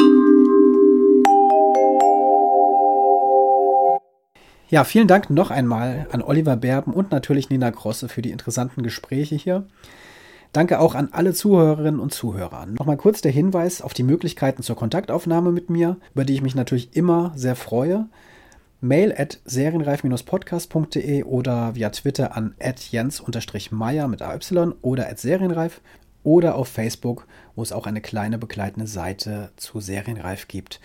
Ja, 4.68 4.84
vielen 4.84 5.08
Dank 5.08 5.30
noch 5.30 5.50
einmal 5.50 6.06
an 6.12 6.22
Oliver 6.22 6.56
Berben 6.56 6.92
und 6.92 7.10
natürlich 7.10 7.50
Nina 7.50 7.70
Grosse 7.70 8.08
für 8.08 8.22
die 8.22 8.30
interessanten 8.30 8.84
Gespräche 8.84 9.34
hier. 9.34 9.66
Danke 10.52 10.80
auch 10.80 10.96
an 10.96 11.10
alle 11.12 11.32
Zuhörerinnen 11.32 12.00
und 12.00 12.12
Zuhörer. 12.12 12.66
Nochmal 12.66 12.96
kurz 12.96 13.20
der 13.20 13.30
Hinweis 13.30 13.82
auf 13.82 13.94
die 13.94 14.02
Möglichkeiten 14.02 14.64
zur 14.64 14.74
Kontaktaufnahme 14.74 15.52
mit 15.52 15.70
mir, 15.70 15.96
über 16.12 16.24
die 16.24 16.34
ich 16.34 16.42
mich 16.42 16.56
natürlich 16.56 16.96
immer 16.96 17.32
sehr 17.36 17.54
freue. 17.54 18.08
Mail 18.80 19.14
at 19.16 19.38
serienreif-podcast.de 19.44 21.22
oder 21.22 21.74
via 21.76 21.90
Twitter 21.90 22.36
an 22.36 22.54
at 22.58 22.80
jens-meier 22.80 24.08
mit 24.08 24.22
AY 24.22 24.38
oder 24.82 25.08
at 25.08 25.20
serienreif 25.20 25.80
oder 26.22 26.56
auf 26.56 26.68
Facebook, 26.68 27.26
wo 27.54 27.62
es 27.62 27.72
auch 27.72 27.86
eine 27.86 28.00
kleine 28.00 28.38
begleitende 28.38 28.88
Seite 28.88 29.50
zu 29.56 29.80
Serienreif 29.80 30.48
gibt. 30.48 30.80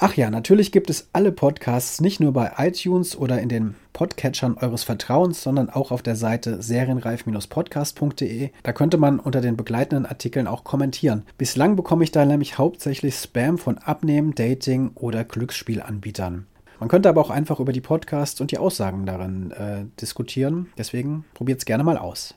Ach 0.00 0.14
ja, 0.14 0.30
natürlich 0.30 0.70
gibt 0.70 0.90
es 0.90 1.08
alle 1.12 1.32
Podcasts 1.32 2.00
nicht 2.00 2.20
nur 2.20 2.32
bei 2.32 2.52
iTunes 2.58 3.18
oder 3.18 3.40
in 3.40 3.48
den 3.48 3.74
Podcatchern 3.92 4.56
eures 4.56 4.84
Vertrauens, 4.84 5.42
sondern 5.42 5.70
auch 5.70 5.90
auf 5.90 6.02
der 6.02 6.14
Seite 6.14 6.62
serienreif-podcast.de. 6.62 8.50
Da 8.62 8.72
könnte 8.72 8.96
man 8.96 9.18
unter 9.18 9.40
den 9.40 9.56
begleitenden 9.56 10.06
Artikeln 10.06 10.46
auch 10.46 10.62
kommentieren. 10.62 11.24
Bislang 11.36 11.74
bekomme 11.74 12.04
ich 12.04 12.12
da 12.12 12.24
nämlich 12.24 12.58
hauptsächlich 12.58 13.16
Spam 13.16 13.58
von 13.58 13.78
Abnehmen, 13.78 14.36
Dating 14.36 14.92
oder 14.94 15.24
Glücksspielanbietern. 15.24 16.46
Man 16.78 16.88
könnte 16.88 17.08
aber 17.08 17.20
auch 17.20 17.30
einfach 17.30 17.58
über 17.58 17.72
die 17.72 17.80
Podcasts 17.80 18.40
und 18.40 18.52
die 18.52 18.58
Aussagen 18.58 19.04
darin 19.04 19.50
äh, 19.50 19.84
diskutieren. 20.00 20.68
Deswegen 20.78 21.24
probiert 21.34 21.58
es 21.58 21.64
gerne 21.64 21.82
mal 21.82 21.98
aus. 21.98 22.36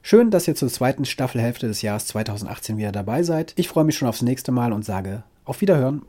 Schön, 0.00 0.30
dass 0.30 0.46
ihr 0.46 0.54
zur 0.54 0.68
zweiten 0.68 1.06
Staffelhälfte 1.06 1.66
des 1.66 1.82
Jahres 1.82 2.06
2018 2.06 2.76
wieder 2.76 2.92
dabei 2.92 3.24
seid. 3.24 3.52
Ich 3.56 3.66
freue 3.66 3.82
mich 3.82 3.98
schon 3.98 4.06
aufs 4.06 4.22
nächste 4.22 4.52
Mal 4.52 4.72
und 4.72 4.84
sage 4.84 5.24
auf 5.44 5.60
Wiederhören. 5.60 6.02